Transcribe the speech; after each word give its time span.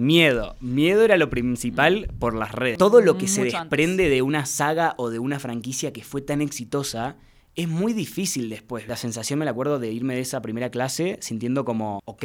Miedo. 0.00 0.56
Miedo 0.60 1.04
era 1.04 1.18
lo 1.18 1.28
principal 1.28 2.08
por 2.18 2.34
las 2.34 2.52
redes. 2.52 2.78
Todo 2.78 3.02
lo 3.02 3.18
que 3.18 3.28
se 3.28 3.44
desprende 3.44 4.08
de 4.08 4.22
una 4.22 4.46
saga 4.46 4.94
o 4.96 5.10
de 5.10 5.18
una 5.18 5.38
franquicia 5.38 5.92
que 5.92 6.02
fue 6.02 6.22
tan 6.22 6.40
exitosa 6.40 7.16
es 7.54 7.68
muy 7.68 7.92
difícil 7.92 8.48
después. 8.48 8.88
La 8.88 8.96
sensación, 8.96 9.38
me 9.38 9.44
la 9.44 9.50
acuerdo, 9.50 9.78
de 9.78 9.92
irme 9.92 10.14
de 10.14 10.22
esa 10.22 10.40
primera 10.40 10.70
clase 10.70 11.18
sintiendo 11.20 11.66
como, 11.66 12.00
ok, 12.06 12.24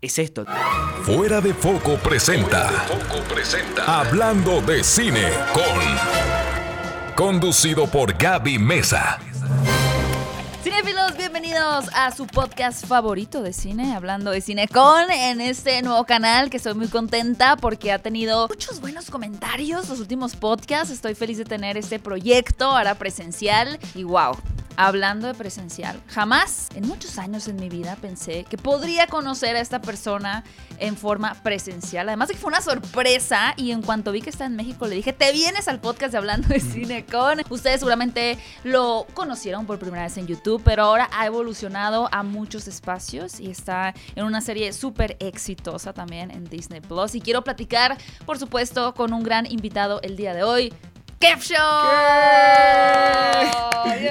es 0.00 0.18
esto. 0.18 0.46
Fuera 1.02 1.42
de 1.42 1.52
Foco 1.52 1.96
presenta. 1.96 2.70
Hablando 3.86 4.62
de 4.62 4.82
cine 4.82 5.28
con. 5.52 7.14
Conducido 7.14 7.88
por 7.88 8.16
Gaby 8.16 8.58
Mesa. 8.58 9.18
Cinefilos, 10.62 11.16
bienvenidos 11.16 11.86
a 11.92 12.12
su 12.12 12.24
podcast 12.24 12.86
favorito 12.86 13.42
de 13.42 13.52
cine, 13.52 13.96
hablando 13.96 14.30
de 14.30 14.40
cine 14.40 14.68
con 14.68 15.10
en 15.10 15.40
este 15.40 15.82
nuevo 15.82 16.04
canal 16.04 16.50
que 16.50 16.58
estoy 16.58 16.74
muy 16.74 16.86
contenta 16.86 17.56
porque 17.56 17.90
ha 17.90 17.98
tenido 17.98 18.46
muchos 18.46 18.80
buenos 18.80 19.10
comentarios 19.10 19.88
los 19.88 19.98
últimos 19.98 20.36
podcasts. 20.36 20.92
Estoy 20.92 21.16
feliz 21.16 21.38
de 21.38 21.46
tener 21.46 21.76
este 21.76 21.98
proyecto 21.98 22.66
ahora 22.66 22.94
presencial 22.94 23.80
y 23.96 24.04
wow. 24.04 24.36
Hablando 24.76 25.26
de 25.26 25.34
presencial, 25.34 26.00
jamás 26.06 26.68
en 26.74 26.88
muchos 26.88 27.18
años 27.18 27.46
en 27.46 27.56
mi 27.56 27.68
vida 27.68 27.96
pensé 28.00 28.44
que 28.44 28.56
podría 28.56 29.06
conocer 29.06 29.54
a 29.54 29.60
esta 29.60 29.82
persona 29.82 30.44
en 30.78 30.96
forma 30.96 31.34
presencial. 31.42 32.08
Además 32.08 32.28
de 32.28 32.34
que 32.34 32.40
fue 32.40 32.48
una 32.48 32.62
sorpresa 32.62 33.54
y 33.56 33.70
en 33.70 33.82
cuanto 33.82 34.12
vi 34.12 34.22
que 34.22 34.30
está 34.30 34.46
en 34.46 34.56
México 34.56 34.86
le 34.86 34.96
dije, 34.96 35.12
te 35.12 35.30
vienes 35.30 35.68
al 35.68 35.80
podcast 35.80 36.12
de 36.12 36.18
Hablando 36.18 36.48
de 36.48 36.60
Cine 36.60 37.04
con... 37.04 37.42
Ustedes 37.50 37.80
seguramente 37.80 38.38
lo 38.64 39.06
conocieron 39.14 39.66
por 39.66 39.78
primera 39.78 40.04
vez 40.04 40.16
en 40.16 40.26
YouTube, 40.26 40.51
pero 40.58 40.84
ahora 40.84 41.08
ha 41.12 41.26
evolucionado 41.26 42.08
a 42.12 42.22
muchos 42.22 42.68
espacios 42.68 43.40
y 43.40 43.50
está 43.50 43.94
en 44.16 44.24
una 44.24 44.40
serie 44.40 44.72
súper 44.72 45.16
exitosa 45.20 45.92
también 45.92 46.30
en 46.30 46.44
Disney 46.44 46.80
Plus. 46.80 47.14
Y 47.14 47.20
quiero 47.20 47.42
platicar, 47.42 47.96
por 48.26 48.38
supuesto, 48.38 48.94
con 48.94 49.12
un 49.12 49.22
gran 49.22 49.50
invitado 49.50 50.00
el 50.02 50.16
día 50.16 50.34
de 50.34 50.42
hoy. 50.42 50.72
Kev 51.18 51.38
Show. 51.40 51.56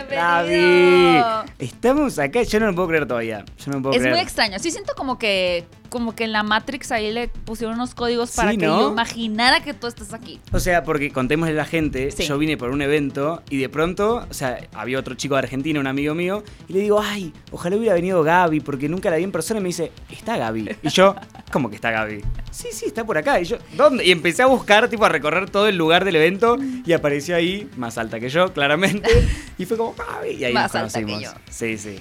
Bienvenido. 0.10 1.44
Estamos 1.60 2.18
acá, 2.20 2.44
yo 2.44 2.60
no 2.60 2.68
lo 2.68 2.76
puedo 2.76 2.88
creer 2.88 3.08
todavía. 3.08 3.44
Yo 3.58 3.72
no 3.72 3.78
lo 3.78 3.82
puedo 3.84 3.94
Es 3.96 4.00
creer. 4.02 4.16
muy 4.16 4.22
extraño. 4.24 4.60
Sí 4.60 4.72
siento 4.72 4.94
como 4.96 5.18
que 5.18 5.66
como 5.92 6.16
que 6.16 6.24
en 6.24 6.32
la 6.32 6.42
Matrix 6.42 6.92
ahí 6.92 7.12
le 7.12 7.28
pusieron 7.28 7.76
unos 7.76 7.94
códigos 7.94 8.32
para 8.32 8.52
Sí, 8.52 8.58
que 8.58 8.66
¿no? 8.66 8.80
yo 8.80 8.92
imaginara 8.94 9.62
que 9.62 9.74
tú 9.76 9.86
estás 9.88 10.14
aquí. 10.14 10.40
O 10.52 10.60
sea, 10.60 10.84
porque 10.84 11.12
contémosle 11.12 11.54
a 11.54 11.58
la 11.58 11.66
gente, 11.66 12.10
Sí. 12.12 12.24
yo 12.26 12.38
vine 12.40 12.58
por 12.58 12.72
un 12.72 12.82
evento 12.82 13.44
y 13.50 13.58
de 13.58 13.68
pronto, 13.70 14.26
o 14.30 14.34
sea, 14.34 14.58
había 14.74 14.98
otro 14.98 15.16
chico 15.16 15.36
de 15.36 15.40
Argentina, 15.40 15.80
un 15.80 15.88
amigo 15.88 16.16
mío, 16.16 16.44
y 16.70 16.74
le 16.74 16.80
digo, 16.80 17.00
ay, 17.00 17.34
ojalá 17.52 17.76
hubiera 17.76 17.94
venido 17.94 18.24
Gaby, 18.24 18.62
porque 18.62 18.88
nunca 18.90 19.10
la 19.12 19.18
vi 19.18 19.26
en 19.26 19.32
persona, 19.34 19.60
y 19.60 19.64
me 19.64 19.68
dice, 19.68 19.92
está 20.10 20.38
Gaby. 20.38 20.78
Y 20.82 20.90
yo, 20.90 21.14
¿cómo 21.52 21.70
que 21.70 21.76
está 21.76 21.92
Gaby? 21.92 22.22
Sí, 22.52 22.70
sí, 22.72 22.86
está 22.86 23.04
por 23.06 23.18
acá. 23.18 23.40
Y 23.42 23.46
yo, 23.46 23.58
¿dónde? 23.76 24.06
Y 24.06 24.12
empecé 24.12 24.44
a 24.44 24.46
buscar, 24.48 24.88
tipo, 24.88 25.04
a 25.06 25.10
recorrer 25.10 25.50
todo 25.50 25.68
el 25.68 25.76
lugar 25.78 26.06
del 26.06 26.16
evento, 26.16 26.58
y 26.86 26.94
apareció 26.94 27.36
ahí, 27.36 27.70
más 27.76 27.98
alta 27.98 28.20
que 28.20 28.30
yo, 28.30 28.54
claramente, 28.54 29.10
y 29.58 29.66
fue 29.66 29.76
como, 29.76 29.94
Gaby, 29.94 30.30
y 30.36 30.44
ahí 30.46 30.54
Más 30.54 30.74
nos 30.74 30.84
alta 30.96 31.00
que 31.00 31.06
conocimos. 31.06 31.34
yo. 31.36 31.42
Sí, 31.52 31.78
sí. 31.78 32.00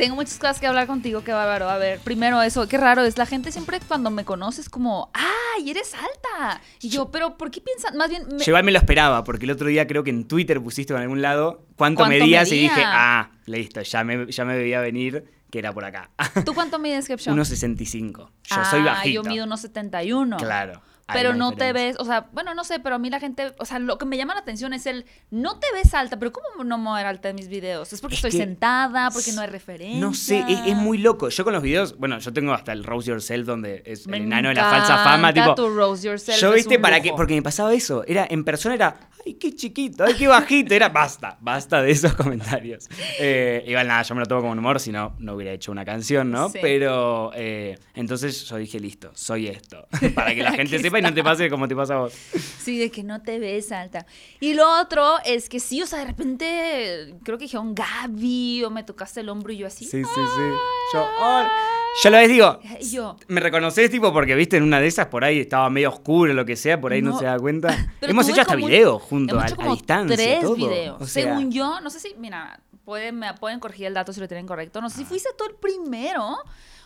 Tengo 0.00 0.14
muchas 0.16 0.38
cosas 0.38 0.58
que 0.58 0.66
hablar 0.66 0.86
contigo, 0.86 1.22
qué 1.22 1.32
bárbaro. 1.32 1.68
A 1.68 1.76
ver, 1.76 1.98
primero 2.00 2.40
eso, 2.40 2.66
qué 2.66 2.78
raro 2.78 3.02
es. 3.02 3.18
La 3.18 3.26
gente 3.26 3.52
siempre 3.52 3.78
cuando 3.86 4.10
me 4.10 4.24
conoce 4.24 4.62
es 4.62 4.70
como, 4.70 5.10
¡ay, 5.12 5.68
eres 5.70 5.92
alta! 5.94 6.62
Y 6.80 6.88
yo, 6.88 7.10
pero 7.10 7.36
¿por 7.36 7.50
qué 7.50 7.60
piensan? 7.60 7.98
Más 7.98 8.08
bien, 8.08 8.22
me- 8.32 8.42
Yo 8.42 8.62
me 8.62 8.72
lo 8.72 8.78
esperaba, 8.78 9.24
porque 9.24 9.44
el 9.44 9.50
otro 9.50 9.68
día 9.68 9.86
creo 9.86 10.02
que 10.02 10.08
en 10.08 10.26
Twitter 10.26 10.58
pusiste 10.62 10.94
en 10.94 11.00
algún 11.00 11.20
lado 11.20 11.66
cuánto, 11.76 11.98
¿Cuánto 11.98 12.18
medías 12.18 12.50
y 12.50 12.60
dije, 12.62 12.82
ah, 12.82 13.30
listo, 13.44 13.82
ya 13.82 14.02
me, 14.02 14.32
ya 14.32 14.46
me 14.46 14.54
debía 14.56 14.80
venir 14.80 15.30
que 15.50 15.58
era 15.58 15.72
por 15.74 15.84
acá. 15.84 16.08
¿tú 16.46 16.54
cuánto 16.54 16.78
mides, 16.78 17.06
Caption? 17.06 17.36
1.65. 17.36 18.30
Yo 18.44 18.64
soy 18.64 18.80
Ah, 18.80 18.84
bajito. 18.84 19.22
yo 19.22 19.28
mido 19.28 19.44
unos 19.44 19.60
71. 19.60 20.38
Claro. 20.38 20.80
Pero 21.12 21.34
no 21.34 21.52
te 21.52 21.72
ves, 21.72 21.96
o 21.98 22.04
sea, 22.04 22.28
bueno, 22.32 22.54
no 22.54 22.64
sé, 22.64 22.80
pero 22.80 22.94
a 22.96 22.98
mí 22.98 23.10
la 23.10 23.20
gente, 23.20 23.52
o 23.58 23.64
sea, 23.64 23.78
lo 23.78 23.98
que 23.98 24.04
me 24.04 24.16
llama 24.16 24.34
la 24.34 24.40
atención 24.40 24.72
es 24.72 24.86
el, 24.86 25.06
no 25.30 25.58
te 25.58 25.66
ves 25.72 25.94
alta, 25.94 26.18
pero 26.18 26.32
¿cómo 26.32 26.64
no 26.64 26.78
me 26.78 26.92
ver 26.96 27.06
alta 27.06 27.28
en 27.28 27.36
mis 27.36 27.48
videos? 27.48 27.92
¿Es 27.92 28.00
porque 28.00 28.14
Es 28.14 28.18
estoy 28.18 28.30
que- 28.32 28.38
sentada, 28.38 29.10
porque 29.10 29.32
no 29.32 29.40
hay 29.42 29.48
referencia? 29.48 30.00
No 30.00 30.14
sé, 30.14 30.44
es, 30.48 30.58
es 30.66 30.76
muy 30.76 30.98
loco. 30.98 31.28
Yo 31.28 31.44
con 31.44 31.52
los 31.52 31.62
videos, 31.62 31.96
bueno, 31.98 32.18
yo 32.18 32.32
tengo 32.32 32.52
hasta 32.52 32.72
el 32.72 32.84
Rose 32.84 33.08
Yourself 33.08 33.46
donde 33.46 33.82
es 33.86 34.06
Me 34.06 34.16
el 34.18 34.24
enano 34.24 34.48
de 34.48 34.54
la 34.54 34.70
falsa 34.70 35.04
fama, 35.04 35.32
tipo. 35.32 35.54
tu 35.54 35.68
Rose 35.74 36.06
Yourself, 36.06 36.38
yo 36.40 36.52
viste 36.52 36.78
para 36.78 37.00
qué, 37.00 37.12
porque 37.16 37.34
me 37.34 37.42
pasaba 37.42 37.72
eso. 37.74 38.04
Era, 38.06 38.26
en 38.30 38.44
persona 38.44 38.74
era, 38.74 39.10
ay, 39.26 39.34
qué 39.34 39.54
chiquito, 39.54 40.04
ay, 40.04 40.14
qué 40.14 40.26
bajito. 40.28 40.74
Era, 40.74 40.88
basta, 40.88 41.36
basta 41.40 41.82
de 41.82 41.90
esos 41.90 42.14
comentarios. 42.14 42.88
Eh, 43.18 43.64
igual 43.66 43.86
nada, 43.88 44.02
yo 44.02 44.14
me 44.14 44.20
lo 44.20 44.26
tomo 44.26 44.40
como 44.42 44.52
un 44.52 44.58
humor, 44.58 44.80
si 44.80 44.92
no, 44.92 45.14
no 45.18 45.34
hubiera 45.34 45.52
hecho 45.52 45.72
una 45.72 45.84
canción, 45.84 46.30
¿no? 46.30 46.48
Sí. 46.48 46.58
Pero 46.62 47.30
eh, 47.34 47.78
entonces 47.94 48.44
yo 48.44 48.56
dije, 48.56 48.78
listo, 48.80 49.10
soy 49.14 49.48
esto. 49.48 49.86
para 50.14 50.34
que 50.34 50.42
la 50.42 50.52
gente 50.60 50.78
sepa 50.78 50.98
y 51.00 51.02
no 51.02 51.12
te 51.14 51.22
pase 51.24 51.50
como 51.50 51.66
te 51.66 51.74
pasa 51.74 51.94
a 51.94 51.98
vos. 51.98 52.12
Sí, 52.58 52.78
de 52.78 52.90
que 52.90 53.02
no 53.02 53.20
te 53.22 53.38
ves 53.38 53.72
alta. 53.72 54.06
Y 54.38 54.54
lo 54.54 54.80
otro 54.80 55.16
es 55.24 55.48
que 55.48 55.60
sí, 55.60 55.82
o 55.82 55.86
sea, 55.86 56.00
de 56.00 56.04
repente 56.06 57.14
creo 57.24 57.38
que 57.38 57.44
dijeron 57.44 57.74
Gaby 57.74 58.64
o 58.64 58.70
me 58.70 58.84
tocaste 58.84 59.20
el 59.20 59.28
hombro 59.28 59.52
y 59.52 59.58
yo 59.58 59.66
así. 59.66 59.84
Sí, 59.84 60.02
sí, 60.02 60.04
sí. 60.04 60.42
Yo, 60.94 61.06
hola. 61.20 61.50
Yo 62.04 62.10
la 62.10 62.18
vez 62.20 62.28
digo, 62.28 62.60
yo, 62.82 63.16
Me 63.26 63.40
reconoces, 63.40 63.90
tipo, 63.90 64.12
porque 64.12 64.36
viste 64.36 64.56
en 64.56 64.62
una 64.62 64.80
de 64.80 64.86
esas 64.86 65.06
por 65.06 65.24
ahí 65.24 65.40
estaba 65.40 65.68
medio 65.70 65.88
oscuro, 65.90 66.32
lo 66.32 66.44
que 66.46 66.54
sea, 66.54 66.80
por 66.80 66.92
ahí 66.92 67.02
no, 67.02 67.10
No. 67.10 67.18
se 67.18 67.24
da 67.24 67.36
cuenta. 67.38 67.88
Hemos 68.00 68.28
hecho 68.28 68.42
hasta 68.42 68.54
videos 68.54 69.02
juntos, 69.02 69.42
a, 69.42 69.46
distancia. 69.72 70.16
Tres 70.16 70.40
todo. 70.40 70.54
videos. 70.54 71.02
O 71.02 71.06
sea, 71.06 71.24
Según 71.24 71.50
yo, 71.50 71.80
no 71.80 71.90
sé 71.90 71.98
si, 71.98 72.14
mira, 72.16 72.60
pueden, 72.84 73.18
me 73.18 73.34
pueden 73.34 73.58
corregir 73.58 73.86
el 73.86 73.94
dato 73.94 74.12
si 74.12 74.20
lo 74.20 74.28
tienen 74.28 74.46
correcto. 74.46 74.80
No 74.80 74.88
sé 74.88 74.98
si 74.98 75.04
fuiste 75.04 75.30
tú 75.36 75.44
el 75.48 75.56
primero 75.56 76.38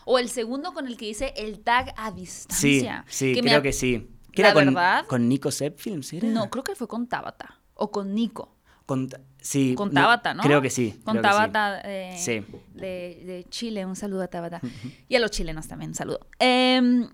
o 0.06 0.19
el 0.19 0.28
segundo 0.28 0.72
con 0.72 0.87
el 0.87 0.97
que 0.97 1.09
hice 1.09 1.32
el 1.37 1.60
tag 1.60 1.92
a 1.97 2.10
Sí, 2.10 2.15
distancia. 2.16 3.04
sí, 3.09 3.34
Que 3.34 3.42
me 3.42 3.50
creo 3.50 3.62
que 3.62 3.72
sí. 3.72 4.10
¿Qué 4.32 4.42
La 4.42 4.48
era 4.48 4.54
con, 4.54 4.65
verdad- 4.75 5.06
con 5.06 5.28
Nico 5.28 5.50
Sepp 5.50 5.78
Films? 5.78 6.12
¿era? 6.12 6.26
No, 6.28 6.50
creo 6.50 6.65
que 6.65 6.75
fue 6.75 6.88
con 6.88 7.06
Tabata 7.06 7.60
o 7.75 7.91
con 7.91 8.14
Nico. 8.14 8.56
Con, 8.87 9.09
sí. 9.41 9.75
Con 9.76 9.93
Tabata, 9.93 10.34
¿no? 10.34 10.43
Creo 10.43 10.60
que 10.60 10.69
sí. 10.70 11.00
Con 11.04 11.16
sí. 11.16 11.22
Tabata 11.22 11.81
eh, 11.84 12.16
Sí. 12.19 12.44
de, 12.75 13.22
de 13.25 13.47
Chile. 13.48 13.87
Un 13.87 13.97
saludo 13.97 14.22
a 14.22 14.26
Tabata. 14.28 14.60
y 15.09 15.14
a 15.16 15.20
los 15.20 15.31
chilenos 15.31 15.69
también, 15.69 15.93
un 15.93 15.94
saludo. 15.94 16.20
Em, 16.38 17.09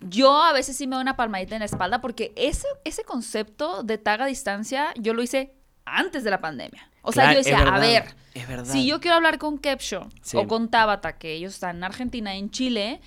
yo 0.00 0.42
a 0.42 0.52
veces 0.54 0.76
sí 0.76 0.86
me 0.86 0.96
doy 0.96 1.02
una 1.02 1.16
palmadita 1.16 1.54
en 1.54 1.60
la 1.60 1.66
espalda 1.66 2.00
porque 2.00 2.32
ese, 2.36 2.66
ese 2.84 3.04
concepto 3.04 3.82
de 3.82 3.98
tag 3.98 4.22
a 4.22 4.26
distancia 4.26 4.94
yo 4.98 5.12
lo 5.12 5.22
hice 5.22 5.54
antes 5.84 6.24
de 6.24 6.30
la 6.30 6.40
pandemia. 6.40 6.89
O 7.02 7.12
sea, 7.12 7.24
Claro, 7.24 7.32
yo 7.40 7.44
decía, 7.44 7.74
a 7.74 7.78
ver, 7.78 8.04
es 8.34 8.48
verdad. 8.48 8.72
si 8.72 8.86
yo 8.86 9.00
quiero 9.00 9.16
hablar 9.16 9.38
con 9.38 9.58
Kepsho 9.58 10.08
Sí. 10.22 10.36
o 10.36 10.46
con 10.46 10.68
Tabata, 10.68 11.18
que 11.18 11.32
ellos 11.34 11.54
están 11.54 11.76
en 11.76 11.84
Argentina, 11.84 12.34
en 12.36 12.50
Chile, 12.50 13.00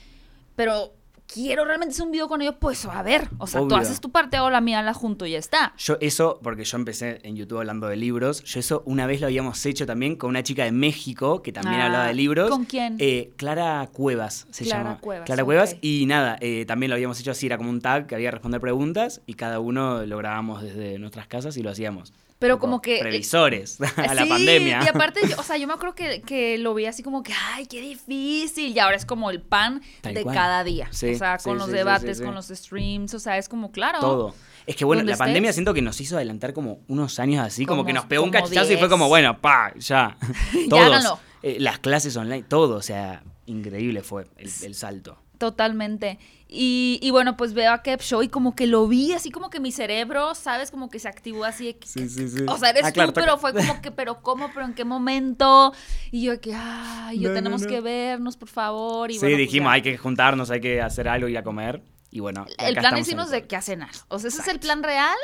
pero 0.55 0.93
quiero 1.25 1.65
realmente 1.65 1.93
hacer 1.93 2.05
un 2.05 2.11
video 2.11 2.27
con 2.27 2.41
ellos, 2.43 2.55
pues 2.59 2.85
a 2.85 3.01
ver, 3.01 3.27
o 3.39 3.47
sea, 3.47 3.61
tú 3.67 3.73
haces 3.75 3.99
tu 3.99 4.11
parte, 4.11 4.37
hago 4.37 4.51
la 4.51 4.61
mía, 4.61 4.83
la 4.83 4.93
junto 4.93 5.25
y 5.25 5.31
ya 5.31 5.39
está. 5.39 5.73
Yo 5.79 5.97
eso, 5.99 6.39
porque 6.43 6.63
yo 6.63 6.77
empecé 6.77 7.21
en 7.23 7.35
YouTube 7.35 7.57
hablando 7.57 7.87
de 7.87 7.95
libros, 7.95 8.43
yo 8.43 8.59
eso 8.59 8.83
una 8.85 9.07
vez 9.07 9.19
lo 9.19 9.27
habíamos 9.27 9.65
hecho 9.65 9.87
también 9.87 10.15
con 10.15 10.29
una 10.29 10.43
chica 10.43 10.63
de 10.63 10.71
México 10.71 11.41
que 11.41 11.51
también 11.51 11.81
Ah, 11.81 11.85
hablaba 11.87 12.07
de 12.07 12.13
libros. 12.13 12.49
¿con 12.51 12.65
quién? 12.65 12.97
Eh, 12.99 13.31
Clara 13.35 13.89
Cuevas 13.91 14.45
se 14.51 14.63
Clara 14.65 14.83
llama. 14.83 14.99
Cuevas, 14.99 15.25
Clara. 15.25 15.43
Cuevas. 15.43 15.75
Y 15.81 16.05
nada, 16.05 16.37
eh, 16.39 16.65
también 16.67 16.91
lo 16.91 16.95
habíamos 16.95 17.19
hecho 17.19 17.31
así, 17.31 17.47
era 17.47 17.57
como 17.57 17.69
un 17.71 17.81
tag 17.81 18.05
que 18.05 18.13
había 18.13 18.27
que 18.27 18.31
responder 18.35 18.61
preguntas 18.61 19.21
y 19.25 19.33
cada 19.33 19.59
uno 19.59 20.05
lo 20.05 20.17
grabábamos 20.17 20.61
desde 20.61 20.99
nuestras 20.99 21.25
casas 21.27 21.57
y 21.57 21.63
lo 21.63 21.71
hacíamos. 21.71 22.13
Pero 22.43 22.59
como 22.59 22.81
que- 22.81 22.99
Previsores 22.99 23.79
a 23.97 24.13
la 24.13 24.23
Sí, 24.23 24.29
pandemia. 24.29 24.81
Y 24.83 24.87
aparte, 24.89 25.21
yo- 25.29 25.37
o 25.39 25.43
sea, 25.43 25.55
yo 25.55 25.65
me 25.65 25.73
acuerdo 25.73 25.95
que, 25.95 26.21
que 26.21 26.57
lo 26.57 26.73
vi 26.73 26.85
así 26.87 27.01
como 27.03 27.23
que, 27.23 27.31
ay, 27.53 27.65
qué 27.67 27.79
difícil. 27.79 28.75
Y 28.75 28.79
ahora 28.79 28.97
es 28.97 29.05
como 29.05 29.31
el 29.31 29.41
pan 29.41 29.81
Tal 30.01 30.13
de 30.13 30.23
cual. 30.23 30.35
cada 30.35 30.63
día. 30.65 30.89
Sí, 30.91 31.13
o 31.13 31.17
sea, 31.17 31.37
con 31.37 31.57
los 31.57 31.67
sí, 31.67 31.73
debates, 31.73 32.19
con 32.21 32.35
los 32.35 32.47
streams. 32.47 33.13
O 33.13 33.19
sea, 33.19 33.37
es 33.37 33.47
como, 33.47 33.71
claro. 33.71 33.99
Todo. 34.01 34.35
Es 34.65 34.75
que 34.75 34.83
bueno, 34.83 35.03
la 35.03 35.15
pandemia 35.15 35.53
siento 35.53 35.73
que 35.73 35.81
nos 35.81 35.99
hizo 36.01 36.17
adelantar 36.17 36.51
como 36.53 36.79
unos 36.89 37.17
años 37.19 37.45
así, 37.45 37.65
como, 37.65 37.77
Como- 37.83 37.87
que 37.87 37.93
nos 37.93 38.05
pegó 38.05 38.23
un 38.25 38.31
cachazo 38.31 38.53
y 38.65 38.75
fue 38.75 38.75
10. 38.77 38.89
como, 38.89 39.07
bueno, 39.07 39.39
pa, 39.39 39.73
ya. 39.77 40.17
Ya 40.53 40.69
Todos. 40.69 40.83
háganlo. 40.83 41.19
Eh, 41.43 41.57
las 41.59 41.79
clases 41.79 42.15
online, 42.17 42.43
todo. 42.43 42.75
O 42.75 42.81
sea, 42.81 43.23
increíble 43.45 44.01
fue 44.03 44.25
el, 44.37 44.49
el 44.63 44.75
salto. 44.75 45.17
Totalmente. 45.37 46.19
Y, 46.47 46.99
y 47.01 47.09
bueno, 47.09 47.35
pues 47.35 47.53
veo 47.53 47.71
a 47.73 47.81
Kev 47.81 47.99
Show 48.01 48.21
y 48.21 48.27
como 48.29 48.55
que 48.55 48.67
lo 48.67 48.87
vi, 48.87 49.13
así 49.13 49.31
como 49.31 49.49
que 49.49 49.59
mi 49.59 49.71
cerebro, 49.71 50.35
¿sabes? 50.35 50.69
Como 50.69 50.89
que 50.89 50.99
se 50.99 51.07
activó 51.07 51.45
así. 51.45 51.65
de 51.65 51.77
que- 51.77 51.87
Sí, 51.87 52.07
sí, 52.07 52.29
sí. 52.29 52.45
O 52.47 52.57
sea, 52.57 52.69
eres 52.69 52.83
Ah, 52.85 52.91
claro, 52.91 53.11
tú, 53.11 53.19
pero 53.19 53.37
fue 53.37 53.53
como 53.53 53.81
que, 53.81 53.89
pero 53.91 54.21
¿cómo? 54.21 54.49
¿Pero 54.53 54.65
en 54.67 54.73
qué 54.73 54.85
momento? 54.85 55.73
Y 56.11 56.23
yo 56.23 56.39
que, 56.39 56.53
ay, 56.55 57.19
yo 57.19 57.29
No, 57.29 57.35
tenemos 57.35 57.63
no. 57.63 57.67
que 57.67 57.81
vernos, 57.81 58.37
por 58.37 58.49
favor. 58.49 59.09
Y 59.09 59.15
sí, 59.15 59.19
bueno, 59.21 59.35
pues 59.35 59.47
dijimos, 59.47 59.71
hay 59.73 59.81
que 59.81 59.97
juntarnos, 59.97 60.51
hay 60.51 60.61
que 60.61 60.79
hacer 60.81 61.07
algo, 61.07 61.27
ir 61.27 61.37
a 61.37 61.43
comer. 61.43 61.81
Y 62.11 62.19
bueno, 62.19 62.45
El 62.59 62.77
acá 62.77 62.89
plan 62.89 62.97
es 62.97 63.09
irnos 63.09 63.31
de 63.31 63.47
qué 63.47 63.55
a 63.55 63.61
cenar. 63.63 63.89
O 64.09 64.19
sea, 64.19 64.27
ese 64.27 64.41
es 64.41 64.47
el 64.47 64.59
plan 64.59 64.83
real. 64.83 65.17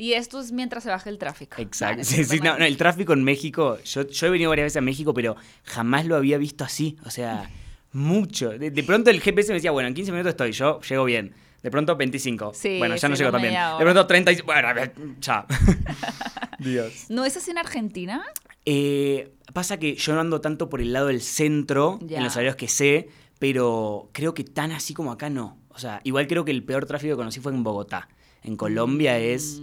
Y 0.00 0.12
esto 0.12 0.38
es 0.40 0.52
mientras 0.52 0.84
se 0.84 0.90
baja 0.90 1.10
el 1.10 1.18
tráfico. 1.18 1.60
Exacto. 1.60 1.94
Vale, 1.96 2.04
Sí, 2.04 2.22
sí, 2.22 2.38
no, 2.38 2.54
el 2.56 2.76
tráfico 2.76 3.12
en 3.14 3.24
México, 3.24 3.78
yo, 3.82 4.06
yo 4.06 4.26
he 4.28 4.30
venido 4.30 4.48
varias 4.48 4.66
veces 4.66 4.76
a 4.76 4.80
México, 4.80 5.12
pero 5.12 5.34
jamás 5.64 6.06
lo 6.06 6.14
había 6.14 6.38
visto 6.38 6.62
así. 6.62 6.96
O 7.04 7.10
sea, 7.10 7.50
mucho. 7.92 8.50
De, 8.50 8.70
de 8.70 8.82
pronto 8.82 9.10
el 9.10 9.20
GPS 9.20 9.48
me 9.50 9.54
decía, 9.56 9.70
bueno, 9.70 9.88
en 9.88 9.94
15 9.94 10.10
minutos 10.12 10.30
estoy, 10.30 10.52
yo 10.52 10.80
llego 10.82 11.04
bien. 11.04 11.34
De 11.62 11.70
pronto 11.72 11.96
25. 11.96 12.52
Sí, 12.54 12.78
bueno, 12.78 12.94
ya 12.96 13.08
no 13.08 13.16
sí, 13.16 13.20
llego 13.22 13.32
no 13.32 13.38
tan 13.38 13.42
bien. 13.50 13.54
De 13.78 13.84
pronto 13.84 14.06
30 14.06 14.32
y... 14.32 14.40
Bueno, 14.42 14.68
a 14.68 14.72
ver, 14.72 14.92
ya. 15.20 15.44
Dios. 16.58 17.06
¿No 17.08 17.24
es 17.24 17.36
así 17.36 17.50
en 17.50 17.58
Argentina? 17.58 18.24
Eh, 18.64 19.32
pasa 19.52 19.78
que 19.78 19.94
yo 19.96 20.14
no 20.14 20.20
ando 20.20 20.40
tanto 20.40 20.68
por 20.68 20.80
el 20.80 20.92
lado 20.92 21.08
del 21.08 21.20
centro, 21.20 21.98
Ya. 22.02 22.18
en 22.18 22.24
los 22.24 22.34
horarios 22.36 22.56
que 22.56 22.68
sé, 22.68 23.08
pero 23.38 24.10
creo 24.12 24.34
que 24.34 24.44
tan 24.44 24.72
así 24.72 24.94
como 24.94 25.10
acá 25.12 25.30
no. 25.30 25.58
O 25.68 25.74
O 25.74 25.78
sea, 25.78 26.00
igual 26.04 26.26
creo 26.26 26.44
que 26.44 26.50
el 26.50 26.64
peor 26.64 26.86
tráfico 26.86 27.14
que 27.14 27.18
conocí 27.18 27.40
fue 27.40 27.52
en 27.52 27.62
Bogotá. 27.62 28.08
En 28.42 28.56
Colombia 28.56 29.18
es, 29.18 29.60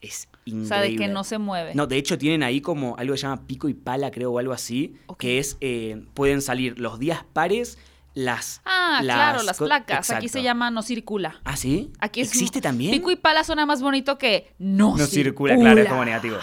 es 0.00 0.28
increíble. 0.50 0.64
O 0.66 0.68
sea, 0.68 0.80
de 0.80 0.96
que 0.96 1.08
no 1.08 1.24
se 1.24 1.38
mueve. 1.38 1.74
No, 1.74 1.86
de 1.86 1.96
hecho 1.96 2.18
tienen 2.18 2.42
ahí 2.42 2.60
como 2.60 2.96
algo 2.98 3.14
que 3.14 3.18
se 3.18 3.22
llama 3.26 3.46
pico 3.46 3.68
y 3.68 3.74
pala, 3.74 4.10
creo, 4.10 4.32
o 4.32 4.38
algo 4.38 4.52
así, 4.52 4.94
que 5.18 5.38
es, 5.38 5.56
eh, 5.60 6.04
pueden 6.14 6.42
salir 6.42 6.78
los 6.78 6.98
días 6.98 7.24
pares, 7.32 7.78
las... 8.14 8.60
Ah, 8.64 8.98
claro, 9.02 9.42
las 9.42 9.58
placas. 9.58 10.10
Aquí 10.10 10.28
se 10.28 10.42
llama 10.42 10.70
no 10.70 10.82
circula. 10.82 11.40
¿Ah, 11.44 11.56
sí? 11.56 11.92
Aquí 12.00 12.20
es 12.22 12.28
¿Existe 12.28 12.60
también? 12.60 12.92
Pico 12.92 13.10
y 13.10 13.16
pala 13.16 13.44
suena 13.44 13.66
más 13.66 13.82
bonito 13.82 14.18
que 14.18 14.52
no, 14.58 14.96
no 14.96 15.06
circula, 15.06 15.56
claro, 15.56 15.80
es 15.80 15.88
como 15.88 16.04
negativo. 16.06 16.36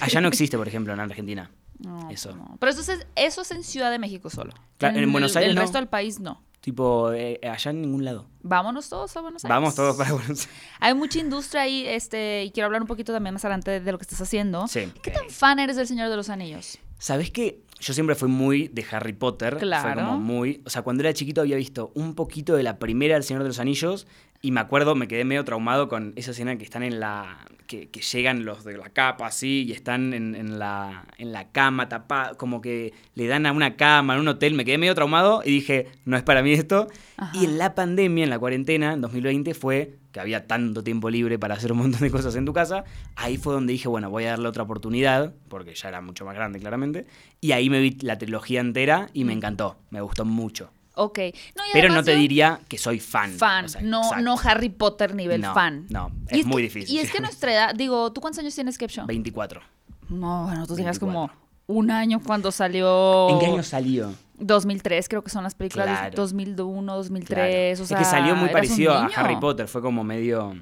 Allá 0.00 0.20
no 0.20 0.28
existe, 0.28 0.56
por 0.56 0.68
ejemplo, 0.68 0.92
en 0.92 1.00
Argentina. 1.00 1.50
No, 1.78 2.10
Eso. 2.10 2.36
no. 2.36 2.56
Pero 2.60 2.72
eso 2.72 2.92
es, 2.92 3.06
eso 3.16 3.40
es 3.40 3.50
en 3.52 3.64
Ciudad 3.64 3.90
de 3.90 3.98
México 3.98 4.28
solo. 4.28 4.52
Claro, 4.76 4.98
en 4.98 5.10
Buenos 5.10 5.32
el- 5.32 5.38
Aires 5.38 5.50
El 5.56 5.62
resto 5.62 5.78
del 5.78 5.88
país 5.88 6.20
no. 6.20 6.42
Tipo, 6.60 7.12
eh, 7.12 7.40
allá 7.42 7.70
en 7.70 7.80
ningún 7.80 8.04
lado. 8.04 8.26
Vámonos 8.42 8.88
todos 8.88 9.16
a 9.16 9.20
Buenos 9.20 9.44
Aires. 9.44 9.54
Vamos 9.54 9.74
todos 9.74 9.96
para 9.96 10.12
Buenos 10.12 10.46
Aires. 10.46 10.48
Hay 10.80 10.94
mucha 10.94 11.18
industria 11.18 11.62
ahí, 11.62 11.86
este, 11.86 12.44
y 12.44 12.50
quiero 12.50 12.66
hablar 12.66 12.82
un 12.82 12.88
poquito 12.88 13.12
también 13.12 13.32
más 13.32 13.44
adelante 13.44 13.70
de, 13.70 13.80
de 13.80 13.92
lo 13.92 13.98
que 13.98 14.02
estás 14.02 14.20
haciendo. 14.20 14.68
Sí. 14.68 14.92
¿Qué 15.02 15.10
tan 15.10 15.30
fan 15.30 15.58
eres 15.58 15.76
del 15.76 15.86
Señor 15.86 16.10
de 16.10 16.16
los 16.16 16.28
Anillos? 16.28 16.78
¿Sabes 16.98 17.30
qué? 17.30 17.62
Yo 17.80 17.94
siempre 17.94 18.14
fui 18.14 18.28
muy 18.28 18.68
de 18.68 18.84
Harry 18.90 19.12
Potter. 19.14 19.54
Fue 19.54 19.60
Claro. 19.62 20.00
como 20.04 20.18
muy. 20.20 20.60
O 20.66 20.70
sea, 20.70 20.82
cuando 20.82 21.02
era 21.02 21.12
chiquito 21.14 21.40
había 21.40 21.56
visto 21.56 21.90
un 21.94 22.14
poquito 22.14 22.54
de 22.56 22.62
la 22.62 22.78
primera 22.78 23.14
del 23.14 23.24
Señor 23.24 23.42
de 23.42 23.48
los 23.48 23.58
Anillos. 23.58 24.06
Y 24.42 24.52
me 24.52 24.60
acuerdo, 24.60 24.94
me 24.94 25.06
quedé 25.06 25.24
medio 25.26 25.44
traumado 25.44 25.88
con 25.88 26.14
esa 26.16 26.30
escena 26.30 26.56
que 26.56 26.64
están 26.64 26.82
en 26.82 26.98
la. 27.00 27.44
que, 27.66 27.88
que 27.90 28.00
llegan 28.00 28.44
los 28.46 28.64
de 28.64 28.76
la 28.76 28.88
capa 28.88 29.26
así 29.26 29.64
y 29.68 29.72
están 29.72 30.12
en, 30.14 30.34
en 30.34 30.58
la, 30.58 31.06
en 31.18 31.32
la 31.32 31.50
cama 31.52 31.88
tapada. 31.88 32.34
Como 32.34 32.60
que 32.62 32.92
le 33.14 33.26
dan 33.26 33.44
a 33.46 33.52
una 33.52 33.76
cama, 33.76 34.14
en 34.14 34.20
un 34.20 34.28
hotel. 34.28 34.54
Me 34.54 34.64
quedé 34.64 34.78
medio 34.78 34.94
traumado 34.94 35.42
y 35.44 35.50
dije, 35.50 35.88
no 36.06 36.16
es 36.16 36.22
para 36.22 36.42
mí 36.42 36.52
esto. 36.52 36.86
Ajá. 37.20 37.30
Y 37.36 37.44
en 37.44 37.58
la 37.58 37.74
pandemia, 37.74 38.24
en 38.24 38.30
la 38.30 38.38
cuarentena, 38.38 38.92
en 38.94 39.00
2020, 39.02 39.54
fue 39.54 39.98
que 40.10 40.18
había 40.20 40.46
tanto 40.48 40.82
tiempo 40.82 41.10
libre 41.10 41.38
para 41.38 41.54
hacer 41.54 41.70
un 41.70 41.78
montón 41.78 42.00
de 42.00 42.10
cosas 42.10 42.34
en 42.34 42.44
tu 42.46 42.52
casa. 42.52 42.84
Ahí 43.14 43.36
fue 43.36 43.52
donde 43.54 43.72
dije, 43.74 43.86
bueno, 43.88 44.10
voy 44.10 44.24
a 44.24 44.30
darle 44.30 44.48
otra 44.48 44.62
oportunidad, 44.64 45.32
porque 45.48 45.74
ya 45.74 45.88
era 45.88 46.00
mucho 46.00 46.24
más 46.24 46.34
grande, 46.34 46.58
claramente. 46.58 47.06
Y 47.40 47.52
ahí 47.52 47.70
me 47.70 47.78
vi 47.80 47.92
la 48.00 48.18
trilogía 48.18 48.60
entera 48.60 49.08
y 49.12 49.24
me 49.24 49.32
encantó. 49.34 49.76
Me 49.90 50.00
gustó 50.00 50.24
mucho. 50.24 50.70
Ok. 50.96 51.18
No, 51.56 51.62
Pero 51.72 51.88
no 51.94 52.02
te 52.02 52.14
diría 52.16 52.60
que 52.68 52.76
soy 52.76 52.98
fan. 53.00 53.30
Fan, 53.32 53.66
O 53.66 53.68
sea, 53.68 53.80
no, 53.80 53.98
exacto. 54.02 54.24
no 54.24 54.36
Harry 54.42 54.68
Potter 54.70 55.14
nivel 55.14 55.40
No, 55.40 55.54
fan. 55.54 55.86
no, 55.88 56.10
es 56.28 56.44
muy 56.46 56.56
que- 56.56 56.62
difícil. 56.68 56.96
Y 56.96 56.98
es 56.98 57.12
que 57.12 57.20
nuestra 57.20 57.52
edad, 57.52 57.74
digo, 57.74 58.12
¿tú 58.12 58.20
cuántos 58.20 58.40
años 58.40 58.54
tienes, 58.54 58.76
Caption? 58.76 59.06
24. 59.06 59.60
No, 60.08 60.44
bueno, 60.46 60.66
tú 60.66 60.74
tenías 60.74 60.98
24. 60.98 61.06
como 61.06 61.30
un 61.68 61.90
año 61.90 62.20
cuando 62.26 62.50
salió. 62.50 63.28
¿En 63.30 63.38
qué 63.38 63.46
año 63.46 63.62
salió? 63.62 64.12
2003, 64.40 65.08
creo 65.08 65.22
que 65.22 65.30
son 65.30 65.44
las 65.44 65.54
películas. 65.54 65.86
de 65.86 65.92
Claro. 65.94 66.16
2001, 66.16 66.94
2003. 66.96 67.78
Claro. 67.78 67.84
O 67.84 67.86
sea, 67.86 67.98
es 67.98 68.04
que 68.04 68.10
salió 68.10 68.34
muy 68.34 68.48
parecido 68.48 68.92
a. 68.92 69.06
Harry 69.06 69.36
Potter. 69.36 69.68
Fue 69.68 69.80
como 69.82 70.02
medio. 70.04 70.54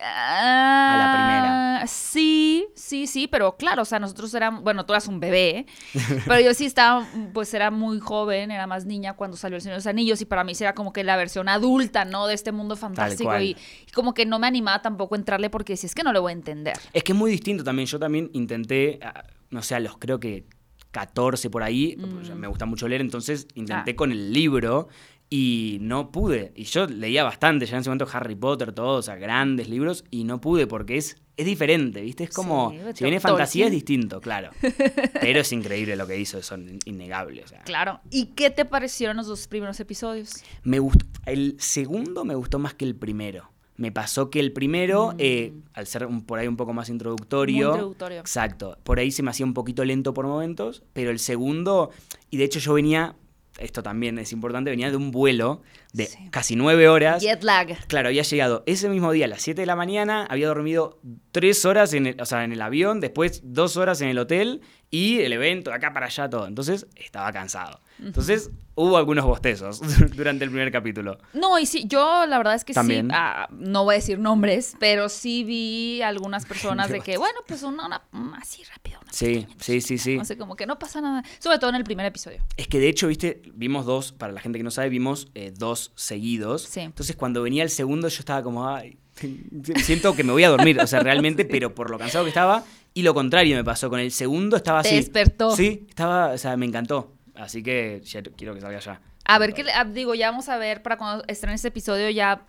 Ah, 0.00 0.94
la 0.96 1.12
primera. 1.12 1.86
Sí, 1.88 2.66
sí, 2.74 3.06
sí, 3.06 3.26
pero 3.26 3.56
claro, 3.56 3.82
o 3.82 3.84
sea, 3.84 3.98
nosotros 3.98 4.32
éramos, 4.34 4.62
bueno, 4.62 4.86
tú 4.86 4.92
eras 4.92 5.08
un 5.08 5.18
bebé, 5.18 5.66
pero 6.26 6.40
yo 6.40 6.54
sí 6.54 6.66
estaba, 6.66 7.06
pues 7.32 7.52
era 7.52 7.70
muy 7.70 7.98
joven, 7.98 8.50
era 8.50 8.66
más 8.66 8.84
niña 8.86 9.14
cuando 9.14 9.36
salió 9.36 9.56
El 9.56 9.62
Señor 9.62 9.74
de 9.74 9.78
los 9.78 9.86
Anillos 9.86 10.20
y 10.20 10.24
para 10.24 10.44
mí 10.44 10.52
era 10.60 10.74
como 10.74 10.92
que 10.92 11.02
la 11.02 11.16
versión 11.16 11.48
adulta, 11.48 12.04
¿no? 12.04 12.26
De 12.26 12.34
este 12.34 12.52
mundo 12.52 12.76
fantástico 12.76 13.38
y, 13.40 13.56
y 13.86 13.92
como 13.92 14.14
que 14.14 14.24
no 14.24 14.38
me 14.38 14.46
animaba 14.46 14.82
tampoco 14.82 15.14
a 15.14 15.18
entrarle 15.18 15.50
porque 15.50 15.76
si 15.76 15.86
es 15.86 15.94
que 15.94 16.02
no 16.04 16.12
le 16.12 16.20
voy 16.20 16.30
a 16.30 16.34
entender. 16.34 16.78
Es 16.92 17.02
que 17.02 17.12
es 17.12 17.18
muy 17.18 17.30
distinto 17.30 17.64
también. 17.64 17.86
Yo 17.86 17.98
también 17.98 18.30
intenté, 18.34 19.00
ah, 19.02 19.24
no 19.50 19.62
sé, 19.62 19.74
a 19.74 19.80
los 19.80 19.96
creo 19.98 20.20
que 20.20 20.44
14 20.90 21.50
por 21.50 21.62
ahí, 21.62 21.96
pues, 21.96 22.34
me 22.34 22.46
gusta 22.48 22.66
mucho 22.66 22.88
leer, 22.88 23.00
entonces 23.00 23.46
intenté 23.54 23.92
Mm. 23.92 23.94
Ah. 23.94 23.96
con 23.96 24.12
el 24.12 24.32
libro 24.32 24.88
y 25.30 25.78
no 25.82 26.10
pude. 26.10 26.52
Y 26.56 26.64
yo 26.64 26.86
leía 26.86 27.22
bastante, 27.24 27.66
ya 27.66 27.76
en 27.76 27.80
ese 27.82 27.90
momento 27.90 28.08
Harry 28.12 28.34
Potter, 28.34 28.72
todo, 28.72 28.98
o 28.98 29.02
sea, 29.02 29.16
grandes 29.16 29.68
libros, 29.68 30.04
y 30.10 30.24
no 30.24 30.40
pude 30.40 30.66
porque 30.66 30.96
es, 30.96 31.16
es 31.36 31.44
diferente, 31.44 32.00
¿viste? 32.00 32.24
Es 32.24 32.30
como, 32.30 32.70
Sí, 32.70 32.78
si 32.94 33.04
viene 33.04 33.20
fantasía 33.20 33.66
es 33.66 33.72
distinto, 33.72 34.20
claro. 34.22 34.50
Pero 35.20 35.40
es 35.40 35.52
increíble 35.52 35.96
lo 35.96 36.06
que 36.06 36.18
hizo, 36.18 36.42
son 36.42 36.78
innegables. 36.86 37.44
O 37.44 37.48
sea. 37.48 37.62
Claro. 37.64 38.00
¿Y 38.10 38.26
qué 38.34 38.48
te 38.50 38.64
parecieron 38.64 39.18
los 39.18 39.26
dos 39.26 39.46
primeros 39.48 39.78
episodios? 39.80 40.42
Me 40.62 40.78
gustó, 40.78 41.04
el 41.26 41.56
segundo 41.58 42.24
me 42.24 42.34
gustó 42.34 42.58
más 42.58 42.72
que 42.74 42.86
el 42.86 42.96
primero. 42.96 43.50
Me 43.78 43.90
pasó 43.92 44.28
que 44.28 44.40
el 44.40 44.52
primero, 44.52 45.14
eh, 45.18 45.54
al 45.72 45.86
ser 45.86 46.04
un- 46.04 46.22
por 46.26 46.38
ahí 46.38 46.46
un 46.48 46.56
poco 46.56 46.74
más 46.74 46.88
introductorio. 46.90 47.68
Mm. 47.68 47.70
Muy 47.70 47.74
introductorio. 47.76 48.20
Exacto. 48.20 48.76
Por 48.82 48.98
ahí 48.98 49.10
se 49.10 49.22
me 49.22 49.30
hacía 49.30 49.46
un 49.46 49.54
poquito 49.54 49.84
lento 49.84 50.12
por 50.12 50.26
momentos, 50.26 50.82
pero 50.92 51.10
el 51.10 51.18
segundo, 51.20 51.90
y 52.28 52.36
de 52.38 52.44
hecho 52.44 52.58
yo 52.58 52.74
venía, 52.74 53.14
esto 53.58 53.82
también 53.82 54.18
es 54.18 54.32
importante, 54.32 54.70
venía 54.70 54.90
de 54.90 54.96
un 54.96 55.10
vuelo 55.10 55.62
de 55.92 56.06
Sí. 56.06 56.18
casi 56.30 56.54
nueve 56.56 56.88
horas. 56.88 57.22
Jet 57.22 57.42
lag. 57.42 57.86
Claro, 57.86 58.08
había 58.08 58.22
llegado 58.22 58.62
ese 58.66 58.88
mismo 58.88 59.10
día 59.12 59.24
a 59.24 59.28
las 59.28 59.42
7 59.42 59.62
de 59.62 59.66
la 59.66 59.74
mañana, 59.76 60.26
había 60.28 60.46
dormido 60.48 61.00
tres 61.32 61.64
horas 61.64 61.92
en 61.94 62.06
el, 62.08 62.20
o 62.20 62.24
sea, 62.26 62.44
en 62.44 62.52
el 62.52 62.60
avión, 62.62 63.00
después 63.00 63.40
dos 63.44 63.76
horas 63.76 64.00
en 64.00 64.08
el 64.10 64.18
hotel 64.18 64.60
y 64.90 65.20
el 65.20 65.32
evento 65.32 65.70
de 65.70 65.76
acá 65.76 65.92
para 65.92 66.06
allá, 66.06 66.28
todo. 66.30 66.46
Entonces 66.46 66.86
estaba 66.96 67.32
cansado. 67.32 67.80
Entonces 68.00 68.50
hubo 68.80 68.96
algunos 68.96 69.24
bostezos 69.24 69.80
durante 70.16 70.44
el 70.44 70.50
primer 70.50 70.70
capítulo. 70.70 71.18
No, 71.32 71.58
y 71.58 71.66
sí, 71.66 71.84
yo 71.88 72.26
la 72.26 72.38
verdad 72.38 72.54
es 72.54 72.64
que 72.64 72.72
También. 72.72 73.06
sí, 73.08 73.12
ah, 73.14 73.48
no 73.50 73.82
voy 73.84 73.94
a 73.94 73.98
decir 73.98 74.18
nombres, 74.20 74.76
pero 74.78 75.08
sí 75.08 75.42
vi 75.42 76.00
algunas 76.02 76.46
personas 76.46 76.88
de 76.88 77.00
que, 77.00 77.18
bueno, 77.18 77.40
pues 77.46 77.62
una, 77.64 77.86
una- 78.12 78.38
así 78.40 78.62
rápido, 78.64 79.00
una 79.02 79.12
Sí, 79.12 79.46
sí, 79.58 79.80
sí, 79.80 79.98
sí. 79.98 80.16
No 80.16 80.24
sé, 80.24 80.38
como 80.38 80.54
que 80.54 80.66
no 80.66 80.78
pasa 80.78 81.00
nada. 81.00 81.24
Sobre 81.40 81.58
todo 81.58 81.70
en 81.70 81.76
el 81.76 81.84
primer 81.84 82.06
episodio. 82.06 82.42
Es 82.56 82.68
que 82.68 82.78
de 82.78 82.88
hecho, 82.88 83.08
viste, 83.08 83.42
vimos 83.54 83.84
dos, 83.84 84.12
para 84.12 84.32
la 84.32 84.40
gente 84.40 84.58
que 84.58 84.62
no 84.62 84.70
sabe, 84.70 84.88
vimos 84.90 85.28
eh, 85.34 85.52
dos 85.56 85.92
seguidos. 85.96 86.62
Sí. 86.62 86.80
Entonces 86.80 87.16
cuando 87.16 87.42
venía 87.42 87.64
el 87.64 87.70
segundo 87.70 88.08
yo 88.08 88.18
estaba 88.20 88.42
como, 88.44 88.68
ay, 88.68 88.96
siento 89.82 90.14
que 90.14 90.22
me 90.24 90.32
voy 90.32 90.44
a 90.44 90.48
dormir, 90.50 90.80
o 90.80 90.86
sea, 90.86 91.00
realmente, 91.00 91.44
pero 91.44 91.74
por 91.74 91.90
lo 91.90 91.98
cansado 91.98 92.24
que 92.24 92.28
estaba. 92.30 92.64
Y 92.94 93.02
lo 93.02 93.14
contrario 93.14 93.56
me 93.56 93.64
pasó, 93.64 93.90
con 93.90 94.00
el 94.00 94.10
segundo 94.12 94.56
estaba 94.56 94.82
Te 94.82 94.88
así. 94.88 94.96
despertó. 94.96 95.54
Sí, 95.54 95.86
estaba, 95.88 96.28
o 96.32 96.38
sea, 96.38 96.56
me 96.56 96.66
encantó. 96.66 97.12
Así 97.38 97.62
que 97.62 98.00
ya 98.04 98.22
quiero 98.22 98.54
que 98.54 98.60
salga 98.60 98.78
ya. 98.80 99.00
A 99.30 99.38
ver, 99.38 99.54
ah, 99.74 99.84
digo, 99.84 100.14
ya 100.14 100.30
vamos 100.30 100.48
a 100.48 100.56
ver 100.56 100.82
para 100.82 100.96
cuando 100.96 101.22
estrene 101.28 101.54
este 101.56 101.68
episodio, 101.68 102.08
ya 102.08 102.46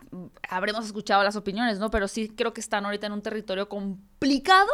habremos 0.50 0.86
escuchado 0.86 1.21
las 1.24 1.36
opiniones, 1.36 1.77
¿no? 1.77 1.91
Pero 1.91 2.07
sí 2.07 2.30
creo 2.30 2.53
que 2.53 2.62
están 2.62 2.86
ahorita 2.86 3.06
en 3.07 3.12
un 3.13 3.21
territorio 3.21 3.68
complicado 3.68 4.69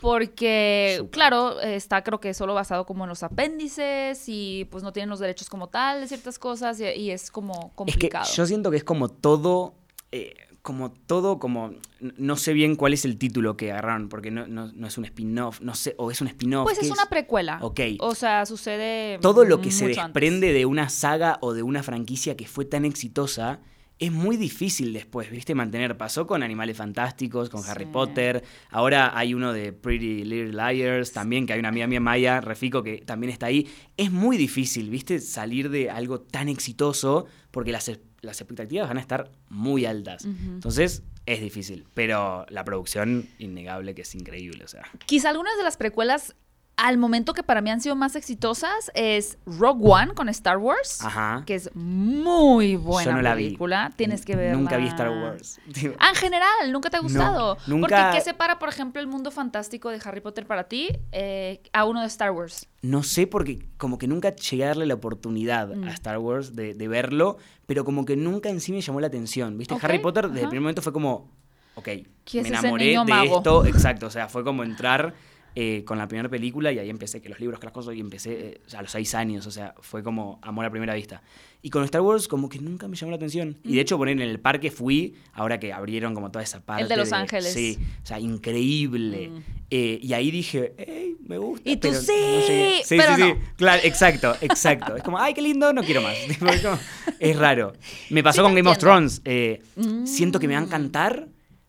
porque, 0.00 1.04
claro, 1.10 1.60
está 1.60 2.02
creo 2.02 2.20
que 2.20 2.34
solo 2.34 2.54
basado 2.54 2.86
como 2.86 3.04
en 3.04 3.08
los 3.08 3.22
apéndices 3.22 4.22
y 4.28 4.66
pues 4.70 4.82
no 4.84 4.92
tienen 4.92 5.10
los 5.10 5.18
derechos 5.18 5.48
como 5.48 5.68
tal 5.68 6.00
de 6.00 6.08
ciertas 6.08 6.38
cosas 6.38 6.78
y, 6.80 6.84
y 6.84 7.10
es 7.10 7.30
como 7.30 7.52
Es 7.54 7.60
que 7.70 7.74
complicado. 7.74 8.26
yo 8.34 8.46
siento 8.46 8.70
que 8.70 8.76
es 8.76 8.84
como 8.84 9.08
todo, 9.08 9.74
eh, 10.12 10.34
como 10.62 10.92
todo, 10.92 11.38
como, 11.40 11.74
no 12.00 12.36
sé 12.36 12.52
bien 12.52 12.76
cuál 12.76 12.92
es 12.94 13.04
el 13.04 13.18
título 13.18 13.56
que 13.56 13.72
agarraron, 13.72 14.08
porque 14.08 14.30
no, 14.30 14.46
no- 14.46 14.70
no 14.72 14.86
es 14.86 14.96
un 14.96 15.04
spin-off, 15.04 15.60
no 15.60 15.74
sé, 15.74 15.94
o 15.98 16.10
es 16.12 16.20
un 16.20 16.28
spin-off. 16.28 16.64
Pues 16.64 16.78
¿qué 16.78 16.86
es 16.86 16.92
una 16.92 17.06
precuela. 17.06 17.58
Ok. 17.62 17.80
O 17.98 18.14
sea, 18.14 18.46
sucede. 18.46 19.18
todo 19.18 19.44
lo 19.44 19.60
que 19.60 19.72
se 19.72 19.86
antes. 19.86 19.96
desprende 19.98 20.52
de 20.52 20.64
una 20.64 20.88
saga 20.88 21.38
o 21.40 21.52
de 21.52 21.62
una 21.64 21.82
franquicia 21.82 22.36
que 22.36 22.46
fue 22.46 22.64
tan 22.64 22.84
exitosa 22.84 23.60
es 23.98 24.10
muy 24.10 24.36
difícil 24.36 24.92
después, 24.92 25.30
¿viste? 25.30 25.54
Mantener. 25.54 25.96
Pasó 25.96 26.26
con 26.26 26.42
Animales 26.42 26.76
Fantásticos, 26.76 27.48
con 27.50 27.62
Harry. 27.68 27.86
Potter. 27.86 28.42
Ahora 28.70 29.16
hay 29.16 29.32
uno 29.34 29.52
de 29.52 29.72
Pretty 29.72 30.24
Little 30.24 30.52
Liars 30.52 31.12
también, 31.12 31.46
que 31.46 31.52
hay 31.52 31.60
una 31.60 31.68
amiga 31.68 31.86
mía, 31.86 32.00
Maya 32.00 32.40
Refico, 32.40 32.82
que 32.82 32.98
también 32.98 33.32
está 33.32 33.46
ahí. 33.46 33.68
Es 33.96 34.10
muy 34.10 34.36
difícil, 34.36 34.90
¿viste? 34.90 35.20
Salir 35.20 35.70
de 35.70 35.88
algo 35.90 36.20
tan 36.20 36.48
exitoso 36.48 37.26
porque 37.52 37.70
las, 37.70 37.92
las 38.22 38.40
expectativas 38.40 38.88
van 38.88 38.96
a 38.96 39.00
estar 39.00 39.30
muy 39.48 39.84
altas. 39.84 40.24
Entonces, 40.24 41.02
es 41.26 41.40
difícil. 41.40 41.84
Pero 41.94 42.46
la 42.48 42.64
producción, 42.64 43.28
innegable, 43.38 43.94
que 43.94 44.02
es 44.02 44.14
increíble, 44.14 44.64
o 44.64 44.68
sea. 44.68 44.84
Quizá 45.06 45.30
algunas 45.30 45.56
de 45.56 45.64
las 45.64 45.76
precuelas 45.76 46.34
al 46.76 46.96
momento 46.96 47.34
que 47.34 47.42
para 47.42 47.60
mí 47.60 47.70
han 47.70 47.80
sido 47.80 47.94
más 47.94 48.16
exitosas 48.16 48.90
es 48.94 49.38
Rogue 49.46 49.82
One 49.88 50.14
con 50.14 50.28
Star 50.30 50.56
Wars, 50.58 51.00
Ajá. 51.04 51.42
que 51.46 51.54
es 51.54 51.70
muy 51.74 52.76
buena 52.76 53.10
Yo 53.10 53.16
no 53.16 53.22
la 53.22 53.34
vi. 53.34 53.44
película. 53.44 53.92
Tienes 53.94 54.24
que 54.24 54.34
verla. 54.36 54.58
Nunca 54.58 54.78
vi 54.78 54.86
Star 54.86 55.10
Wars. 55.10 55.60
Ah, 55.98 56.08
en 56.08 56.14
general, 56.16 56.72
¿nunca 56.72 56.88
te 56.90 56.96
ha 56.96 57.00
gustado? 57.00 57.56
nunca- 57.66 57.88
Porque 58.10 58.18
¿qué 58.18 58.24
separa, 58.24 58.58
por 58.58 58.68
ejemplo, 58.70 59.00
el 59.00 59.06
mundo 59.06 59.30
fantástico 59.30 59.90
de 59.90 60.00
Harry 60.04 60.20
Potter 60.20 60.46
para 60.46 60.64
ti 60.64 60.88
eh, 61.12 61.62
a 61.72 61.84
uno 61.84 62.00
de 62.00 62.06
Star 62.06 62.30
Wars? 62.32 62.66
No 62.80 63.02
sé, 63.02 63.26
porque 63.26 63.68
como 63.76 63.98
que 63.98 64.08
nunca 64.08 64.34
llegué 64.34 64.64
a 64.64 64.68
darle 64.68 64.86
la 64.86 64.94
oportunidad 64.94 65.68
Mm. 65.76 65.84
a 65.84 65.90
Star 65.92 66.18
Wars 66.18 66.56
de, 66.56 66.74
de 66.74 66.88
verlo, 66.88 67.36
pero 67.66 67.84
como 67.84 68.04
que 68.06 68.16
nunca 68.16 68.48
en 68.48 68.60
sí 68.60 68.72
me 68.72 68.80
llamó 68.80 69.00
la 69.00 69.06
atención. 69.08 69.56
¿Viste? 69.58 69.76
Harry 69.80 69.98
Potter 70.00 70.24
desde 70.28 70.38
ajá. 70.40 70.44
el 70.46 70.48
primer 70.48 70.62
momento 70.62 70.82
fue 70.82 70.92
como, 70.92 71.30
ok, 71.74 71.88
¿Quién 72.24 72.42
me 72.44 72.48
enamoré 72.48 72.86
de 72.86 73.04
mago? 73.04 73.36
esto. 73.36 73.66
Exacto, 73.66 74.06
o 74.06 74.10
sea, 74.10 74.28
fue 74.28 74.42
como 74.42 74.64
entrar 74.64 75.14
eh, 75.54 75.84
con 75.84 75.98
la 75.98 76.08
primera 76.08 76.28
película 76.28 76.72
y 76.72 76.78
ahí 76.78 76.88
empecé, 76.90 77.20
que 77.20 77.28
los 77.28 77.38
libros, 77.40 77.60
que 77.60 77.66
las 77.66 77.72
cosas, 77.74 77.94
y 77.94 78.00
empecé 78.00 78.32
eh, 78.32 78.60
a 78.76 78.82
los 78.82 78.90
seis 78.90 79.14
años, 79.14 79.46
o 79.46 79.50
sea, 79.50 79.74
fue 79.80 80.02
como 80.02 80.38
amor 80.42 80.64
a 80.64 80.70
primera 80.70 80.94
vista. 80.94 81.22
Y 81.64 81.70
con 81.70 81.84
Star 81.84 82.00
Wars 82.00 82.26
como 82.26 82.48
que 82.48 82.58
nunca 82.58 82.88
me 82.88 82.96
llamó 82.96 83.10
la 83.10 83.16
atención. 83.16 83.56
Y 83.62 83.76
de 83.76 83.82
hecho, 83.82 83.96
poner 83.96 84.14
en 84.20 84.22
el 84.28 84.40
parque 84.40 84.70
fui, 84.72 85.14
ahora 85.32 85.60
que 85.60 85.72
abrieron 85.72 86.12
como 86.14 86.30
toda 86.30 86.42
esa 86.42 86.60
parte. 86.60 86.82
El 86.82 86.88
de 86.88 86.96
Los 86.96 87.12
Ángeles. 87.12 87.52
Sí, 87.52 87.78
o 88.02 88.06
sea, 88.06 88.18
increíble. 88.18 89.28
Mm. 89.28 89.42
Eh, 89.70 89.98
y 90.02 90.12
ahí 90.12 90.30
dije, 90.30 90.74
hey, 90.76 91.16
me 91.24 91.38
gusta. 91.38 91.68
Y 91.70 91.76
tú, 91.76 91.88
pero 91.88 91.94
no 91.94 92.00
sí, 92.00 92.12
llegué". 92.12 92.80
sí, 92.84 92.96
pero 92.96 93.14
sí, 93.16 93.22
sí. 93.22 93.28
no. 93.28 93.38
Claro, 93.56 93.80
exacto, 93.84 94.36
exacto. 94.40 94.96
Es 94.96 95.02
como, 95.04 95.18
ay, 95.18 95.34
qué 95.34 95.40
lindo, 95.42 95.72
no 95.72 95.82
quiero 95.84 96.02
más. 96.02 96.14
Es, 96.28 96.38
como- 96.62 96.78
es 97.20 97.36
raro. 97.38 97.72
Me 98.10 98.22
pasó 98.24 98.36
Sí, 98.38 98.42
con 98.42 98.54
Game 98.56 98.68
of 98.68 98.74
entiendo. 98.74 98.80
Thrones. 98.94 99.22
eh, 99.24 99.62
Siento 100.04 100.40
que 100.40 100.48
me 100.48 100.54
va 100.54 100.58
a 100.60 100.62
Mm. 100.62 100.66
encantar, 100.66 101.28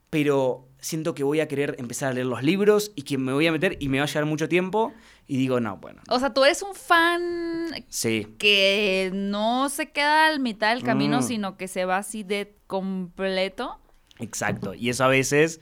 pero 0.10 0.68
siento 0.84 1.16
que 1.16 1.24
voy 1.24 1.40
a 1.40 1.48
querer 1.48 1.76
empezar 1.80 2.10
a 2.12 2.14
leer 2.14 2.28
los 2.28 2.44
libros 2.44 2.92
y 2.96 3.02
que 3.04 3.18
me 3.18 3.34
voy 3.34 3.48
a 3.48 3.52
meter 3.52 3.78
y 3.80 3.88
me 3.90 3.98
va 4.00 4.04
a 4.04 4.08
llevar 4.08 4.26
mucho 4.26 4.48
tiempo. 4.48 4.94
Y 5.26 5.38
digo, 5.38 5.60
no, 5.60 5.78
bueno. 5.78 6.02
O 6.10 6.20
sea, 6.20 6.34
tú 6.34 6.44
eres 6.44 6.62
un 6.62 6.76
fan 6.76 7.68
Sí, 7.88 8.28
que 8.38 9.10
no 9.14 9.70
se 9.70 9.92
queda 9.92 10.28
al 10.28 10.40
mitad 10.42 10.74
del 10.76 10.84
camino, 10.84 11.20
Mm. 11.20 11.24
sino 11.24 11.58
que 11.58 11.68
se 11.68 11.86
va 11.86 11.98
así 11.98 12.24
de 12.24 12.56
completo. 12.68 13.80
exacto. 14.20 14.74
Y 14.74 14.90
eso 14.90 15.04
a 15.06 15.08
veces 15.08 15.62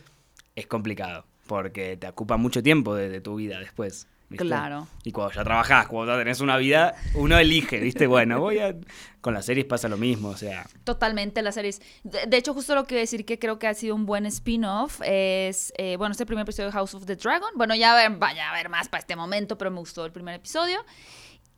es 0.55 0.67
complicado, 0.67 1.25
porque 1.47 1.95
te 1.97 2.07
ocupa 2.07 2.37
mucho 2.37 2.61
tiempo 2.63 2.95
de, 2.95 3.07
de 3.09 3.21
tu 3.21 3.35
vida 3.35 3.59
después. 3.59 4.07
¿Viste? 4.31 4.45
Claro. 4.45 4.87
Y 5.03 5.11
cuando 5.11 5.33
ya 5.33 5.43
trabajás, 5.43 5.87
cuando 5.87 6.13
ya 6.13 6.17
tenés 6.17 6.39
una 6.39 6.57
vida, 6.57 6.95
uno 7.13 7.37
elige, 7.37 7.79
¿viste? 7.79 8.07
Bueno, 8.07 8.39
voy 8.39 8.59
a... 8.59 8.75
Con 9.21 9.35
las 9.35 9.45
series 9.45 9.67
pasa 9.67 9.87
lo 9.87 9.97
mismo, 9.97 10.29
o 10.29 10.37
sea... 10.37 10.65
Totalmente 10.83 11.43
las 11.43 11.53
series. 11.53 11.81
De, 12.03 12.25
de 12.25 12.37
hecho, 12.37 12.55
justo 12.55 12.73
lo 12.73 12.85
que 12.85 12.95
decir 12.95 13.23
que 13.23 13.37
creo 13.37 13.59
que 13.59 13.67
ha 13.67 13.73
sido 13.75 13.93
un 13.93 14.07
buen 14.07 14.25
spin-off 14.25 14.99
es, 15.05 15.71
eh, 15.77 15.95
bueno, 15.97 16.13
este 16.13 16.25
primer 16.25 16.41
episodio 16.41 16.69
de 16.69 16.73
House 16.73 16.95
of 16.95 17.05
the 17.05 17.15
Dragon. 17.15 17.49
Bueno, 17.55 17.75
ya 17.75 17.93
ver, 17.93 18.17
vaya 18.17 18.49
a 18.49 18.53
ver 18.53 18.69
más 18.69 18.89
para 18.89 19.01
este 19.01 19.15
momento, 19.15 19.59
pero 19.59 19.69
me 19.69 19.77
gustó 19.77 20.05
el 20.05 20.11
primer 20.11 20.33
episodio. 20.33 20.83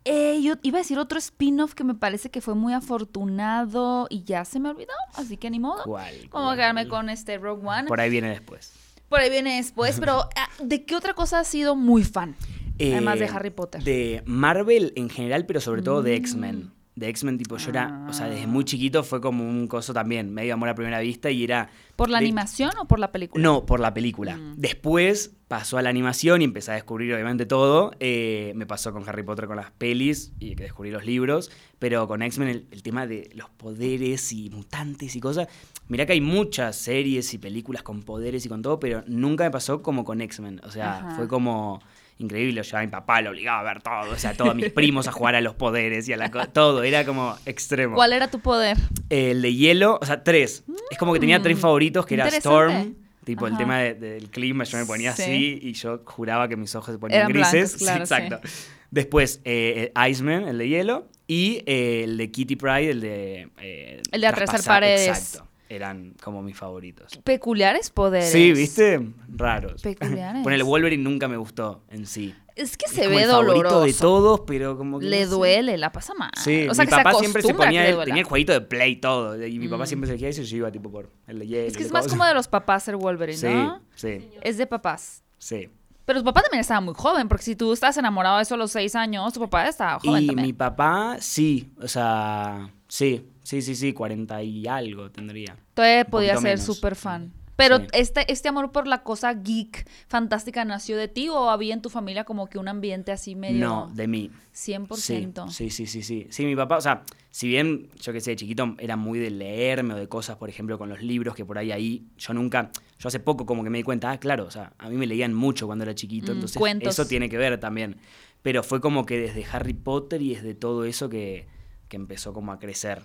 Eh, 0.05 0.41
yo 0.41 0.55
iba 0.63 0.79
a 0.79 0.81
decir 0.81 0.99
otro 0.99 1.17
spin-off 1.17 1.73
que 1.73 1.85
me 1.85 1.95
parece 1.95 2.29
que 2.29 2.41
fue 2.41 2.55
muy 2.55 2.73
afortunado 2.73 4.07
y 4.09 4.25
ya 4.25 4.43
se 4.43 4.59
me 4.59 4.69
olvidó, 4.69 4.91
así 5.13 5.37
que 5.37 5.49
ni 5.49 5.59
modo. 5.59 5.83
¿Cuál? 5.85 6.27
Vamos 6.31 6.53
a 6.53 6.55
quedarme 6.57 6.89
con 6.89 7.09
este 7.09 7.37
Rogue 7.37 7.65
One. 7.65 7.87
Por 7.87 8.01
ahí 8.01 8.09
viene 8.09 8.29
después. 8.29 8.73
Por 9.07 9.21
ahí 9.21 9.29
viene 9.29 9.57
después, 9.57 9.99
pero 9.99 10.27
ah, 10.35 10.49
¿de 10.59 10.83
qué 10.83 10.95
otra 10.95 11.13
cosa 11.13 11.39
has 11.39 11.47
sido 11.47 11.75
muy 11.75 12.03
fan? 12.03 12.35
Además 12.79 13.19
de 13.19 13.25
Eh, 13.25 13.29
Harry 13.33 13.49
Potter. 13.51 13.81
Mm. 13.81 13.85
De 13.85 14.23
Marvel 14.25 14.93
en 14.95 15.09
general, 15.09 15.45
pero 15.45 15.61
sobre 15.61 15.81
todo 15.81 16.01
de 16.01 16.15
X-Men. 16.15 16.71
De 16.95 17.07
X-Men, 17.09 17.39
tipo, 17.39 17.57
yo 17.57 17.71
era, 17.71 18.05
o 18.07 18.13
sea, 18.13 18.27
desde 18.29 18.45
muy 18.45 18.65
chiquito 18.65 19.03
fue 19.03 19.19
como 19.19 19.43
un 19.49 19.67
coso 19.67 19.95
también, 19.95 20.31
medio 20.31 20.53
amor 20.53 20.69
a 20.69 20.75
primera 20.75 20.99
vista 20.99 21.31
y 21.31 21.43
era... 21.43 21.67
¿Por 21.95 22.11
la 22.11 22.19
de- 22.19 22.25
animación 22.25 22.69
o 22.79 22.85
por 22.87 22.99
la 22.99 23.11
película? 23.11 23.41
No, 23.41 23.65
por 23.65 23.79
la 23.79 23.95
película. 23.95 24.37
Mm. 24.37 24.53
Después 24.57 25.31
pasó 25.47 25.79
a 25.79 25.81
la 25.81 25.89
animación 25.89 26.41
y 26.43 26.45
empecé 26.45 26.69
a 26.69 26.75
descubrir 26.75 27.11
obviamente 27.11 27.47
todo. 27.47 27.93
Eh, 27.99 28.53
me 28.55 28.67
pasó 28.67 28.93
con 28.93 29.09
Harry 29.09 29.23
Potter 29.23 29.47
con 29.47 29.55
las 29.55 29.71
pelis 29.71 30.33
y 30.39 30.53
que 30.55 30.63
descubrí 30.63 30.91
los 30.91 31.03
libros. 31.03 31.49
Pero 31.79 32.07
con 32.07 32.21
X-Men 32.21 32.49
el, 32.49 32.67
el 32.69 32.83
tema 32.83 33.07
de 33.07 33.27
los 33.33 33.49
poderes 33.49 34.31
y 34.31 34.51
mutantes 34.51 35.15
y 35.15 35.19
cosas. 35.19 35.47
Mirá 35.87 36.05
que 36.05 36.13
hay 36.13 36.21
muchas 36.21 36.75
series 36.75 37.33
y 37.33 37.39
películas 37.39 37.81
con 37.81 38.03
poderes 38.03 38.45
y 38.45 38.49
con 38.49 38.61
todo, 38.61 38.79
pero 38.79 39.03
nunca 39.07 39.43
me 39.45 39.51
pasó 39.51 39.81
como 39.81 40.03
con 40.03 40.21
X-Men. 40.21 40.61
O 40.63 40.69
sea, 40.69 40.99
Ajá. 40.99 41.15
fue 41.15 41.27
como 41.27 41.81
increíble. 42.19 42.61
Yo 42.63 42.77
a 42.77 42.81
mi 42.81 42.87
papá 42.87 43.21
lo 43.21 43.31
obligaba 43.31 43.59
a 43.59 43.63
ver 43.73 43.81
todo. 43.81 44.11
O 44.11 44.17
sea, 44.17 44.33
todos 44.33 44.55
mis 44.55 44.71
primos 44.71 45.07
a 45.07 45.11
jugar 45.11 45.35
a 45.35 45.41
los 45.41 45.55
poderes 45.55 46.07
y 46.07 46.13
a 46.13 46.17
la 46.17 46.29
todo. 46.51 46.83
Era 46.83 47.05
como 47.05 47.37
extremo. 47.45 47.95
¿Cuál 47.95 48.13
era 48.13 48.29
tu 48.29 48.39
poder? 48.39 48.77
El 49.09 49.41
de 49.41 49.53
hielo, 49.53 49.99
o 50.01 50.05
sea, 50.05 50.23
tres. 50.23 50.63
Es 50.91 50.97
como 50.97 51.13
que 51.13 51.19
tenía 51.19 51.41
tres 51.41 51.59
favoritos, 51.59 52.05
que 52.05 52.15
era. 52.15 52.27
Storm, 52.27 52.95
tipo 53.23 53.47
el 53.47 53.55
tema 53.57 53.79
de- 53.79 53.93
del 53.93 54.29
clima, 54.29 54.63
yo 54.65 54.77
me 54.77 54.85
ponía 54.85 55.13
Sí. 55.15 55.21
así 55.23 55.59
y 55.61 55.73
yo 55.73 56.01
juraba 56.05 56.47
que 56.47 56.55
mis 56.57 56.73
ojos 56.75 56.93
se 56.93 56.99
ponían 56.99 57.21
Eran 57.21 57.31
grises. 57.31 57.77
blancos, 57.77 57.79
Sí, 57.79 57.85
claro, 57.85 58.05
sí. 58.05 58.13
exacto. 58.13 58.49
Después, 58.91 59.41
eh, 59.45 59.91
Iceman, 60.09 60.47
el 60.47 60.57
de 60.57 60.67
hielo, 60.69 61.07
y 61.25 61.63
eh, 61.65 62.01
el 62.03 62.17
de 62.17 62.29
Kitty 62.31 62.55
Pride, 62.57 62.89
el 62.91 63.01
de... 63.01 63.49
eh, 63.61 64.01
El 64.11 64.21
de 64.21 64.27
atravesar 64.27 64.63
paredes. 64.63 65.07
Exacto. 65.07 65.49
Eran 65.73 66.13
como 66.23 66.41
mis 66.43 66.55
favoritos. 66.57 67.17
Peculiares 67.23 67.89
poderes. 67.89 68.31
Sí, 68.31 68.51
¿viste? 68.53 69.01
Raros. 69.27 69.81
Peculiares. 69.81 70.43
Bueno, 70.43 70.55
el 70.55 70.63
Wolverine 70.63 71.03
nunca 71.03 71.27
me 71.27 71.37
gustó 71.37 71.83
en 71.89 72.05
sí. 72.05 72.35
Es 72.55 72.77
que 72.77 72.85
Es 72.85 72.91
se 72.91 73.03
como 73.05 73.15
ve 73.15 73.23
el 73.23 73.29
favorito 73.31 73.53
doloroso. 73.69 73.83
de 73.85 73.93
todos, 73.93 74.41
pero 74.45 74.77
como 74.77 74.99
que 74.99 75.07
Le 75.07 75.21
no 75.21 75.25
sé. 75.25 75.35
duele, 75.35 75.77
la 75.79 75.91
pasa 75.91 76.13
mal. 76.13 76.29
Sí, 76.37 76.67
o 76.69 76.73
sea, 76.75 76.83
mi 76.85 76.89
que 76.91 76.95
papá 76.95 77.13
se 77.13 77.19
siempre 77.21 77.41
se 77.41 77.53
ponía, 77.55 77.87
el- 77.87 77.97
tenía 78.05 78.21
el 78.21 78.27
jueguito 78.27 78.53
de 78.53 78.61
play 78.61 78.91
y 78.91 78.95
todo. 78.97 79.43
Y 79.43 79.57
mi 79.57 79.67
papá 79.67 79.85
Mm. 79.85 79.87
siempre 79.87 80.07
se 80.07 80.13
elegía 80.13 80.29
eso 80.29 80.41
y 80.43 80.45
yo 80.45 80.57
iba 80.57 80.71
tipo 80.71 80.91
por 80.91 81.09
el 81.25 81.39
de. 81.39 81.65
Es 81.67 81.75
que 81.75 81.81
es 81.83 81.91
más 81.91 82.07
como 82.07 82.23
de 82.25 82.35
los 82.35 82.47
papás 82.47 82.83
ser 82.83 82.95
Wolverine, 82.97 83.37
Sí, 83.39 83.47
¿no? 83.47 83.81
sí, 83.95 84.29
Es 84.41 84.57
de 84.57 84.67
papás. 84.67 85.23
sí. 85.39 85.69
Pero 86.05 86.19
tu 86.19 86.25
papá 86.25 86.41
también 86.41 86.59
estaba 86.59 86.81
muy 86.81 86.93
joven, 86.95 87.29
porque 87.29 87.45
si 87.45 87.55
tú 87.55 87.71
estás 87.71 87.95
enamorado 87.97 88.35
de 88.35 88.43
eso 88.43 88.55
a 88.55 88.57
los 88.57 88.71
seis 88.73 88.93
años, 88.93 89.31
tu 89.33 89.39
papá 89.39 89.69
estaba 89.69 89.99
joven 90.01 90.23
Y 90.23 90.27
también. 90.27 90.47
mi 90.47 90.51
papá, 90.53 91.15
sí, 91.21 91.71
o 91.81 91.87
sea, 91.87 92.69
sí, 92.89 93.25
sí, 93.43 93.61
sí, 93.61 93.75
sí, 93.75 93.93
40 93.93 94.41
y 94.43 94.67
algo 94.67 95.11
tendría. 95.11 95.55
Todavía 95.73 96.05
podía 96.05 96.37
ser 96.37 96.59
súper 96.59 96.95
fan. 96.95 97.31
Pero 97.55 97.77
Sí. 97.77 97.85
este, 97.93 98.31
este 98.31 98.49
amor 98.49 98.71
por 98.71 98.87
la 98.87 99.03
cosa 99.03 99.31
geek 99.35 99.87
fantástica 100.07 100.65
nació 100.65 100.97
de 100.97 101.07
ti 101.07 101.29
o 101.29 101.51
había 101.51 101.75
en 101.75 101.83
tu 101.83 101.89
familia 101.91 102.23
como 102.23 102.47
que 102.47 102.57
un 102.57 102.67
ambiente 102.67 103.11
así 103.11 103.35
medio 103.35 103.59
No, 103.59 103.91
de 103.93 104.07
mí. 104.07 104.31
100%? 104.53 105.47
Sí, 105.49 105.69
sí, 105.69 105.85
sí, 105.85 106.01
sí. 106.01 106.25
Sí, 106.31 106.45
mi 106.45 106.55
papá, 106.55 106.77
o 106.77 106.81
sea, 106.81 107.03
si 107.29 107.47
bien 107.47 107.89
yo 108.01 108.11
que 108.11 108.21
sé, 108.21 108.31
de 108.31 108.37
chiquito 108.37 108.75
era 108.79 108.95
muy 108.95 109.19
de 109.19 109.29
leerme 109.29 109.93
o 109.93 109.97
de 109.97 110.07
cosas, 110.07 110.37
por 110.37 110.49
ejemplo, 110.49 110.79
con 110.79 110.89
los 110.89 111.03
libros 111.03 111.35
que 111.35 111.45
por 111.45 111.59
ahí 111.59 111.71
ahí, 111.71 112.07
yo 112.17 112.33
nunca, 112.33 112.71
yo 112.97 113.07
hace 113.07 113.19
poco 113.19 113.45
como 113.45 113.63
que 113.63 113.69
me 113.69 113.77
di 113.77 113.83
cuenta, 113.83 114.09
ah, 114.11 114.19
claro, 114.19 114.45
o 114.45 114.51
sea, 114.51 114.73
a 114.79 114.89
mí 114.89 114.97
me 114.97 115.05
leían 115.05 115.33
mucho 115.33 115.67
cuando 115.67 115.83
era 115.83 115.93
chiquito, 115.93 116.31
Mm, 116.31 116.35
entonces 116.35 116.57
cuentos. 116.57 116.89
eso 116.97 117.07
tiene 117.07 117.29
que 117.29 117.37
ver 117.37 117.59
también. 117.59 117.97
Pero 118.41 118.63
fue 118.63 118.81
como 118.81 119.05
que 119.05 119.19
desde 119.19 119.45
Harry 119.51 119.73
Potter 119.73 120.21
y 120.23 120.33
desde 120.33 120.55
todo 120.55 120.85
eso 120.85 121.07
que, 121.07 121.45
que 121.87 121.97
empezó 121.97 122.33
como 122.33 122.51
a 122.51 122.57
crecer. 122.59 123.03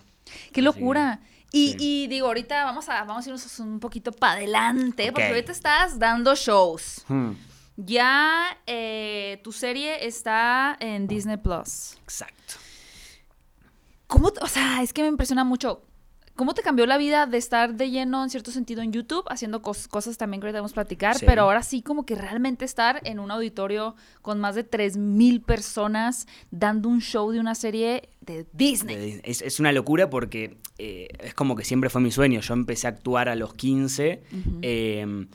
¡Qué 0.53 0.63
locura! 0.63 1.21
Y, 1.51 1.71
sí. 1.73 1.77
y 1.79 2.07
digo, 2.09 2.27
ahorita 2.27 2.65
vamos 2.65 2.89
a, 2.89 3.05
vamos 3.05 3.25
a 3.25 3.29
irnos 3.31 3.59
un 3.61 3.81
poquito 3.81 4.13
para 4.13 4.35
adelante, 4.35 5.13
porque 5.13 5.29
ahorita 5.29 5.53
estás 5.53 5.99
dando 5.99 6.35
shows. 6.35 7.05
Hmm, 7.09 7.33
Ya 7.77 8.59
eh, 8.67 9.41
tu 9.43 9.53
serie 9.53 10.07
está 10.07 10.77
en 10.81 11.07
Disney 11.07 11.37
Plus. 11.39 11.95
exacto. 12.03 12.55
¿Cómo, 14.07 14.33
o 14.41 14.47
sea, 14.47 14.83
es 14.83 14.93
que 14.93 15.03
me 15.03 15.09
impresiona 15.09 15.45
mucho. 15.45 15.83
¿Cómo 16.39 16.55
te 16.55 16.63
cambió 16.63 16.87
la 16.87 16.97
vida 16.99 17.27
de 17.27 17.37
estar 17.37 17.75
de 17.75 17.91
lleno, 17.91 18.23
en 18.23 18.31
cierto 18.31 18.53
sentido, 18.53 18.81
en 18.81 18.93
YouTube, 18.93 19.25
haciendo 19.29 19.61
cos- 19.61 19.89
cosas 19.89 20.17
también 20.17 20.41
que 20.41 20.47
ahorita 20.47 20.61
vamos 20.61 20.71
a 20.71 20.75
platicar, 20.75 21.19
Sí. 21.19 21.27
pero 21.27 21.43
ahora 21.43 21.65
sí 21.65 21.83
como 21.83 22.07
que 22.07 22.15
realmente 22.15 22.65
estar 22.65 23.01
en 23.05 23.19
un 23.19 23.33
auditorio 23.33 23.97
con 24.23 24.39
más 24.39 24.55
de 24.55 24.63
3.000 24.63 25.43
personas 25.43 26.29
dando 26.53 26.89
un 26.89 27.01
show 27.01 27.33
de 27.33 27.41
una 27.41 27.57
serie 27.57 28.09
de 28.21 28.47
Disney? 28.53 29.21
Es, 29.25 29.43
es 29.43 29.59
una 29.59 29.73
locura 29.73 30.09
porque 30.11 30.57
eh, 30.79 31.09
es 31.19 31.35
como 31.35 31.57
que 31.57 31.65
siempre 31.65 31.91
fue 31.91 32.01
mi 32.01 32.13
sueño. 32.13 32.41
Yo 32.41 32.55
empecé 32.55 32.87
a 32.87 32.91
actuar 32.91 33.29
a 33.29 33.35
los 33.35 33.55
15, 33.55 34.23
eh, 34.63 35.27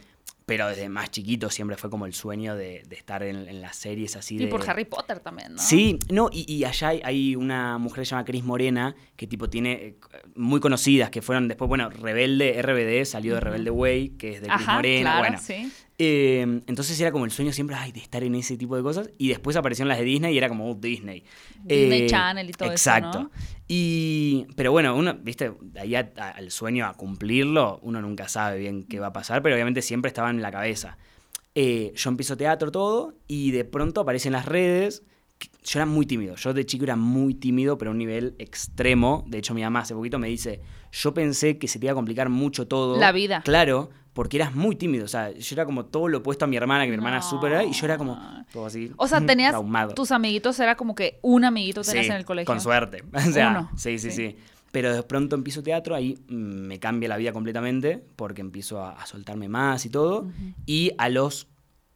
pero 0.45 0.67
desde 0.67 0.89
más 0.89 1.11
chiquito 1.11 1.49
siempre 1.49 1.77
fue 1.77 1.89
como 1.89 2.05
el 2.05 2.13
sueño 2.13 2.55
de, 2.55 2.83
de 2.87 2.95
estar 2.95 3.23
en, 3.23 3.47
en 3.47 3.61
las 3.61 3.75
series 3.75 4.15
así 4.15 4.35
Y 4.35 4.39
de... 4.39 4.47
por 4.47 4.67
Harry 4.69 4.85
Potter 4.85 5.19
también, 5.19 5.53
¿no? 5.55 5.61
Sí, 5.61 5.99
no, 6.09 6.29
y, 6.31 6.51
y 6.51 6.65
allá 6.65 6.89
hay, 6.89 7.01
hay 7.03 7.35
una 7.35 7.77
mujer 7.77 8.01
que 8.01 8.05
se 8.05 8.11
llama 8.11 8.25
Cris 8.25 8.43
Morena, 8.43 8.95
que 9.15 9.27
tipo 9.27 9.49
tiene 9.49 9.73
eh, 9.73 9.95
muy 10.35 10.59
conocidas, 10.59 11.09
que 11.09 11.21
fueron 11.21 11.47
después, 11.47 11.67
bueno, 11.69 11.89
Rebelde, 11.89 12.61
RBD, 12.61 13.05
salió 13.05 13.35
de 13.35 13.39
Rebelde 13.39 13.71
Way, 13.71 14.09
que 14.17 14.33
es 14.33 14.41
de 14.41 14.47
Cris 14.47 14.67
Morena, 14.67 15.01
claro, 15.11 15.19
bueno. 15.19 15.39
sí. 15.41 15.71
Eh, 15.99 16.41
entonces 16.41 16.99
era 16.99 17.11
como 17.11 17.25
el 17.25 17.31
sueño 17.31 17.53
siempre 17.53 17.75
ay, 17.75 17.91
de 17.91 17.99
estar 17.99 18.23
en 18.23 18.33
ese 18.35 18.57
tipo 18.57 18.75
de 18.75 18.83
cosas. 18.83 19.09
Y 19.17 19.29
después 19.29 19.55
aparecieron 19.55 19.89
las 19.89 19.99
de 19.99 20.03
Disney 20.05 20.33
y 20.33 20.37
era 20.37 20.49
como 20.49 20.69
uh, 20.69 20.75
Disney. 20.79 21.23
Disney 21.63 22.07
Channel 22.07 22.49
y 22.49 22.53
todo 22.53 22.69
eso, 22.69 22.73
exacto. 22.73 23.23
¿no? 23.23 23.31
Y, 23.67 24.45
pero 24.55 24.71
bueno, 24.71 24.95
uno, 24.95 25.13
viste, 25.21 25.53
de 25.61 25.79
ahí 25.79 25.95
a- 25.95 26.11
a- 26.17 26.31
al 26.31 26.51
sueño 26.51 26.85
a 26.85 26.93
cumplirlo, 26.93 27.79
uno 27.83 28.01
nunca 28.01 28.27
sabe 28.27 28.59
bien 28.59 28.83
qué 28.83 28.99
va 28.99 29.07
a 29.07 29.13
pasar, 29.13 29.41
pero 29.41 29.55
obviamente 29.55 29.81
siempre 29.81 30.09
estaba 30.09 30.29
en 30.29 30.41
la 30.41 30.51
cabeza. 30.51 30.97
Eh, 31.55 31.93
yo 31.95 32.09
empiezo 32.09 32.35
teatro 32.35 32.71
todo 32.71 33.13
y 33.27 33.51
de 33.51 33.63
pronto 33.63 34.01
aparecen 34.01 34.33
las 34.33 34.45
redes. 34.45 35.03
Yo 35.63 35.79
era 35.79 35.85
muy 35.85 36.05
tímido. 36.05 36.35
Yo 36.35 36.53
de 36.53 36.65
chico 36.65 36.83
era 36.83 36.95
muy 36.95 37.33
tímido, 37.35 37.77
pero 37.77 37.91
a 37.91 37.93
un 37.93 37.97
nivel 37.97 38.35
extremo. 38.39 39.23
De 39.27 39.37
hecho, 39.39 39.53
mi 39.53 39.61
mamá 39.61 39.79
hace 39.79 39.93
poquito 39.93 40.19
me 40.19 40.27
dice: 40.27 40.61
Yo 40.91 41.13
pensé 41.13 41.57
que 41.57 41.67
se 41.67 41.79
te 41.79 41.85
iba 41.85 41.91
a 41.91 41.95
complicar 41.95 42.29
mucho 42.29 42.67
todo. 42.67 42.97
La 42.99 43.11
vida. 43.11 43.41
Claro, 43.43 43.89
porque 44.13 44.37
eras 44.37 44.53
muy 44.55 44.75
tímido. 44.75 45.05
O 45.05 45.07
sea, 45.07 45.31
yo 45.31 45.55
era 45.55 45.65
como 45.65 45.85
todo 45.85 46.07
lo 46.07 46.19
opuesto 46.19 46.45
a 46.45 46.47
mi 46.47 46.57
hermana, 46.57 46.83
que 46.85 46.89
mi 46.89 46.95
hermana 46.95 47.17
No. 47.17 47.23
es 47.23 47.29
súper. 47.29 47.65
Y 47.67 47.71
yo 47.71 47.85
era 47.85 47.97
como 47.97 48.19
todo 48.51 48.65
así. 48.65 48.91
O 48.97 49.07
sea, 49.07 49.19
tenías 49.25 49.51
traumado. 49.51 49.93
tus 49.93 50.11
amiguitos, 50.11 50.59
era 50.59 50.75
como 50.75 50.95
que 50.95 51.19
un 51.21 51.43
amiguito 51.45 51.81
tenías 51.81 52.05
Sí, 52.05 52.11
en 52.11 52.17
el 52.17 52.25
colegio. 52.25 52.45
Con 52.47 52.59
suerte. 52.61 53.03
O 53.13 53.19
sea, 53.31 53.49
Uno, 53.51 53.71
sí, 53.77 53.97
sí, 53.99 54.11
sí. 54.11 54.29
sí, 54.31 54.35
Pero 54.71 54.93
de 54.93 55.03
pronto 55.03 55.35
empiezo 55.35 55.63
teatro, 55.63 55.95
ahí 55.95 56.17
me 56.27 56.79
cambia 56.79 57.07
la 57.09 57.17
vida 57.17 57.31
completamente, 57.31 58.03
porque 58.15 58.41
empiezo 58.41 58.81
a, 58.83 58.91
a 58.91 59.05
soltarme 59.05 59.47
más 59.49 59.85
y 59.85 59.89
todo. 59.89 60.27
Y 60.65 60.91
a 60.97 61.09
los, 61.09 61.47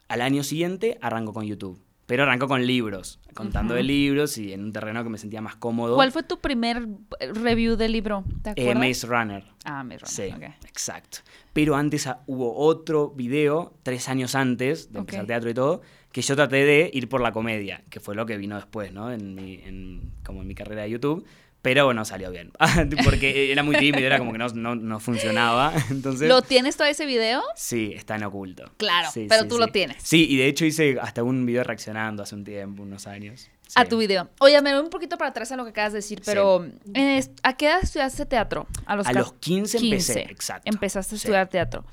al 0.08 0.22
año 0.22 0.44
siguiente 0.44 0.98
arranco 1.02 1.34
con 1.34 1.46
YouTube. 1.46 1.80
Pero 2.08 2.24
arrancó 2.24 2.48
con 2.48 2.66
libros, 2.66 3.20
contando 3.36 3.74
Ujú. 3.74 3.78
de 3.78 3.84
libros 3.84 4.38
y 4.38 4.54
en 4.54 4.64
un 4.64 4.72
terreno 4.72 5.04
que 5.04 5.10
me 5.10 5.18
sentía 5.18 5.42
más 5.42 5.58
cómodo. 5.58 5.96
¿Cuál 5.96 6.12
fue 6.12 6.24
tu 6.24 6.40
primer 6.40 6.88
eh, 7.20 7.34
review 7.34 7.76
del 7.76 7.92
libro? 7.92 8.24
¿Te 8.42 8.50
Eh, 8.52 8.54
acuerdas? 8.54 8.88
Maze 8.88 9.08
Runner. 9.08 9.44
Ah, 9.66 9.84
Maze 9.84 10.00
Runner. 10.06 10.32
Sí, 10.40 10.46
ok. 10.62 10.66
exacto. 10.70 11.20
Pero 11.54 11.76
antes 11.76 12.08
ah, 12.08 12.22
hubo 12.26 12.56
otro 12.58 13.10
video, 13.12 13.74
tres 13.84 14.08
años 14.10 14.36
antes 14.36 14.92
de 14.92 15.00
empezar 15.00 15.22
Ok. 15.24 15.28
teatro 15.28 15.50
y 15.50 15.54
todo, 15.54 15.82
que 16.14 16.22
yo 16.22 16.36
traté 16.36 16.64
de 16.66 16.90
ir 16.94 17.10
por 17.10 17.20
la 17.22 17.32
comedia, 17.34 17.84
que 17.90 18.00
fue 18.00 18.16
lo 18.16 18.26
que 18.26 18.38
vino 18.38 18.56
después, 18.56 18.94
¿no? 18.94 19.12
En 19.12 19.36
mi, 19.36 19.56
en- 19.56 20.14
como 20.26 20.42
en 20.42 20.48
mi 20.48 20.56
carrera 20.56 20.84
de 20.84 20.92
YouTube. 20.92 21.26
Pero 21.68 21.84
bueno, 21.84 22.06
salió 22.06 22.32
bien. 22.32 22.54
Porque 23.04 23.52
era 23.52 23.62
muy 23.62 23.76
tímido, 23.76 24.08
era 24.08 24.20
como 24.20 24.32
que 24.32 24.38
no, 24.38 24.48
no, 24.48 24.76
no 24.76 25.02
funcionaba. 25.02 25.74
Entonces, 25.90 26.30
¿Lo 26.30 26.42
tienes 26.42 26.78
todo 26.78 26.88
ese 26.88 27.06
video? 27.06 27.44
sí, 27.58 27.92
está 27.94 28.16
en 28.16 28.24
oculto. 28.24 28.72
Claro, 28.78 29.10
Sí, 29.12 29.26
pero 29.28 29.42
sí, 29.42 29.48
tú 29.50 29.56
sí. 29.56 29.60
lo 29.60 29.68
tienes. 29.68 29.98
Sí, 30.02 30.28
y 30.30 30.38
de 30.38 30.48
hecho 30.48 30.64
hice 30.64 30.98
hasta 31.02 31.24
un 31.24 31.46
video 31.46 31.66
reaccionando 31.66 32.24
hace 32.24 32.36
un 32.36 32.46
tiempo, 32.46 32.84
unos 32.84 33.06
años. 33.06 33.50
A 33.76 33.84
tu 33.84 33.98
video. 33.98 34.30
Oye, 34.40 34.62
me 34.62 34.74
voy 34.74 34.82
un 34.82 34.90
poquito 34.90 35.18
para 35.18 35.32
atrás 35.32 35.52
a 35.52 35.58
lo 35.58 35.66
que 35.66 35.72
acabas 35.72 35.92
de 35.92 35.98
decir, 35.98 36.22
pero 36.24 36.66
eh, 36.94 37.22
¿a 37.44 37.58
qué 37.58 37.66
edad 37.66 37.80
estudiaste 37.84 38.26
teatro? 38.26 38.66
A 38.86 38.96
los, 38.96 39.06
A 39.06 39.12
los 39.12 39.34
15 39.34 39.78
empecé, 39.80 40.22
exacto. 40.22 40.72
Empezaste 40.72 41.16
a 41.16 41.18
estudiar 41.18 41.50
teatro. 41.50 41.84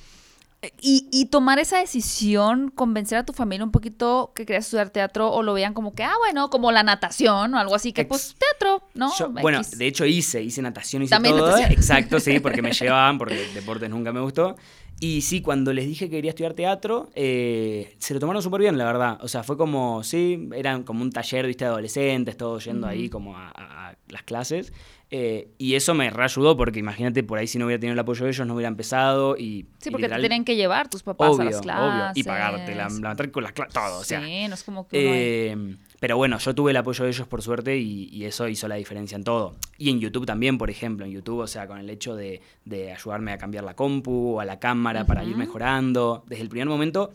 Y, 0.80 1.08
y 1.12 1.26
tomar 1.26 1.58
esa 1.58 1.78
decisión, 1.78 2.70
convencer 2.74 3.18
a 3.18 3.24
tu 3.24 3.32
familia 3.32 3.64
un 3.64 3.70
poquito 3.72 4.32
que 4.34 4.46
querías 4.46 4.64
estudiar 4.66 4.90
teatro 4.90 5.30
o 5.32 5.42
lo 5.42 5.54
veían 5.54 5.74
como 5.74 5.94
que, 5.94 6.02
ah, 6.04 6.14
bueno, 6.18 6.50
como 6.50 6.72
la 6.72 6.82
natación 6.82 7.54
o 7.54 7.58
algo 7.58 7.74
así, 7.74 7.92
que 7.92 8.02
Ex- 8.02 8.08
pues 8.08 8.36
teatro, 8.38 8.86
¿no? 8.94 9.10
Yo- 9.18 9.30
bueno, 9.30 9.60
de 9.76 9.86
hecho 9.86 10.04
hice, 10.04 10.42
hice 10.42 10.62
natación, 10.62 11.02
hice 11.02 11.10
También 11.10 11.36
todo. 11.36 11.46
natación. 11.48 11.72
Exacto, 11.72 12.20
sí, 12.20 12.40
porque 12.40 12.62
me 12.62 12.72
llevaban, 12.72 13.18
porque 13.18 13.36
deportes 13.54 13.90
nunca 13.90 14.12
me 14.12 14.20
gustó. 14.20 14.56
Y 15.00 15.22
sí, 15.22 15.42
cuando 15.42 15.72
les 15.72 15.86
dije 15.86 16.06
que 16.08 16.16
quería 16.16 16.30
estudiar 16.30 16.54
teatro, 16.54 17.10
eh, 17.16 17.96
se 17.98 18.14
lo 18.14 18.20
tomaron 18.20 18.40
súper 18.42 18.60
bien, 18.60 18.78
la 18.78 18.84
verdad. 18.84 19.18
O 19.22 19.28
sea, 19.28 19.42
fue 19.42 19.56
como, 19.56 20.04
sí, 20.04 20.48
eran 20.54 20.84
como 20.84 21.02
un 21.02 21.10
taller, 21.10 21.46
viste, 21.46 21.64
adolescentes, 21.64 22.36
todos 22.36 22.64
yendo 22.64 22.86
ahí 22.86 23.08
como 23.08 23.36
a, 23.36 23.48
a- 23.48 23.88
a 23.90 23.96
las 24.08 24.22
clases. 24.22 24.72
Eh, 25.16 25.46
y 25.58 25.76
eso 25.76 25.94
me 25.94 26.10
reayudó, 26.10 26.56
porque 26.56 26.80
imagínate, 26.80 27.22
por 27.22 27.38
ahí 27.38 27.46
si 27.46 27.56
no 27.56 27.66
hubiera 27.66 27.78
tenido 27.78 27.92
el 27.92 27.98
apoyo 28.00 28.24
de 28.24 28.32
ellos, 28.32 28.44
no 28.48 28.54
hubiera 28.54 28.66
empezado. 28.66 29.36
Y, 29.36 29.64
Sí, 29.78 29.92
porque 29.92 30.06
literal, 30.06 30.20
te 30.20 30.28
tienen 30.28 30.44
que 30.44 30.56
llevar 30.56 30.90
tus 30.90 31.04
papás 31.04 31.30
obvio, 31.30 31.42
a 31.42 31.44
las 31.52 31.60
clases. 31.60 31.84
obvio. 31.84 32.10
Y 32.16 32.24
pagarte 32.24 32.74
la, 32.74 32.88
la 32.88 33.08
matrícula, 33.10 33.52
todo, 33.52 34.00
o 34.00 34.02
sea. 34.02 34.20
Sí, 34.24 34.48
no 34.48 34.54
es 34.54 34.64
como 34.64 34.88
que 34.88 35.52
Eh, 35.52 35.76
pero 36.00 36.16
bueno, 36.16 36.36
yo 36.38 36.52
tuve 36.52 36.72
el 36.72 36.76
apoyo 36.78 37.04
de 37.04 37.10
ellos 37.12 37.28
por 37.28 37.42
suerte 37.42 37.76
y, 37.78 38.08
y 38.10 38.24
eso 38.24 38.48
hizo 38.48 38.66
la 38.66 38.74
diferencia 38.74 39.14
en 39.14 39.22
todo. 39.22 39.54
Y 39.78 39.90
en 39.90 40.00
YouTube 40.00 40.26
también, 40.26 40.58
por 40.58 40.68
ejemplo, 40.68 41.06
en 41.06 41.12
YouTube, 41.12 41.38
o 41.38 41.46
sea, 41.46 41.68
con 41.68 41.78
el 41.78 41.88
hecho 41.90 42.16
de, 42.16 42.40
de 42.64 42.92
ayudarme 42.92 43.32
a 43.32 43.38
cambiar 43.38 43.62
la 43.62 43.74
compu 43.74 44.34
o 44.34 44.40
a 44.40 44.44
la 44.44 44.58
cámara 44.58 45.06
para 45.06 45.22
ir 45.22 45.36
mejorando. 45.36 46.24
Desde 46.26 46.42
el 46.42 46.48
primer 46.48 46.66
momento, 46.66 47.12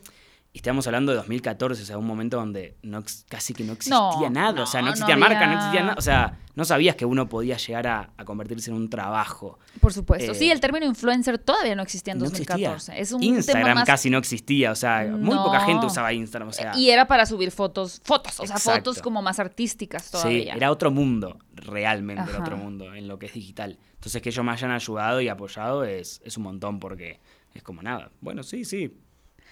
y 0.52 0.58
estamos 0.58 0.88
hablando 0.88 1.12
de 1.12 1.18
2014, 1.18 1.84
o 1.84 1.86
sea, 1.86 1.98
un 2.00 2.08
momento 2.08 2.38
donde 2.38 2.76
no, 2.82 3.04
casi 3.28 3.54
que 3.54 3.64
no 3.64 3.74
existía 3.74 4.00
No, 4.00 4.30
nada. 4.32 4.64
o 4.64 4.66
sea, 4.66 4.82
no 4.82 4.90
existía 4.90 5.16
no 5.16 5.22
marca, 5.22 5.46
no 5.46 5.54
existía 5.54 5.82
nada. 5.84 5.96
O 5.98 6.02
sea, 6.02 6.40
no 6.56 6.66
sabías 6.66 6.96
que 6.96 7.06
uno 7.06 7.30
podía 7.30 7.56
llegar 7.58 7.86
a, 7.86 8.10
a 8.18 8.26
convertirse 8.26 8.72
en 8.72 8.76
un 8.78 8.90
trabajo. 8.90 9.60
Por 9.80 9.94
supuesto. 9.94 10.32
eh, 10.32 10.36
sí, 10.36 10.50
el 10.50 10.60
término 10.60 10.88
influencer 10.88 11.38
todavía 11.38 11.76
no 11.76 11.84
existía 11.84 12.14
en 12.14 12.20
No 12.20 12.26
2014. 12.26 12.66
existía. 12.94 12.98
Es 12.98 13.12
un 13.12 13.22
tema 13.22 13.36
Instagram 13.38 13.76
más 13.76 13.86
casi 13.86 14.10
no 14.10 14.18
existía, 14.18 14.72
o 14.72 14.76
sea, 14.76 15.06
muy 15.06 15.36
poca 15.38 15.60
gente 15.62 15.86
usaba 15.86 16.12
Instagram, 16.14 16.50
o 16.50 16.54
sea. 16.54 16.76
y 16.76 16.90
era 16.90 17.06
para 17.08 17.28
subir 17.28 17.52
fotos, 17.52 18.02
fotos, 18.04 18.40
o 18.40 18.48
sea, 18.48 18.56
Exacto. 18.56 18.92
fotos 18.92 19.04
como 19.04 19.22
más 19.22 19.40
artísticas 19.40 20.06
Sí, 20.06 20.12
todavía. 20.14 20.56
era 20.56 20.72
otro 20.72 20.90
mundo, 20.90 21.38
realmente 21.54 22.24
era 22.28 22.40
otro 22.40 22.58
mundo 22.58 22.96
en 22.96 23.08
lo 23.08 23.20
que 23.20 23.28
es 23.28 23.34
digital. 23.34 23.78
Entonces 23.94 24.20
que 24.24 24.30
ellos 24.30 24.44
me 24.44 24.52
hayan 24.52 24.72
ayudado 24.72 25.22
y 25.22 25.28
apoyado 25.30 25.84
es, 25.84 26.22
es 26.26 26.38
un 26.38 26.44
montón 26.44 26.80
porque 26.80 27.20
es 27.54 27.62
como 27.62 27.84
nada. 27.84 28.10
Bueno, 28.20 28.42
sí, 28.42 28.66
sí. 28.66 28.92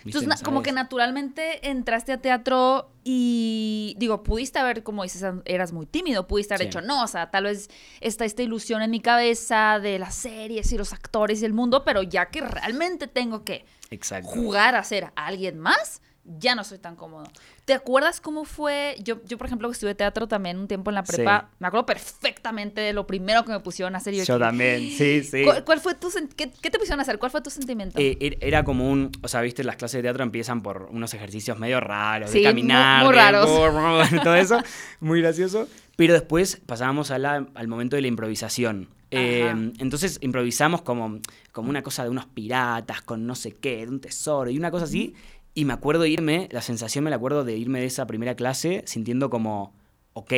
Entonces, 0.06 0.27
No 0.27 0.36
como 0.46 0.62
que 0.62 0.72
naturalmente 0.72 1.70
entraste 1.70 2.13
a 2.13 2.18
teatro 2.22 2.92
y, 3.04 3.96
digo, 3.98 4.24
pudiste 4.24 4.60
haber, 4.60 4.84
como 4.84 5.04
dices, 5.04 5.24
eras 5.46 5.74
muy 5.74 5.86
tímido, 5.86 6.27
pudiste 6.27 6.54
haber 6.54 6.66
Sí. 6.66 6.70
dicho, 6.70 6.82
no, 6.82 7.04
o 7.04 7.08
sea, 7.08 7.30
tal 7.32 7.46
vez 7.46 7.70
está 8.00 8.24
esta 8.25 8.42
ilusión 8.44 8.82
en 8.82 8.92
mi 8.92 9.00
cabeza 9.01 9.80
de 9.82 10.00
las 10.00 10.16
series 10.16 10.72
y 10.72 10.77
los 10.77 10.94
actores 10.94 11.42
y 11.42 11.46
el 11.46 11.54
mundo, 11.54 11.84
pero 11.84 12.04
ya 12.04 12.27
que 12.27 12.42
realmente 12.42 13.08
tengo 13.08 13.44
que 13.44 13.66
Exacto. 13.89 14.30
jugar 14.30 14.75
a 14.75 14.84
ser 14.84 15.12
alguien 15.16 15.60
más, 15.60 16.01
ya 16.39 16.55
no 16.55 16.63
soy 16.63 16.77
tan 16.77 16.96
cómodo. 16.96 17.24
¿Te 17.65 17.74
acuerdas 17.74 18.19
cómo 18.22 18.43
fue? 18.46 18.96
Yo, 19.03 19.24
yo 19.25 19.38
por 19.38 19.48
ejemplo, 19.48 19.69
estudié 19.72 19.96
teatro 19.96 20.27
también 20.27 20.57
un 20.60 20.67
tiempo 20.67 20.91
en 20.91 20.96
la 20.96 21.03
prepa, 21.03 21.50
me 21.60 21.67
acuerdo 21.67 21.86
perfectamente 21.86 22.81
de 22.81 22.93
lo 22.93 23.07
primero 23.07 23.43
que 23.46 23.51
me 23.51 23.60
pusieron 23.60 23.96
a 23.96 24.00
hacer. 24.00 24.13
Yo 24.13 24.22
dije, 24.22 24.38
también, 24.39 24.79
sí, 24.91 25.24
sí. 25.24 25.43
¿Cuál, 25.43 25.63
cuál 25.63 25.79
fue 25.79 25.96
tu 25.96 26.10
qué, 26.36 26.51
qué 26.62 26.69
te 26.69 26.77
pusieron 26.79 27.00
a 27.00 27.03
hacer? 27.03 27.17
¿Cuál 27.19 27.31
fue 27.31 27.41
tu 27.41 27.50
sentimiento? 27.50 28.00
Eh, 28.00 28.17
er- 28.19 28.38
era 28.41 28.63
como 28.63 28.89
un, 28.89 29.12
o 29.22 29.27
sea, 29.27 29.41
viste, 29.41 29.63
las 29.63 29.75
clases 29.77 30.00
de 30.00 30.03
teatro 30.03 30.24
empiezan 30.24 30.62
por 30.62 30.89
unos 30.91 31.13
ejercicios 31.13 31.57
medio 31.60 31.79
raros, 31.79 32.29
Sí, 32.31 32.39
de 32.39 32.43
caminar, 32.46 33.03
muy- 33.05 33.07
muy 33.07 33.15
de- 33.15 33.22
raros. 33.22 33.50
todo 34.24 34.36
eso, 34.36 34.62
muy 35.00 35.22
gracioso. 35.22 35.67
Pero 35.96 36.13
después 36.13 36.62
pasábamos 36.65 37.10
a 37.12 37.17
la- 37.17 37.48
al 37.55 37.67
momento 37.67 37.96
de 37.96 38.01
la 38.03 38.07
improvisación. 38.07 38.89
Eh, 39.10 39.43
Ajá. 39.50 39.57
entonces 39.79 40.17
improvisamos 40.22 40.81
como, 40.81 41.19
como 41.53 41.69
una 41.69 41.81
cosa 41.81 42.03
de 42.03 42.10
unos 42.10 42.25
piratas 42.25 43.01
con 43.01 43.25
no 43.25 43.36
sé 43.36 43.53
qué, 43.53 43.77
de 43.86 43.88
un 43.88 44.01
tesoro 44.01 44.50
y 44.50 44.57
una 44.57 44.69
cosa 44.69 44.84
así. 44.84 45.15
Y 45.58 45.66
me 45.66 45.74
acuerdo 45.74 46.03
de 46.03 46.10
irme, 46.12 46.48
la 46.51 46.62
sensación 46.62 47.03
me 47.03 47.10
la 47.10 47.16
acuerdo 47.16 47.44
de 47.44 47.58
irme 47.58 47.79
de 47.79 47.88
esa 47.88 48.05
primera 48.05 48.36
clase 48.36 48.84
sintiendo 48.86 49.31
como, 49.31 49.74
ok, 50.14 50.31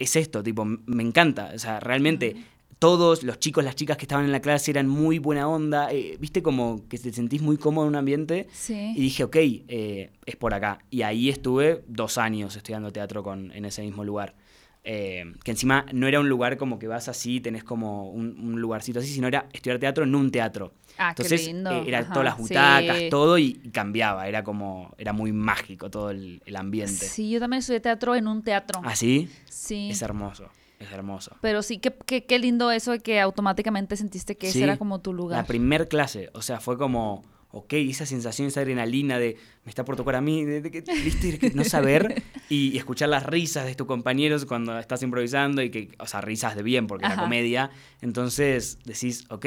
es 0.00 0.16
esto, 0.16 0.42
tipo, 0.42 0.64
me 0.64 1.04
encanta. 1.04 1.52
O 1.54 1.58
sea, 1.60 1.78
realmente 1.78 2.34
todos 2.80 3.22
los 3.22 3.38
chicos, 3.38 3.62
las 3.62 3.76
chicas 3.76 3.96
que 3.96 4.02
estaban 4.02 4.24
en 4.24 4.32
la 4.32 4.40
clase 4.40 4.72
eran 4.72 4.88
muy 4.88 5.20
buena 5.20 5.46
onda. 5.46 5.92
eh, 5.92 6.16
Viste 6.18 6.42
como 6.42 6.88
que 6.88 6.98
te 6.98 7.12
sentís 7.12 7.40
muy 7.40 7.56
cómodo 7.56 7.84
en 7.84 7.90
un 7.90 7.94
ambiente. 7.94 8.48
sí. 8.50 8.94
Y 8.96 9.00
dije, 9.02 9.22
ok, 9.22 9.36
eh, 9.36 10.10
es 10.26 10.34
por 10.34 10.52
acá. 10.52 10.80
Y 10.90 11.02
ahí 11.02 11.28
estuve 11.28 11.84
dos 11.86 12.18
años 12.18 12.56
estudiando 12.56 12.90
teatro 12.92 13.22
con, 13.22 13.52
en 13.52 13.64
ese 13.64 13.82
mismo 13.82 14.02
lugar. 14.02 14.34
Eh, 14.82 15.22
que 15.44 15.52
encima 15.52 15.86
no 15.92 16.08
era 16.08 16.18
un 16.18 16.28
lugar 16.28 16.56
como 16.56 16.80
que 16.80 16.88
vas 16.88 17.08
así, 17.08 17.40
tenés 17.40 17.62
como 17.62 18.10
un, 18.10 18.36
un 18.40 18.60
lugarcito 18.60 18.98
así, 18.98 19.08
sino 19.14 19.28
era 19.28 19.48
estudiar 19.52 19.78
teatro 19.78 20.02
en 20.02 20.16
un 20.16 20.32
teatro. 20.32 20.72
Ah, 20.98 21.14
qué 21.14 21.22
Entonces 21.22 21.46
lindo. 21.46 21.70
eh, 21.70 21.84
era 21.86 22.00
Ajá, 22.00 22.12
todas 22.12 22.24
las 22.24 22.38
butacas, 22.38 22.98
sí. 22.98 23.08
todo 23.08 23.38
y, 23.38 23.54
cambiaba. 23.72 24.26
Era 24.28 24.42
como, 24.42 24.92
era 24.98 25.12
muy 25.12 25.32
mágico 25.32 25.90
todo 25.90 26.10
el, 26.10 26.42
el 26.44 26.56
ambiente. 26.56 27.06
Sí, 27.06 27.30
yo 27.30 27.38
también 27.38 27.60
estudié 27.60 27.80
teatro 27.80 28.14
en 28.16 28.26
un 28.26 28.42
teatro. 28.42 28.80
¿Así? 28.84 29.28
Sí. 29.48 29.88
Es 29.90 30.02
hermoso, 30.02 30.48
es 30.80 30.90
hermoso. 30.90 31.36
Pero 31.40 31.62
sí, 31.62 31.78
qué, 31.78 31.94
qué, 32.04 32.24
qué 32.24 32.38
lindo 32.40 32.70
eso 32.72 32.90
de 32.90 32.98
que 32.98 33.20
automáticamente 33.20 33.96
sentiste 33.96 34.36
que 34.36 34.48
ese 34.48 34.64
era 34.64 34.76
como 34.76 35.00
tu 35.00 35.12
lugar. 35.12 35.38
La 35.38 35.46
primer 35.46 35.88
clase, 35.88 36.30
o 36.34 36.42
sea, 36.42 36.58
fue 36.58 36.76
como, 36.76 37.24
ok, 37.52 37.72
esa 37.74 38.04
sensación, 38.04 38.48
esa 38.48 38.60
adrenalina 38.60 39.18
de 39.18 39.36
me 39.64 39.70
está 39.70 39.84
por 39.84 39.94
tocar 39.96 40.16
a 40.16 40.20
mí, 40.20 40.44
de, 40.44 41.52
no 41.54 41.64
saber 41.64 42.22
y, 42.48 42.70
y 42.72 42.78
escuchar 42.78 43.08
las 43.08 43.24
risas 43.24 43.66
de 43.66 43.74
tus 43.74 43.86
compañeros 43.86 44.46
cuando 44.46 44.78
estás 44.78 45.02
improvisando 45.02 45.62
y 45.62 45.70
que, 45.70 45.90
o 45.98 46.06
sea, 46.06 46.20
risas 46.22 46.56
de 46.56 46.62
bien 46.62 46.86
porque 46.86 47.06
Ajá. 47.06 47.14
era 47.14 47.22
comedia. 47.22 47.70
Entonces 48.00 48.78
decís, 48.84 49.26
ok, 49.30 49.46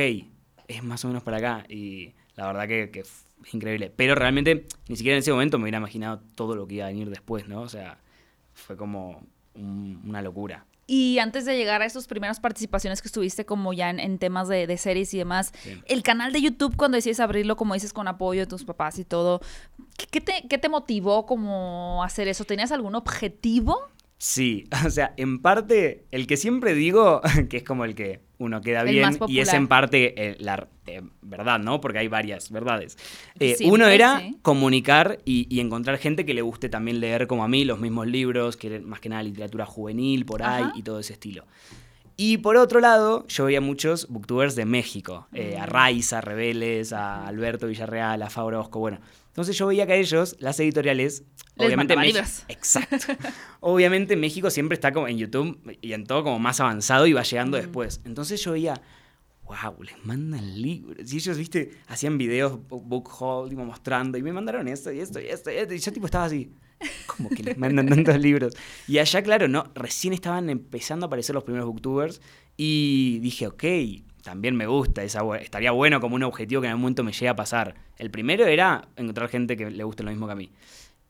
es 0.72 0.84
más 0.84 1.04
o 1.06 1.08
menos 1.08 1.24
para 1.24 1.38
acá 1.38 1.66
y 1.70 2.14
la 2.36 2.48
verdad 2.48 2.68
que, 2.68 2.90
que 2.92 3.02
es 3.02 3.26
increíble. 3.54 3.92
Pero 3.96 4.16
realmente 4.16 4.66
ni 4.88 4.96
siquiera 4.96 5.16
en 5.18 5.20
ese 5.20 5.32
momento 5.32 5.58
me 5.58 5.64
hubiera 5.64 5.78
imaginado 5.80 6.22
todo 6.36 6.56
lo 6.56 6.68
que 6.68 6.76
iba 6.76 6.86
a 6.86 6.90
venir 6.90 7.10
después, 7.10 7.48
¿no? 7.48 7.62
O 7.62 7.70
sea, 7.70 8.00
fue 8.54 8.76
como 8.78 9.26
un- 9.56 10.02
una 10.06 10.22
locura. 10.22 10.66
Y 10.88 11.20
antes 11.20 11.46
de 11.46 11.56
llegar 11.56 11.82
a 11.82 11.86
esas 11.86 12.06
primeras 12.08 12.40
participaciones 12.42 13.02
que 13.02 13.08
estuviste 13.08 13.46
como 13.46 13.72
ya 13.72 13.90
en, 13.90 14.00
en 14.00 14.18
temas 14.18 14.50
de, 14.50 14.68
de 14.68 14.78
series 14.78 15.14
y 15.14 15.18
demás, 15.20 15.54
Sí. 15.64 15.80
el 15.86 16.04
canal 16.04 16.34
de 16.34 16.42
YouTube 16.42 16.76
cuando 16.76 16.96
decides 16.98 17.20
abrirlo, 17.22 17.56
como 17.56 17.74
dices, 17.76 17.94
con 17.94 18.08
apoyo 18.10 18.42
de 18.42 18.48
tus 18.48 18.66
papás 18.66 19.00
y 19.00 19.06
todo, 19.06 19.40
¿qué, 20.12 20.20
te, 20.20 20.48
qué 20.50 20.58
te 20.58 20.68
motivó 20.70 21.26
como 21.26 22.04
hacer 22.04 22.28
eso? 22.28 22.44
¿Tenías 22.44 22.72
algún 22.74 22.96
objetivo? 22.96 23.78
Sí, 24.18 24.66
o 24.86 24.90
sea, 24.90 25.14
en 25.18 25.40
parte, 25.42 26.06
el 26.12 26.28
que 26.28 26.36
siempre 26.36 26.74
digo, 26.74 27.22
que 27.50 27.58
es 27.58 27.64
como 27.64 27.86
el 27.86 27.96
que 27.96 28.20
uno 28.42 28.60
queda 28.62 28.82
El 28.82 28.90
bien, 28.92 29.18
y 29.28 29.40
es 29.40 29.54
en 29.54 29.68
parte 29.68 30.14
eh, 30.18 30.36
la 30.40 30.68
eh, 30.88 31.02
verdad, 31.22 31.60
¿no? 31.60 31.80
Porque 31.80 32.00
hay 32.00 32.08
varias 32.08 32.52
verdades. 32.52 32.98
Eh, 33.40 33.56
uno 33.66 33.88
era 33.88 34.20
sí. 34.20 34.38
comunicar 34.42 35.20
y, 35.26 35.48
y 35.50 35.60
encontrar 35.60 35.98
gente 35.98 36.26
que 36.26 36.34
le 36.34 36.42
guste 36.42 36.70
también 36.70 37.00
leer 37.00 37.28
como 37.28 37.44
a 37.44 37.48
mí 37.48 37.64
los 37.66 37.80
mismos 37.80 38.08
libros, 38.08 38.58
que 38.58 38.80
más 38.80 39.00
que 39.00 39.10
nada 39.10 39.24
literatura 39.24 39.66
juvenil 39.66 40.26
por 40.26 40.44
ahí 40.44 40.64
Ajá. 40.64 40.74
y 40.76 40.82
todo 40.84 41.00
ese 41.00 41.14
estilo. 41.14 41.46
Y 42.18 42.38
por 42.38 42.58
otro 42.58 42.80
lado, 42.82 43.26
yo 43.28 43.46
veía 43.46 43.62
muchos 43.62 44.08
booktubers 44.10 44.56
de 44.56 44.66
México, 44.66 45.28
eh, 45.34 45.56
Mm. 45.58 45.62
a 45.62 45.66
Raiza, 45.66 46.18
a 46.18 46.22
Rebeles, 46.22 46.94
a 46.94 47.26
Alberto 47.28 47.68
Villarreal, 47.68 48.22
a 48.22 48.30
Fabio 48.30 48.48
Orozco, 48.60 48.80
bueno. 48.80 49.00
Entonces 49.32 49.58
yo 49.58 49.68
veía 49.68 49.88
que 49.88 49.94
a 49.94 49.96
ellos, 49.96 50.36
las 50.40 50.60
editoriales, 50.60 51.24
Les 51.56 51.68
obviamente 51.68 51.96
libros. 51.96 52.44
Exacto. 52.50 53.14
obviamente 53.62 54.16
México 54.18 54.50
siempre 54.50 54.76
está 54.76 54.92
como 54.92 55.08
en 55.08 55.18
YouTube 55.18 55.78
y 55.82 55.94
en 55.94 56.06
todo 56.06 56.24
como 56.24 56.38
más 56.40 56.60
avanzado 56.60 57.08
y 57.08 57.14
va 57.14 57.24
llegando 57.24 57.58
Mm. 57.58 57.62
después. 57.62 58.02
Entonces 58.04 58.44
yo 58.44 58.52
veía, 58.52 58.82
wow, 59.46 59.82
les 59.84 60.04
mandan 60.06 60.62
libros. 60.62 61.12
Y 61.14 61.16
ellos, 61.18 61.38
viste, 61.38 61.72
hacían 61.88 62.18
videos, 62.18 62.60
book 62.68 63.10
haul, 63.20 63.50
tipo, 63.50 63.64
mostrando, 63.64 64.18
y 64.18 64.22
me 64.22 64.34
mandaron 64.34 64.68
esto 64.68 64.92
y 64.92 65.00
esto 65.00 65.20
y 65.22 65.28
esto 65.28 65.50
y 65.52 65.56
esto. 65.56 65.74
Y 65.74 65.80
yo 65.80 65.94
tipo 65.94 66.06
estaba 66.08 66.26
así, 66.26 66.52
como 67.06 67.30
que 67.30 67.42
les 67.44 67.58
mandan 67.58 67.88
tantos 67.90 68.20
libros. 68.20 68.54
Y 68.88 68.98
allá, 68.98 69.22
claro, 69.24 69.48
no, 69.48 69.64
recién 69.76 70.14
estaban 70.14 70.50
empezando 70.50 71.06
a 71.06 71.08
aparecer 71.08 71.34
los 71.36 71.44
primeros 71.46 71.68
booktubers 71.68 72.22
y 72.58 73.20
dije, 73.20 73.48
ok, 73.48 73.64
también 74.22 74.56
me 74.56 74.68
gusta, 74.68 75.04
esa, 75.04 75.22
estaría 75.38 75.72
bueno 75.72 76.00
como 76.00 76.16
un 76.16 76.24
objetivo 76.24 76.62
que 76.62 76.68
en 76.68 76.72
algún 76.72 76.84
momento 76.84 77.04
me 77.04 77.12
llegue 77.12 77.30
a 77.30 77.36
pasar. 77.36 77.76
El 77.98 78.12
primero 78.12 78.46
era 78.46 78.88
encontrar 78.96 79.30
gente 79.30 79.58
que 79.58 79.70
le 79.70 79.84
guste 79.84 80.04
lo 80.04 80.12
mismo 80.12 80.28
que 80.28 80.34
a 80.34 80.36
mí. 80.36 80.52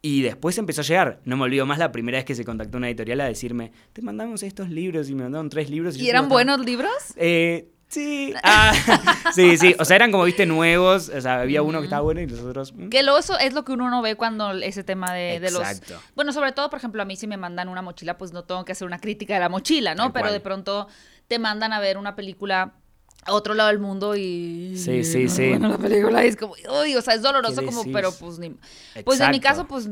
Y 0.01 0.21
después 0.23 0.57
empezó 0.57 0.81
a 0.81 0.83
llegar. 0.83 1.19
No 1.25 1.37
me 1.37 1.43
olvido 1.43 1.65
más 1.65 1.77
la 1.77 1.91
primera 1.91 2.17
vez 2.17 2.25
que 2.25 2.33
se 2.33 2.43
contactó 2.43 2.77
una 2.77 2.87
editorial 2.87 3.21
a 3.21 3.25
decirme, 3.25 3.71
te 3.93 4.01
mandamos 4.01 4.41
estos 4.41 4.69
libros 4.69 5.09
y 5.09 5.15
me 5.15 5.23
mandaron 5.23 5.49
tres 5.49 5.69
libros. 5.69 5.95
¿Y 5.95 6.09
eran 6.09 6.27
buenos 6.27 6.59
libros? 6.65 6.91
Eh, 7.17 7.69
sí. 7.87 8.33
Ah, 8.43 8.73
sí, 9.35 9.57
sí. 9.57 9.75
O 9.77 9.85
sea, 9.85 9.97
eran 9.97 10.11
como, 10.11 10.23
viste, 10.23 10.47
nuevos. 10.47 11.09
O 11.09 11.21
sea, 11.21 11.41
había 11.41 11.61
uno 11.61 11.79
que 11.79 11.85
estaba 11.85 12.01
bueno 12.01 12.21
y 12.21 12.27
los 12.27 12.39
otros... 12.39 12.73
mm. 12.73 12.89
Que 12.89 13.03
luego 13.03 13.19
eso 13.19 13.37
es 13.37 13.53
lo 13.53 13.63
que 13.63 13.73
uno 13.73 13.91
no 13.91 14.01
ve 14.01 14.15
cuando 14.15 14.51
ese 14.53 14.83
tema 14.83 15.13
de, 15.13 15.39
de 15.39 15.51
los... 15.51 15.61
Exacto. 15.61 16.01
Bueno, 16.15 16.33
sobre 16.33 16.51
todo, 16.51 16.71
por 16.71 16.79
ejemplo, 16.79 17.03
a 17.03 17.05
mí 17.05 17.15
si 17.15 17.27
me 17.27 17.37
mandan 17.37 17.69
una 17.69 17.83
mochila, 17.83 18.17
pues 18.17 18.33
no 18.33 18.43
tengo 18.43 18.65
que 18.65 18.71
hacer 18.71 18.87
una 18.87 18.99
crítica 18.99 19.35
de 19.35 19.41
la 19.41 19.49
mochila, 19.49 19.93
¿no? 19.93 20.05
Tal 20.05 20.13
Pero 20.13 20.23
cual. 20.23 20.33
de 20.33 20.39
pronto 20.39 20.87
te 21.27 21.37
mandan 21.37 21.73
a 21.73 21.79
ver 21.79 21.97
una 21.97 22.15
película 22.15 22.73
a 23.23 23.33
otro 23.33 23.53
lado 23.53 23.69
del 23.69 23.79
mundo 23.79 24.15
y... 24.15 24.75
Sí, 24.77 25.03
sí, 25.03 25.25
no 25.25 25.29
sí. 25.29 25.49
buena 25.49 25.67
la 25.69 25.77
película 25.77 26.23
es 26.23 26.35
como, 26.35 26.53
uy, 26.81 26.95
o 26.95 27.01
sea, 27.01 27.13
es 27.13 27.21
doloroso 27.21 27.61
¿Qué 27.61 27.67
como, 27.67 27.83
pero 27.91 28.11
pues 28.19 28.39
ni... 28.39 28.55
Pues 29.05 29.19
en 29.19 29.29
mi 29.31 29.39
caso, 29.39 29.67
pues 29.67 29.87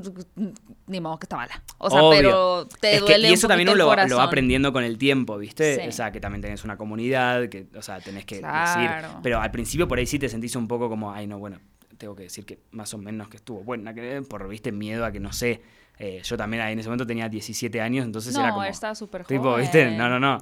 ni 0.87 0.99
modo 0.99 1.19
que 1.19 1.25
está 1.25 1.37
mala. 1.37 1.61
O 1.77 1.89
sea, 1.91 2.01
Obvio. 2.03 2.17
pero 2.17 2.67
te 2.81 2.95
Es 2.95 3.03
que- 3.03 3.07
duele 3.13 3.29
y 3.29 3.33
eso 3.33 3.45
un 3.45 3.49
también 3.49 3.69
uno 3.69 3.77
lo, 3.77 4.07
lo 4.07 4.17
va 4.17 4.23
aprendiendo 4.23 4.73
con 4.73 4.83
el 4.83 4.97
tiempo, 4.97 5.37
¿viste? 5.37 5.75
Sí. 5.81 5.87
O 5.87 5.91
sea, 5.91 6.11
que 6.11 6.19
también 6.19 6.41
tenés 6.41 6.63
una 6.63 6.75
comunidad, 6.77 7.49
que, 7.49 7.67
o 7.75 7.81
sea, 7.83 7.99
tenés 7.99 8.25
que 8.25 8.39
Claro. 8.39 8.81
decir. 8.81 9.19
Pero 9.21 9.39
al 9.41 9.51
principio 9.51 9.87
por 9.87 9.99
ahí 9.99 10.07
sí 10.07 10.17
te 10.17 10.27
sentís 10.27 10.55
un 10.55 10.67
poco 10.67 10.89
como, 10.89 11.11
ay, 11.13 11.27
no, 11.27 11.37
bueno, 11.37 11.59
tengo 11.99 12.15
que 12.15 12.23
decir 12.23 12.45
que 12.45 12.59
más 12.71 12.93
o 12.93 12.97
menos 12.97 13.27
que 13.29 13.37
estuvo 13.37 13.63
buena, 13.63 13.93
que 13.93 14.23
por, 14.27 14.47
viste, 14.47 14.71
miedo 14.71 15.05
a 15.05 15.11
que 15.11 15.19
no 15.19 15.33
sé. 15.33 15.61
Eh, 15.99 16.21
yo 16.23 16.37
también 16.37 16.63
en 16.63 16.79
ese 16.79 16.87
momento 16.87 17.05
tenía 17.05 17.27
17 17.29 17.79
años, 17.81 18.05
entonces 18.05 18.33
era 18.33 18.49
como. 18.51 18.63
estaba 18.63 18.95
súper 18.95 19.25
Tipo, 19.25 19.43
joven. 19.43 19.61
¿viste? 19.61 19.91
No, 19.91 20.07
no, 20.09 20.17
no. 20.19 20.37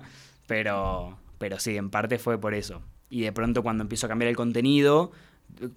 Pero, 0.45 1.17
pero 1.37 1.59
sí, 1.59 1.77
en 1.77 1.89
parte 1.89 2.17
fue 2.19 2.39
por 2.39 2.53
eso. 2.53 2.81
Y 3.09 3.21
de 3.21 3.31
pronto 3.31 3.63
cuando 3.63 3.83
empiezo 3.83 4.05
a 4.05 4.09
cambiar 4.09 4.29
el 4.29 4.35
contenido, 4.35 5.11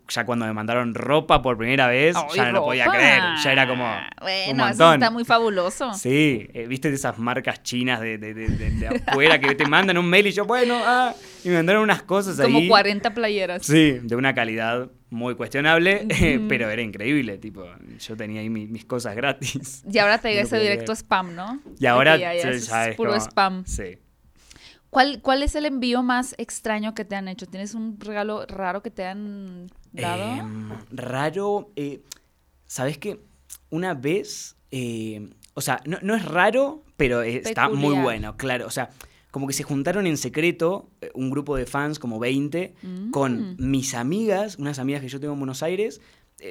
ya 0.09 0.27
cuando 0.27 0.47
me 0.47 0.53
mandaron 0.53 0.95
ropa 0.97 1.43
por 1.43 1.57
primera 1.57 1.87
vez, 1.87 2.17
ya 2.35 2.47
no 2.47 2.53
lo 2.53 2.65
podía 2.65 2.87
creer. 2.91 3.23
Ya 3.45 3.53
era 3.53 3.69
como 3.69 3.85
Bueno, 4.21 4.65
un 4.65 4.71
eso 4.71 4.79
montón. 4.85 4.95
está 4.95 5.11
muy 5.13 5.25
fabuloso. 5.25 5.95
Sí, 5.95 6.49
eh, 6.53 6.67
viste 6.67 6.89
de 6.89 6.97
esas 6.97 7.19
marcas 7.21 7.63
chinas 7.63 8.01
de, 8.01 8.19
de, 8.19 8.35
de, 8.35 8.49
de- 8.49 8.89
afuera 9.07 9.39
que 9.39 9.55
te 9.55 9.65
mandan 9.69 9.97
un 9.97 10.07
mail 10.11 10.27
y 10.27 10.33
yo, 10.33 10.45
bueno, 10.45 10.77
ah, 10.85 11.15
y 11.45 11.49
me 11.51 11.55
mandaron 11.55 11.85
unas 11.85 12.03
cosas 12.03 12.37
Como 12.41 12.59
ahí. 12.59 12.69
40 12.69 13.15
playeras. 13.15 13.65
Sí, 13.65 14.01
de 14.03 14.17
una 14.17 14.35
calidad 14.35 14.91
muy 15.09 15.37
cuestionable, 15.37 16.07
pero 16.49 16.69
era 16.69 16.83
increíble, 16.83 17.39
tipo, 17.39 17.65
yo 18.01 18.17
tenía 18.17 18.41
ahí 18.41 18.51
mi- 18.51 18.67
mis 18.67 18.85
cosas 18.85 19.15
gratis. 19.15 19.85
Y 19.89 19.99
ahora 19.99 20.19
te 20.19 20.29
llega 20.31 20.43
ese 20.43 20.59
directo 20.59 20.93
spam, 20.97 21.37
¿no? 21.37 21.61
Y 21.79 21.87
ahora 21.87 22.17
ya- 22.17 22.35
ya 22.35 22.51
es 22.51 22.67
ya 22.67 22.89
es 22.89 22.97
puro 22.97 23.11
como- 23.13 23.23
spam. 23.25 23.65
Sí. 23.67 23.99
¿Cuál, 24.91 25.21
¿Cuál 25.23 25.43
es 25.43 25.55
el 25.55 25.67
envío 25.67 26.03
más 26.03 26.35
extraño 26.39 26.95
que 26.95 27.05
te 27.05 27.15
han 27.15 27.29
hecho? 27.29 27.47
¿Tienes 27.47 27.75
un 27.75 27.99
regalo 28.01 28.45
raro 28.47 28.83
que 28.83 28.91
te 28.91 29.05
han 29.07 29.69
dado? 29.93 30.23
Em, 30.41 30.71
raro, 30.91 31.71
eh, 31.77 32.03
¿sabes 32.67 32.99
qué? 32.99 33.21
Una 33.71 33.95
vez, 33.95 34.57
eh, 34.73 35.31
o 35.55 35.61
sea, 35.61 35.81
no, 35.87 35.99
no 36.03 36.15
es 36.17 36.25
raro, 36.25 36.83
pero 36.97 37.23
está 37.23 37.69
muy 37.69 37.95
bueno, 38.01 38.37
claro. 38.37 38.67
O 38.67 38.71
sea, 38.71 38.91
como 39.31 39.47
que 39.47 39.53
se 39.53 39.63
juntaron 39.63 40.09
en 40.09 40.17
secreto 40.17 40.91
eh, 41.01 41.11
un 41.15 41.31
grupo 41.31 41.57
de 41.57 41.67
fans, 41.67 42.01
como 42.01 42.19
20, 42.19 42.75
Mm. 42.83 43.11
con 43.13 43.57
mis 43.59 43.95
amigas, 43.95 44.57
unas 44.59 44.81
amigas 44.81 45.03
que 45.03 45.09
yo 45.09 45.21
tengo 45.21 45.35
en 45.35 45.41
Buenos 45.41 45.63
Aires, 45.63 46.01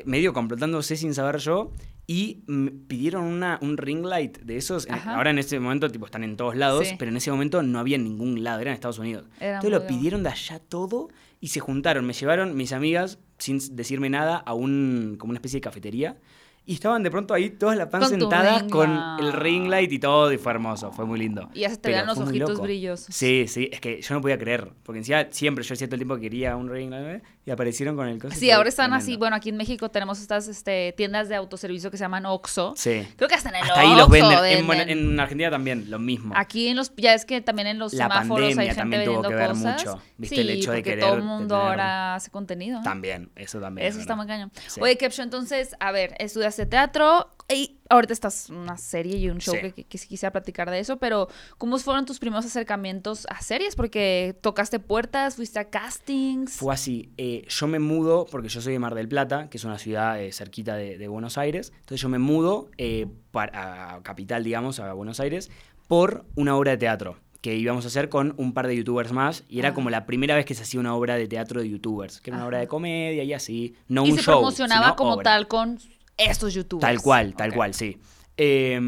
medio 0.05 0.33
complotándose 0.33 0.95
sin 0.95 1.13
saber 1.15 1.39
yo, 1.39 1.71
y 2.11 2.41
pidieron 2.87 3.23
una, 3.23 3.59
un 3.61 3.77
ring 3.77 4.03
light 4.03 4.39
de 4.39 4.57
esos. 4.57 4.87
En- 4.87 4.95
ahora 4.95 5.29
en 5.29 5.37
este 5.37 5.59
momento 5.59 5.91
tipo, 5.91 6.07
están 6.07 6.23
en 6.23 6.37
todos 6.37 6.55
lados, 6.55 6.87
Sí. 6.87 6.95
pero 6.97 7.11
en 7.11 7.17
ese 7.17 7.29
momento 7.29 7.61
no 7.61 7.77
había 7.77 7.97
en 7.97 8.03
ningún 8.03 8.43
lado, 8.43 8.61
era 8.61 8.71
en 8.71 8.73
Estados 8.73 8.97
Unidos. 8.97 9.25
Era 9.39 9.57
Entonces 9.57 9.79
lo 9.79 9.85
pidieron 9.85 10.23
de 10.23 10.29
allá 10.29 10.57
todo 10.57 11.09
y 11.39 11.49
se 11.49 11.59
juntaron. 11.59 12.07
Me 12.07 12.13
llevaron 12.13 12.57
mis 12.57 12.73
amigas, 12.73 13.19
sin 13.37 13.59
decirme 13.75 14.09
nada, 14.09 14.37
a 14.37 14.55
un 14.55 15.17
como 15.19 15.29
una 15.29 15.37
especie 15.37 15.57
de 15.57 15.61
cafetería. 15.61 16.17
Y 16.65 16.73
estaban 16.73 17.01
de 17.01 17.09
pronto 17.09 17.33
ahí 17.33 17.49
todas 17.51 17.75
las 17.77 17.87
pan 17.87 18.01
Con 18.01 18.09
sentadas 18.09 18.63
con 18.63 18.91
el 19.19 19.33
ring 19.33 19.67
light 19.69 19.91
y 19.91 19.97
todo, 19.97 20.31
y 20.31 20.37
fue 20.37 20.51
hermoso, 20.51 20.91
fue 20.91 21.03
muy 21.05 21.17
lindo. 21.17 21.49
Y 21.53 21.61
se 21.63 21.77
te 21.77 22.05
los 22.05 22.17
ojitos 22.19 22.59
brillosos. 22.59 23.13
Sí, 23.15 23.45
sí, 23.47 23.69
es 23.71 23.79
que 23.81 24.01
yo 24.01 24.13
no 24.15 24.21
podía 24.21 24.37
creer, 24.37 24.71
porque 24.83 24.99
encima 24.99 25.25
siempre 25.31 25.63
yo 25.63 25.69
decía 25.69 25.87
todo 25.87 25.95
el 25.95 25.99
tiempo 26.01 26.15
que 26.15 26.21
quería 26.21 26.55
un 26.55 26.69
ring 26.69 26.89
light. 26.91 27.23
Y 27.49 27.51
aparecieron 27.51 27.95
con 27.95 28.07
el 28.07 28.19
coso. 28.21 28.35
Sí, 28.35 28.51
ahora 28.51 28.69
están 28.69 28.91
tremendo. 28.91 29.03
así. 29.03 29.17
Bueno, 29.17 29.35
aquí 29.35 29.49
en 29.49 29.57
México 29.57 29.89
tenemos 29.89 30.19
estas 30.21 30.47
este, 30.47 30.93
tiendas 30.95 31.29
de 31.29 31.35
autoservicio 31.35 31.89
que 31.89 31.97
se 31.97 32.03
llaman 32.03 32.27
Oxxo. 32.27 32.75
Sí. 32.77 33.07
Creo 33.17 33.27
que 33.27 33.33
hasta 33.33 33.49
en 33.49 33.55
el 33.55 33.63
Hasta 33.63 33.79
ahí 33.81 33.95
los 33.95 34.07
venden. 34.07 34.45
En, 34.45 34.67
bueno, 34.67 34.85
venden. 34.85 35.09
en 35.09 35.19
Argentina 35.19 35.49
también, 35.49 35.89
lo 35.89 35.97
mismo. 35.97 36.33
Aquí 36.37 36.67
en 36.67 36.77
los, 36.77 36.93
ya 36.95 37.15
es 37.15 37.25
que 37.25 37.41
también 37.41 37.67
en 37.67 37.79
los 37.79 37.91
La 37.93 38.05
semáforos 38.05 38.49
hay 38.49 38.67
gente 38.67 38.75
también 38.75 39.03
tuvo 39.03 39.21
vendiendo 39.23 39.29
que 39.29 39.35
ver 39.35 39.49
cosas. 39.49 39.83
mucho, 39.85 40.01
¿viste? 40.17 40.35
Sí, 40.35 40.41
El 40.41 40.49
hecho 40.51 40.71
de 40.71 40.83
querer 40.83 40.99
todo 40.99 41.15
el 41.15 41.23
mundo 41.23 41.55
tener- 41.55 41.69
ahora 41.71 42.15
hace 42.15 42.29
contenido. 42.29 42.81
También, 42.83 43.31
eso 43.35 43.59
también. 43.59 43.87
es 43.87 43.93
Eso 43.95 44.01
está 44.01 44.15
muy 44.15 44.27
cañón. 44.27 44.51
Sí. 44.67 44.79
Oye, 44.81 44.95
Kepcho, 44.97 45.23
entonces, 45.23 45.75
a 45.79 45.91
ver, 45.91 46.13
estudiaste 46.19 46.67
teatro 46.67 47.35
y 47.51 47.79
ahorita 47.89 48.13
estás 48.13 48.49
en 48.49 48.57
una 48.57 48.77
serie 48.77 49.17
y 49.17 49.29
un 49.29 49.39
show 49.39 49.55
Sí. 49.55 49.71
que, 49.71 49.83
que, 49.85 49.97
quisiera 49.97 50.31
platicar 50.31 50.69
de 50.69 50.79
eso, 50.79 50.97
pero 50.97 51.27
¿cómo 51.57 51.77
fueron 51.79 52.05
tus 52.05 52.19
primeros 52.19 52.45
acercamientos 52.45 53.25
a 53.29 53.41
series? 53.41 53.75
Porque 53.75 54.37
tocaste 54.41 54.79
puertas, 54.79 55.35
fuiste 55.35 55.57
a 55.59 55.69
castings. 55.69 56.53
Fue 56.57 56.73
así, 56.73 57.09
eh, 57.17 57.45
yo 57.49 57.67
me 57.67 57.79
mudo, 57.79 58.25
porque 58.29 58.49
yo 58.49 58.61
soy 58.61 58.73
de 58.73 58.79
Mar 58.79 58.93
del 58.95 59.07
Plata, 59.07 59.49
que 59.49 59.57
es 59.57 59.63
una 59.63 59.79
ciudad 59.79 60.21
eh, 60.21 60.31
cerquita 60.31 60.75
de, 60.75 60.97
de 60.97 61.07
Buenos 61.07 61.37
Aires, 61.37 61.71
entonces 61.79 62.01
yo 62.01 62.09
me 62.09 62.19
mudo 62.19 62.69
eh, 62.77 63.07
para, 63.31 63.95
a 63.95 64.03
Capital, 64.03 64.43
digamos, 64.43 64.79
a 64.79 64.93
Buenos 64.93 65.19
Aires, 65.19 65.49
por 65.87 66.25
una 66.35 66.55
obra 66.55 66.71
de 66.71 66.77
teatro 66.77 67.17
que 67.41 67.55
íbamos 67.55 67.85
a 67.85 67.87
hacer 67.87 68.09
con 68.09 68.33
un 68.37 68.53
par 68.53 68.67
de 68.67 68.75
youtubers 68.75 69.13
más, 69.13 69.45
y 69.47 69.59
era 69.59 69.69
Ah. 69.69 69.73
como 69.73 69.89
la 69.89 70.05
primera 70.05 70.35
vez 70.35 70.45
que 70.45 70.53
se 70.53 70.63
hacía 70.63 70.79
una 70.81 70.93
obra 70.93 71.15
de 71.15 71.25
teatro 71.27 71.61
de 71.61 71.69
youtubers, 71.69 72.19
que 72.19 72.29
era 72.31 72.37
una 72.37 72.45
obra 72.45 72.59
de 72.59 72.67
comedia 72.67 73.23
y 73.23 73.31
así, 73.33 73.75
no 73.87 74.05
y 74.05 74.11
un 74.11 74.17
se 74.17 74.23
show. 74.23 74.33
promocionaba 74.39 74.87
sino 74.87 74.95
como 74.97 75.13
obra. 75.13 75.23
tal 75.23 75.47
con 75.47 75.79
estos 76.19 76.53
youtubers. 76.53 76.81
Tal 76.87 77.01
cual, 77.01 77.35
tal 77.35 77.53
cual, 77.53 77.73
sí. 77.73 77.97
Eh, 78.41 78.79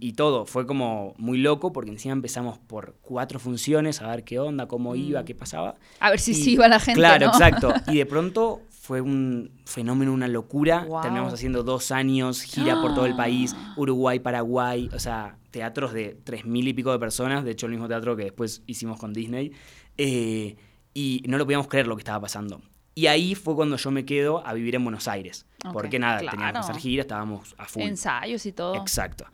y 0.00 0.12
todo, 0.12 0.44
fue 0.44 0.66
como 0.66 1.14
muy 1.16 1.38
loco 1.38 1.72
porque 1.72 1.90
encima 1.90 2.12
empezamos 2.12 2.58
por 2.58 2.96
cuatro 3.00 3.38
funciones 3.38 4.02
a 4.02 4.08
ver 4.10 4.22
qué 4.24 4.38
onda, 4.38 4.66
cómo 4.68 4.94
iba, 4.96 5.22
Mm. 5.22 5.24
qué 5.24 5.34
pasaba. 5.34 5.76
A 6.00 6.10
ver 6.10 6.20
si 6.20 6.32
Y- 6.32 6.34
sí 6.34 6.52
iba 6.52 6.68
la 6.68 6.78
gente, 6.78 7.00
Claro, 7.00 7.26
¿no? 7.26 7.32
exacto. 7.32 7.72
Y 7.94 7.96
de 7.96 8.04
pronto 8.04 8.60
fue 8.68 9.00
un 9.00 9.50
fenómeno, 9.64 10.12
una 10.12 10.28
locura. 10.28 10.84
Wow. 10.86 11.00
Terminamos 11.02 11.32
haciendo 11.32 11.62
dos 11.62 11.90
años, 11.90 12.42
gira 12.42 12.82
por 12.82 12.94
todo 12.94 13.06
el 13.06 13.16
país. 13.16 13.56
Uruguay, 13.78 14.18
Paraguay, 14.20 14.90
o 14.94 14.98
sea, 14.98 15.38
teatros 15.52 15.94
de 15.94 16.18
tres 16.24 16.44
mil 16.44 16.68
y 16.68 16.74
pico 16.74 16.92
de 16.92 16.98
personas, 16.98 17.44
de 17.44 17.52
hecho 17.52 17.64
el 17.64 17.72
mismo 17.72 17.88
teatro 17.88 18.14
que 18.14 18.24
después 18.24 18.62
hicimos 18.66 18.98
con 18.98 19.14
Disney. 19.14 19.52
Eh, 19.96 20.56
y 20.92 21.22
no 21.26 21.38
lo 21.38 21.44
podíamos 21.44 21.68
creer 21.68 21.86
lo 21.86 21.96
que 21.96 22.00
estaba 22.02 22.20
pasando. 22.20 22.60
Y 22.94 23.06
ahí 23.06 23.34
fue 23.34 23.54
cuando 23.54 23.76
yo 23.76 23.90
me 23.90 24.04
quedo 24.04 24.46
a 24.46 24.52
vivir 24.52 24.74
en 24.74 24.84
Buenos 24.84 25.08
Aires. 25.08 25.46
Ok, 25.64 25.72
porque 25.72 25.98
nada, 25.98 26.18
teníamos 26.18 26.36
que 26.44 26.50
claro. 26.52 26.58
hacer 26.60 26.76
gira, 26.76 27.00
estábamos 27.02 27.54
a 27.58 27.64
full. 27.66 27.82
Ensayos 27.82 28.46
y 28.46 28.52
todo. 28.52 28.74
Exacto. 28.76 29.24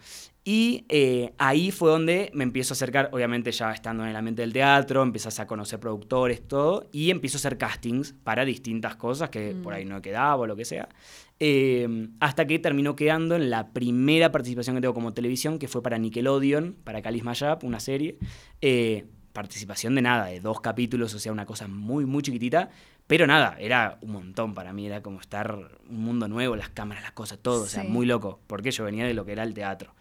Y 0.46 0.84
eh, 0.90 1.32
ahí 1.38 1.70
fue 1.70 1.90
donde 1.90 2.30
me 2.34 2.44
empiezo 2.44 2.72
a 2.72 2.76
acercar, 2.76 3.08
obviamente 3.12 3.50
ya 3.50 3.72
estando 3.72 4.02
en 4.04 4.10
el 4.10 4.16
ambiente 4.16 4.42
del 4.42 4.52
teatro, 4.52 5.02
empezás 5.02 5.40
a 5.40 5.46
conocer 5.46 5.80
productores, 5.80 6.46
todo, 6.46 6.87
y 6.92 7.10
empiezo 7.10 7.37
a 7.37 7.40
hacer 7.40 7.56
castings 7.56 8.14
para 8.24 8.44
distintas 8.44 8.94
cosas 8.96 9.30
que 9.30 9.54
Mm. 9.54 9.62
por 9.62 9.72
ahí 9.72 9.87
no 9.87 10.02
quedaba 10.02 10.37
o 10.37 10.46
lo 10.46 10.54
que 10.54 10.66
sea. 10.66 10.88
Eh, 11.40 12.08
hasta 12.20 12.46
que 12.46 12.58
terminó 12.58 12.94
quedando 12.94 13.37
en 13.37 13.48
la 13.50 13.68
primera 13.72 14.30
participación 14.32 14.76
que 14.76 14.82
tengo 14.82 14.94
como 14.94 15.14
televisión, 15.14 15.58
que 15.58 15.66
fue 15.66 15.82
para 15.82 15.96
Nickelodeon, 15.98 16.76
para 16.84 17.00
Calis 17.02 17.24
Mayap, 17.24 17.64
una 17.64 17.80
serie. 17.80 18.18
Eh, 18.60 19.06
participación 19.32 19.96
de 19.96 20.02
nada, 20.02 20.26
de 20.26 20.38
dos 20.40 20.60
capítulos, 20.60 21.12
o 21.12 21.18
sea, 21.18 21.32
una 21.32 21.44
cosa 21.44 21.66
muy, 21.66 22.06
muy 22.06 22.22
chiquitita. 22.22 22.70
Pero 23.07 23.27
nada, 23.27 23.57
era 23.59 23.99
un 24.01 24.12
montón 24.12 24.55
para 24.55 24.73
mí, 24.73 24.87
era 24.87 25.03
como 25.03 25.21
estar 25.21 25.59
un 25.90 26.01
mundo 26.01 26.27
nuevo, 26.27 26.57
las 26.57 26.71
cámaras, 26.71 27.03
las 27.03 27.12
cosas, 27.12 27.38
todo, 27.40 27.64
o 27.64 27.67
sea, 27.67 27.85
muy 27.85 28.07
loco, 28.07 28.40
porque 28.47 28.71
yo 28.71 28.85
venía 28.85 29.05
de 29.07 29.12
lo 29.14 29.25
que 29.27 29.33
era 29.33 29.43
el 29.43 29.53
teatro. 29.53 29.95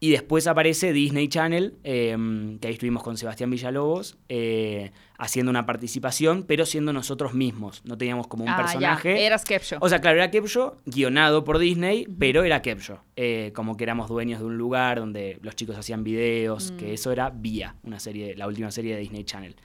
Y 0.00 0.10
después 0.10 0.46
aparece 0.46 0.92
Disney 0.92 1.28
Channel, 1.28 1.78
eh, 1.82 2.14
que 2.60 2.66
ahí 2.66 2.74
estuvimos 2.74 3.02
con 3.02 3.16
Sebastián 3.16 3.48
Villalobos, 3.48 4.18
eh, 4.28 4.92
haciendo 5.16 5.48
una 5.48 5.64
participación, 5.64 6.42
pero 6.42 6.66
siendo 6.66 6.92
nosotros 6.92 7.32
mismos. 7.32 7.80
No 7.86 7.96
teníamos 7.96 8.26
como 8.26 8.44
un 8.44 8.50
ah, 8.50 8.56
personaje. 8.58 9.14
ya, 9.14 9.20
eras 9.20 9.46
Kepcho. 9.46 9.78
O 9.80 9.88
sea, 9.88 10.02
claro, 10.02 10.18
era 10.18 10.30
Kepcho, 10.30 10.76
guionado 10.84 11.44
por 11.44 11.58
Disney, 11.58 12.06
pero 12.18 12.44
era 12.44 12.60
Kepcho. 12.60 13.00
Eh, 13.16 13.52
como 13.54 13.78
que 13.78 13.84
éramos 13.84 14.10
dueños 14.10 14.40
de 14.40 14.44
un 14.46 14.58
lugar 14.58 14.98
donde 14.98 15.38
los 15.40 15.56
chicos 15.56 15.78
hacían 15.78 16.04
videos, 16.04 16.72
Mm. 16.72 16.76
que 16.76 16.92
eso 16.92 17.10
era 17.10 17.30
Vía, 17.30 17.76
una 17.84 17.98
serie, 17.98 18.36
la 18.36 18.46
última 18.46 18.70
serie 18.70 18.94
de 18.96 19.00
Disney 19.00 19.24
Channel. 19.24 19.56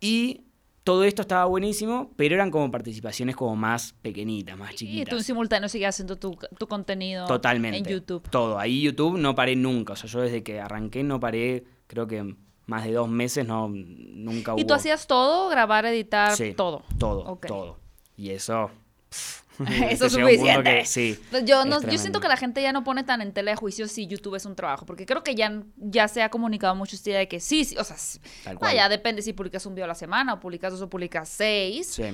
Y 0.00 0.45
todo 0.86 1.02
esto 1.02 1.22
estaba 1.22 1.46
buenísimo, 1.46 2.12
pero 2.14 2.36
eran 2.36 2.52
como 2.52 2.70
participaciones 2.70 3.34
como 3.34 3.56
más 3.56 3.96
pequeñitas, 4.02 4.56
más 4.56 4.72
y 4.74 4.76
chiquitas. 4.76 5.08
tú 5.10 5.16
en 5.16 5.24
simultáneo 5.24 5.68
sigues 5.68 5.88
haciendo 5.88 6.14
tu, 6.14 6.38
tu 6.58 6.68
contenido 6.68 7.26
Totalmente. 7.26 7.78
en 7.78 7.84
YouTube. 7.84 8.22
Todo. 8.30 8.56
Ahí 8.56 8.82
YouTube 8.82 9.18
no 9.18 9.34
paré 9.34 9.56
nunca. 9.56 9.94
O 9.94 9.96
sea, 9.96 10.08
yo 10.08 10.20
desde 10.20 10.44
que 10.44 10.60
arranqué 10.60 11.02
no 11.02 11.18
paré, 11.18 11.64
creo 11.88 12.06
que 12.06 12.36
más 12.66 12.84
de 12.84 12.92
dos 12.92 13.08
meses, 13.08 13.44
no, 13.44 13.68
nunca 13.68 14.52
hubo. 14.54 14.60
¿Y 14.60 14.64
tú 14.64 14.74
hacías 14.74 15.08
todo? 15.08 15.48
Grabar, 15.48 15.86
editar, 15.86 16.36
Sí, 16.36 16.54
todo. 16.54 16.84
Todo, 17.00 17.36
todo. 17.44 17.78
Y 18.16 18.30
eso. 18.30 18.70
Eso 19.90 20.06
es 20.06 20.12
suficiente. 20.12 20.78
que- 20.80 20.84
sí. 20.84 21.18
Yo, 21.44 21.64
no, 21.64 21.80
yo 21.82 21.98
siento 21.98 22.20
que 22.20 22.28
la 22.28 22.36
gente 22.36 22.62
ya 22.62 22.72
no 22.72 22.84
pone 22.84 23.04
tan 23.04 23.20
en 23.22 23.32
tela 23.32 23.50
de 23.52 23.56
juicio 23.56 23.88
si 23.88 24.06
YouTube 24.06 24.34
es 24.36 24.44
un 24.46 24.54
trabajo, 24.56 24.86
porque 24.86 25.06
creo 25.06 25.22
que 25.22 25.34
ya, 25.34 25.62
ya 25.76 26.08
se 26.08 26.22
ha 26.22 26.28
comunicado 26.30 26.74
mucho 26.74 26.96
esta 26.96 27.10
idea 27.10 27.18
de 27.20 27.28
que 27.28 27.40
sí, 27.40 27.64
sí 27.64 27.76
o 27.78 27.84
sea, 27.84 27.96
ya 28.74 28.88
depende 28.88 29.22
si 29.22 29.32
publicas 29.32 29.64
un 29.66 29.74
video 29.74 29.84
a 29.84 29.88
la 29.88 29.94
semana 29.94 30.34
o 30.34 30.40
publicas 30.40 30.72
dos 30.72 30.82
o 30.82 30.88
publicas 30.90 31.28
seis, 31.28 31.86
Sí. 31.88 32.04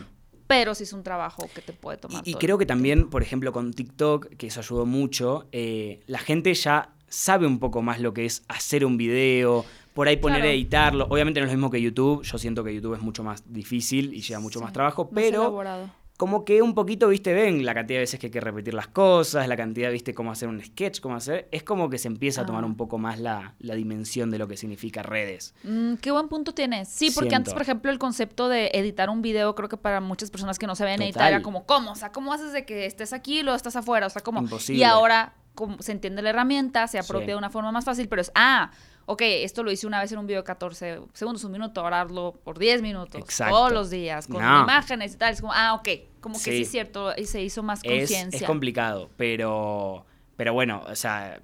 pero 0.46 0.74
sí 0.74 0.84
es 0.84 0.92
un 0.92 1.02
trabajo 1.02 1.48
que 1.54 1.62
te 1.62 1.72
puede 1.72 1.98
tomar. 1.98 2.22
Y, 2.26 2.32
y 2.32 2.34
creo 2.34 2.58
que 2.58 2.66
también, 2.66 3.08
por 3.10 3.22
ejemplo, 3.22 3.52
con 3.52 3.72
TikTok, 3.72 4.26
que 4.36 4.46
eso 4.48 4.60
ayudó 4.60 4.86
mucho, 4.86 5.46
eh, 5.52 6.00
la 6.06 6.18
gente 6.18 6.52
ya 6.54 6.90
sabe 7.08 7.46
un 7.46 7.58
poco 7.58 7.82
más 7.82 8.00
lo 8.00 8.14
que 8.14 8.24
es 8.24 8.42
hacer 8.48 8.84
un 8.84 8.96
video, 8.96 9.64
por 9.94 10.08
ahí 10.08 10.16
poner 10.16 10.42
a 10.42 10.50
editarlo. 10.50 11.06
Obviamente 11.10 11.40
no 11.40 11.44
es 11.46 11.52
lo 11.52 11.56
mismo 11.58 11.70
que 11.70 11.80
YouTube. 11.82 12.22
Yo 12.22 12.38
siento 12.38 12.64
que 12.64 12.74
YouTube 12.74 12.94
es 12.94 13.02
mucho 13.02 13.22
más 13.22 13.42
difícil 13.52 14.14
y 14.14 14.22
lleva 14.22 14.40
mucho 14.40 14.58
Sí, 14.60 14.64
más 14.64 14.72
trabajo, 14.72 15.10
pero 15.10 15.42
elaborado. 15.42 15.90
Como 16.18 16.44
que 16.44 16.62
un 16.62 16.74
poquito, 16.74 17.08
viste, 17.08 17.32
ven 17.34 17.64
la 17.64 17.74
cantidad 17.74 17.96
de 17.96 18.02
veces 18.02 18.20
que 18.20 18.26
hay 18.26 18.30
que 18.30 18.40
repetir 18.40 18.74
las 18.74 18.86
cosas, 18.86 19.48
la 19.48 19.56
cantidad, 19.56 19.90
viste, 19.90 20.14
cómo 20.14 20.30
hacer 20.30 20.48
un 20.48 20.62
sketch, 20.62 21.00
cómo 21.00 21.16
hacer. 21.16 21.48
Es 21.50 21.64
como 21.64 21.90
que 21.90 21.98
se 21.98 22.06
empieza 22.06 22.42
a 22.42 22.46
tomar 22.46 22.62
Ah. 22.62 22.66
un 22.66 22.76
poco 22.76 22.98
más 22.98 23.18
la, 23.18 23.54
la 23.58 23.74
dimensión 23.74 24.30
de 24.30 24.38
lo 24.38 24.46
que 24.46 24.56
significa 24.56 25.02
redes. 25.02 25.54
Mm, 25.64 25.94
qué 25.94 26.10
buen 26.12 26.28
punto 26.28 26.52
tienes. 26.54 26.88
Sí, 26.88 27.10
porque 27.12 27.34
antes, 27.34 27.52
por 27.52 27.62
ejemplo, 27.62 27.90
el 27.90 27.98
concepto 27.98 28.48
de 28.48 28.70
editar 28.74 29.10
un 29.10 29.20
video, 29.22 29.54
creo 29.56 29.68
que 29.68 29.76
para 29.76 30.00
muchas 30.00 30.30
personas 30.30 30.58
que 30.58 30.66
no 30.68 30.76
sabían 30.76 31.02
editar 31.02 31.14
Total. 31.22 31.32
era 31.34 31.42
como, 31.42 31.66
¿cómo? 31.66 31.92
O 31.92 31.96
sea, 31.96 32.12
¿cómo 32.12 32.32
haces 32.32 32.52
de 32.52 32.64
que 32.64 32.86
estés 32.86 33.12
aquí 33.12 33.40
y 33.40 33.42
luego 33.42 33.56
estás 33.56 33.74
afuera? 33.74 34.06
O 34.06 34.10
sea, 34.10 34.22
¿cómo? 34.22 34.40
Imposible. 34.40 34.80
Y 34.80 34.84
ahora 34.84 35.34
como, 35.54 35.82
se 35.82 35.92
entiende 35.92 36.22
la 36.22 36.30
herramienta, 36.30 36.86
se 36.88 36.98
apropia 36.98 37.26
Sí. 37.26 37.32
de 37.32 37.36
una 37.36 37.50
forma 37.50 37.72
más 37.72 37.84
fácil, 37.84 38.08
pero 38.08 38.22
es, 38.22 38.30
ah, 38.34 38.70
ok, 39.06 39.20
esto 39.22 39.62
lo 39.62 39.70
hice 39.72 39.86
una 39.86 40.00
vez 40.00 40.12
en 40.12 40.18
un 40.18 40.26
video 40.26 40.40
de 40.42 40.44
14 40.44 41.00
segundos, 41.12 41.44
un 41.44 41.52
minuto, 41.52 41.80
ahora 41.80 42.02
hazlo 42.02 42.32
por 42.44 42.58
10 42.58 42.82
minutos, 42.82 43.20
Exacto. 43.20 43.54
todos 43.54 43.72
los 43.72 43.90
días, 43.90 44.26
con 44.26 44.42
No. 44.42 44.62
imágenes 44.62 45.14
y 45.14 45.16
tal. 45.18 45.32
Es 45.32 45.40
como, 45.40 45.52
ah, 45.52 45.74
ok, 45.74 45.88
como 46.20 46.34
que 46.36 46.40
sí, 46.44 46.50
Sí. 46.56 46.62
es 46.62 46.70
cierto, 46.70 47.12
y 47.16 47.24
se 47.26 47.42
hizo 47.42 47.62
más 47.62 47.80
Es, 47.82 47.90
conciencia. 47.90 48.38
es 48.40 48.44
complicado, 48.44 49.10
pero, 49.16 50.04
pero 50.36 50.52
bueno, 50.52 50.82
o 50.86 50.94
sea, 50.94 51.40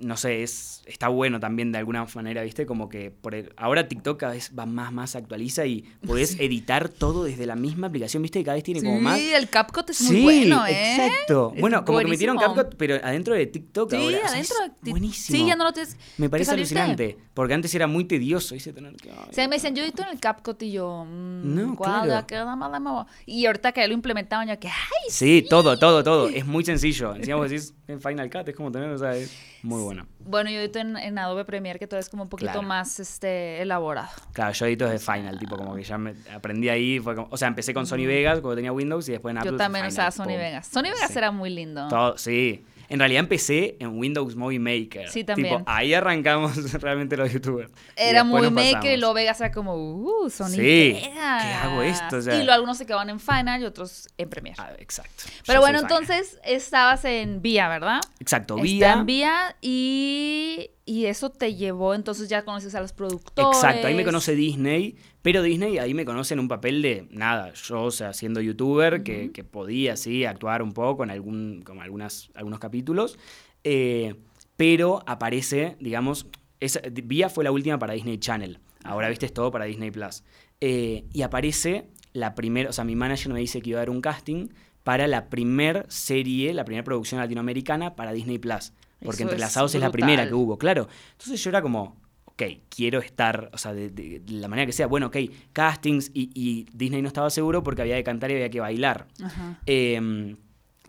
no 0.00 0.16
sé, 0.16 0.42
es, 0.42 0.82
está 0.86 1.08
bueno 1.08 1.40
también 1.40 1.72
de 1.72 1.78
alguna 1.78 2.06
manera, 2.14 2.42
¿viste? 2.42 2.66
Como 2.66 2.88
que 2.88 3.10
por 3.10 3.34
el- 3.34 3.52
ahora 3.56 3.88
TikTok 3.88 4.18
cada 4.20 4.32
vez 4.32 4.52
va 4.56 4.64
más, 4.66 4.92
más, 4.92 5.16
actualiza 5.16 5.66
y 5.66 5.82
podés 6.06 6.36
editar 6.40 6.88
todo 6.88 7.24
desde 7.24 7.46
la 7.46 7.56
misma 7.56 7.88
aplicación, 7.88 8.22
¿viste? 8.22 8.38
Que 8.38 8.44
cada 8.44 8.54
vez 8.54 8.64
tiene 8.64 8.80
como 8.82 8.96
Sí, 8.98 9.02
más... 9.02 9.18
el 9.20 9.48
CapCut 9.48 9.90
es 9.90 9.96
sí, 9.98 10.12
muy 10.12 10.22
bueno, 10.22 10.66
¿eh? 10.66 10.94
exacto. 10.96 11.52
Es 11.54 11.60
Bueno, 11.60 11.84
como 11.84 11.98
que 11.98 12.06
metieron. 12.06 12.38
CapCut, 12.38 12.74
pero 12.76 12.94
adentro 13.02 13.34
de 13.34 13.46
TikTok 13.46 13.90
Sí, 13.90 13.96
ahora. 13.96 14.16
o 14.16 14.20
sea, 14.20 14.30
adentro 14.30 14.56
de 14.82 14.90
Buenísimo. 14.90 15.38
Sí, 15.38 15.46
ya 15.46 15.56
no 15.56 15.64
lo 15.64 15.72
tienes. 15.72 15.96
Me 16.16 16.26
que 16.26 16.30
parece 16.30 16.50
alucinante, 16.52 17.18
porque 17.34 17.54
antes 17.54 17.74
era 17.74 17.86
muy 17.86 18.04
tedioso. 18.04 18.54
Tener 18.56 18.94
que... 18.96 19.10
O 19.10 19.32
sea, 19.32 19.48
me 19.48 19.56
decían, 19.56 19.74
yo 19.74 19.82
edito 19.82 20.02
en 20.02 20.08
el 20.10 20.20
CapCut 20.20 20.62
y 20.62 20.72
yo, 20.72 21.04
mmm, 21.04 21.54
No, 21.54 21.74
guau, 21.74 22.04
claro. 22.04 22.26
ya 22.28 22.80
muevo. 22.80 23.06
Y 23.26 23.46
ahorita 23.46 23.72
que 23.72 23.80
ya 23.80 23.88
lo 23.88 23.94
implementaban, 23.94 24.48
yo 24.48 24.58
que, 24.58 24.68
ay, 24.68 24.74
Sí, 25.10 25.44
todo, 25.48 25.78
todo, 25.78 26.02
todo. 26.04 26.28
Es 26.38 26.46
muy 26.46 26.64
sencillo. 26.64 27.14
Encima 27.14 27.36
vos 27.36 27.50
decís 27.50 27.74
en 27.88 28.00
Final 28.00 28.30
Cut, 28.30 28.48
es 28.48 28.54
como 28.54 28.70
tener, 28.70 28.90
o 28.90 28.98
sea, 28.98 29.16
es 29.16 29.32
muy 29.62 29.82
bueno. 29.82 30.06
bueno, 30.20 30.50
yo 30.50 30.58
edito 30.60 30.78
en, 30.78 30.96
en 30.96 31.18
Adobe 31.18 31.44
Premiere, 31.44 31.78
que 31.78 31.86
todo 31.86 31.98
es 32.00 32.08
como 32.08 32.22
un 32.24 32.28
poquito 32.28 32.52
Claro. 32.52 32.66
más 32.66 33.00
este, 33.00 33.60
elaborado. 33.62 34.08
Claro, 34.32 34.52
yo 34.52 34.66
edito 34.66 34.88
desde 34.88 35.04
Final, 35.12 35.38
tipo 35.38 35.56
como 35.56 35.74
que 35.74 35.82
ya 35.82 35.98
me 35.98 36.14
aprendí 36.34 36.68
ahí, 36.68 37.00
fue 37.00 37.14
como- 37.14 37.28
o 37.30 37.36
sea, 37.36 37.48
empecé 37.48 37.74
con 37.74 37.86
Sony 37.86 38.06
Vegas 38.06 38.40
cuando 38.40 38.56
tenía 38.56 38.72
Windows 38.72 39.08
y 39.08 39.12
después 39.12 39.32
en 39.32 39.38
Apple 39.38 39.50
yo 39.52 39.56
también 39.56 39.84
Final, 39.86 39.92
usaba 39.92 40.10
Sony. 40.10 40.36
Vegas. 40.36 40.66
Sony 40.68 40.82
Vegas 40.84 41.10
Sí. 41.10 41.18
era 41.18 41.30
muy 41.30 41.50
lindo. 41.50 41.88
Todo, 41.88 42.16
sí. 42.18 42.64
En 42.88 42.98
realidad 42.98 43.20
empecé 43.20 43.76
en 43.80 43.98
Windows 43.98 44.34
Movie 44.34 44.58
Maker. 44.58 45.08
Sí, 45.10 45.22
también. 45.24 45.58
Tipo, 45.58 45.70
ahí 45.70 45.92
arrancamos 45.94 46.72
realmente 46.80 47.16
los 47.16 47.30
youtubers. 47.32 47.70
Era 47.96 48.24
nos 48.24 48.50
maker 48.50 48.94
y 48.94 48.96
luego 48.96 49.14
Vegas 49.14 49.40
era 49.40 49.52
como, 49.52 49.74
uh, 49.76 50.30
Sony 50.30 50.48
Sí. 50.48 50.98
¿qué 51.02 51.12
hago 51.18 51.82
esto? 51.82 52.16
O 52.16 52.22
sea- 52.22 52.34
y 52.34 52.38
luego 52.38 52.52
algunos 52.52 52.78
se 52.78 52.86
quedaban 52.86 53.10
en 53.10 53.20
Final 53.20 53.60
y 53.62 53.64
otros 53.66 54.08
en 54.16 54.28
Premiere. 54.30 54.56
Ah, 54.60 54.70
exacto. 54.78 55.24
Pero 55.46 55.58
Yo 55.58 55.60
bueno, 55.60 55.80
Final. 55.80 55.92
entonces 55.92 56.38
estabas 56.44 57.04
en 57.04 57.42
Vía, 57.42 57.68
¿verdad? 57.68 58.00
Exacto, 58.20 58.54
Está 58.56 58.62
vía. 58.64 58.92
en 58.94 59.06
Vía 59.06 59.56
y, 59.60 60.70
y 60.88 61.04
eso 61.04 61.28
te 61.28 61.54
llevó, 61.54 61.94
entonces 61.94 62.30
ya 62.30 62.46
conoces 62.46 62.74
a 62.74 62.80
los 62.80 62.94
productores. 62.94 63.58
Exacto, 63.58 63.88
ahí 63.88 63.94
me 63.94 64.06
conoce 64.06 64.34
Disney, 64.34 64.96
pero 65.20 65.42
Disney 65.42 65.76
ahí 65.76 65.92
me 65.92 66.06
conoce 66.06 66.32
en 66.32 66.40
un 66.40 66.48
papel 66.48 66.80
de 66.80 67.06
nada, 67.10 67.52
yo, 67.52 67.82
o 67.82 67.90
sea, 67.90 68.14
siendo 68.14 68.40
youtuber, 68.40 69.02
que, 69.02 69.30
que 69.30 69.44
podía, 69.44 69.98
sí, 69.98 70.24
actuar 70.24 70.62
un 70.62 70.72
poco 70.72 71.04
en 71.04 71.10
algún, 71.10 71.60
como 71.62 71.82
algunas, 71.82 72.30
algunos 72.34 72.58
capítulos, 72.58 73.18
eh, 73.64 74.14
pero 74.56 75.02
aparece, 75.06 75.76
digamos, 75.78 76.26
esa, 76.58 76.80
Vía 76.90 77.28
fue 77.28 77.44
la 77.44 77.52
última 77.52 77.78
para 77.78 77.92
Disney 77.92 78.16
Channel, 78.16 78.58
ahora, 78.82 79.10
viste, 79.10 79.26
es 79.26 79.34
todo 79.34 79.50
para 79.50 79.66
Disney 79.66 79.90
Plus, 79.90 80.24
Eh, 80.62 81.04
y 81.12 81.20
aparece 81.20 81.90
la 82.14 82.34
primera, 82.34 82.70
o 82.70 82.72
sea, 82.72 82.84
mi 82.84 82.96
manager 82.96 83.30
me 83.30 83.40
dice 83.40 83.60
que 83.60 83.70
iba 83.70 83.78
a 83.78 83.82
dar 83.82 83.90
un 83.90 84.00
casting 84.00 84.48
para 84.84 85.06
la 85.06 85.28
primer 85.28 85.84
serie, 85.88 86.54
la 86.54 86.64
primera 86.64 86.82
producción 86.82 87.20
latinoamericana 87.20 87.94
para 87.94 88.12
Disney 88.12 88.38
Plus. 88.38 88.72
Porque 89.00 89.22
Eso 89.22 89.30
Entrelazados 89.30 89.70
es 89.72 89.76
es, 89.76 89.80
la 89.82 89.90
primera 89.90 90.26
que 90.28 90.34
hubo, 90.34 90.58
claro. 90.58 90.88
Entonces 91.12 91.42
yo 91.42 91.50
era 91.50 91.62
como, 91.62 91.96
ok, 92.24 92.42
quiero 92.68 92.98
estar, 93.00 93.50
o 93.52 93.58
sea, 93.58 93.72
de, 93.72 93.90
de- 93.90 94.20
de 94.20 94.32
la 94.32 94.48
manera 94.48 94.66
que 94.66 94.72
sea, 94.72 94.86
bueno, 94.86 95.06
ok, 95.06 95.16
castings 95.52 96.10
y, 96.14 96.30
y 96.34 96.66
Disney 96.72 97.00
no 97.02 97.08
estaba 97.08 97.30
seguro 97.30 97.62
porque 97.62 97.82
había 97.82 97.96
que 97.96 98.04
cantar 98.04 98.30
y 98.30 98.34
había 98.34 98.50
que 98.50 98.60
bailar. 98.60 99.06
Ajá. 99.22 99.58
Eh, 99.66 100.34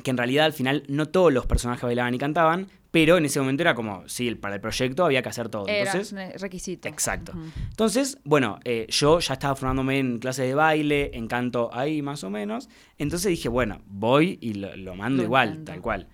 que 0.03 0.11
en 0.11 0.17
realidad 0.17 0.45
al 0.45 0.53
final 0.53 0.83
no 0.87 1.07
todos 1.07 1.33
los 1.33 1.45
personajes 1.45 1.83
bailaban 1.83 2.13
y 2.13 2.17
cantaban, 2.17 2.67
pero 2.89 3.17
en 3.17 3.25
ese 3.25 3.39
momento 3.39 3.61
era 3.63 3.75
como, 3.75 4.07
sí, 4.07 4.33
para 4.33 4.55
el 4.55 4.61
proyecto 4.61 5.03
había 5.05 5.21
que 5.21 5.27
hacer 5.29 5.49
todo. 5.49 5.67
Era 5.67 5.91
Entonces, 5.91 6.13
un 6.33 6.39
requisito. 6.39 6.87
Exacto. 6.87 7.33
Entonces, 7.69 8.17
bueno, 8.23 8.59
eh, 8.63 8.87
yo 8.89 9.19
ya 9.19 9.33
estaba 9.33 9.55
formándome 9.55 9.99
en 9.99 10.19
clases 10.19 10.47
de 10.47 10.55
baile, 10.55 11.11
en 11.13 11.27
canto 11.27 11.69
ahí 11.73 12.01
más 12.01 12.23
o 12.23 12.29
menos. 12.29 12.69
Entonces 12.97 13.29
dije, 13.29 13.49
bueno, 13.49 13.81
voy 13.87 14.39
y 14.41 14.53
lo, 14.53 14.75
lo 14.77 14.95
mando 14.95 15.17
Lo 15.17 15.23
igual, 15.23 15.63
tal 15.65 15.81
cual. 15.81 16.07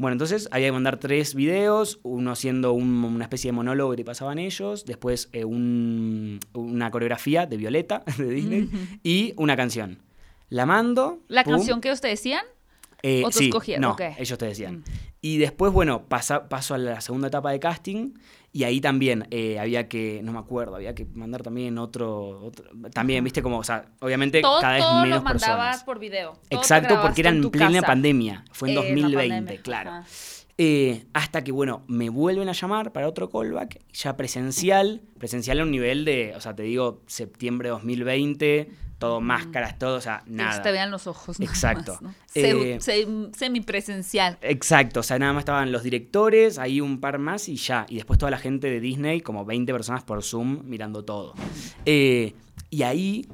Bueno, 0.00 0.14
entonces 0.14 0.48
había 0.50 0.68
que 0.68 0.72
mandar 0.72 0.96
tres 0.98 1.34
videos, 1.34 2.00
uno 2.04 2.34
siendo 2.34 2.72
un- 2.72 3.04
una 3.04 3.24
especie 3.24 3.48
de 3.48 3.52
monólogo 3.52 3.90
que 3.90 3.98
te 3.98 4.04
pasaban 4.04 4.38
ellos, 4.38 4.86
después 4.86 5.28
eh, 5.32 5.44
un- 5.44 6.40
una 6.54 6.90
coreografía 6.90 7.44
de 7.44 7.58
Violeta, 7.58 8.02
de 8.16 8.30
Disney, 8.30 8.70
y 9.02 9.34
una 9.36 9.56
canción. 9.56 9.98
La 10.48 10.64
mando. 10.64 11.18
¿La 11.28 11.44
pum, 11.44 11.52
canción 11.56 11.82
que 11.82 11.94
te 11.96 12.08
decían? 12.08 12.44
eh, 13.02 13.22
¿O 13.26 13.30
tú 13.30 13.38
sí, 13.40 13.44
escogías? 13.48 13.78
No, 13.78 13.92
Ok. 13.92 14.00
ellos 14.18 14.38
te 14.38 14.46
decían. 14.46 14.76
Mm. 14.78 14.84
Y 15.20 15.36
después, 15.36 15.70
bueno, 15.70 16.04
pasa, 16.08 16.48
paso 16.48 16.72
a 16.74 16.78
la 16.78 17.00
segunda 17.02 17.28
etapa 17.28 17.50
de 17.52 17.60
casting 17.60 18.14
y 18.52 18.64
ahí 18.64 18.80
también 18.80 19.26
eh, 19.30 19.58
había 19.58 19.88
que, 19.88 20.20
no 20.24 20.32
me 20.32 20.38
acuerdo, 20.40 20.74
había 20.76 20.94
que 20.94 21.04
mandar 21.14 21.42
también 21.42 21.78
otro, 21.78 22.40
otro- 22.46 22.64
también, 22.92 23.22
viste, 23.22 23.42
como, 23.42 23.58
o 23.58 23.64
sea, 23.64 23.84
obviamente 24.00 24.40
Todo, 24.40 24.60
cada 24.60 24.74
vez 24.74 24.82
todo 24.82 25.02
menos 25.02 25.18
lo 25.18 25.24
mandabas 25.24 25.56
personas. 25.58 25.84
por 25.84 25.98
video. 26.00 26.32
Todo 26.48 26.60
Exacto, 26.60 27.00
porque 27.00 27.20
era 27.20 27.30
en 27.30 27.48
plena 27.50 27.74
casa. 27.80 27.86
pandemia, 27.86 28.44
fue 28.52 28.70
en 28.70 28.72
Eh, 28.72 28.76
la 28.76 28.88
2020, 28.88 29.28
pandemia, 29.36 29.62
claro. 29.62 29.90
ajá. 29.90 30.06
Eh, 30.62 31.06
hasta 31.14 31.42
que, 31.42 31.52
bueno, 31.52 31.84
me 31.88 32.10
vuelven 32.10 32.50
a 32.50 32.52
llamar 32.52 32.92
para 32.92 33.08
otro 33.08 33.30
callback, 33.30 33.80
ya 33.94 34.14
presencial, 34.18 35.00
presencial 35.18 35.58
a 35.60 35.62
un 35.62 35.70
nivel 35.70 36.04
de, 36.04 36.34
o 36.36 36.40
sea, 36.42 36.54
te 36.54 36.64
digo, 36.64 37.00
septiembre 37.06 37.68
de 37.68 37.72
2020, 37.72 38.70
todo 38.98 39.22
máscaras, 39.22 39.78
todo, 39.78 39.96
o 39.96 40.00
sea, 40.02 40.22
Que 40.26 40.32
nada. 40.32 40.52
se 40.52 40.60
te 40.60 40.70
vean 40.70 40.90
los 40.90 41.06
ojos. 41.06 41.40
Exacto. 41.40 41.92
más, 41.92 42.02
¿no? 42.02 42.14
Eh, 42.34 42.76
Se- 42.78 43.04
se- 43.06 43.30
semipresencial. 43.38 44.36
Exacto, 44.42 45.00
o 45.00 45.02
sea, 45.02 45.18
nada 45.18 45.32
más 45.32 45.40
estaban 45.42 45.72
los 45.72 45.82
directores, 45.82 46.58
ahí 46.58 46.82
un 46.82 47.00
par 47.00 47.18
más 47.18 47.48
y 47.48 47.56
ya. 47.56 47.86
Y 47.88 47.94
después 47.96 48.18
toda 48.18 48.30
la 48.30 48.36
gente 48.38 48.68
de 48.68 48.80
Disney, 48.80 49.22
como 49.22 49.46
20 49.46 49.72
personas 49.72 50.04
por 50.04 50.22
Zoom, 50.22 50.60
mirando 50.66 51.06
todo. 51.06 51.32
Eh, 51.86 52.34
y 52.68 52.82
ahí. 52.82 53.26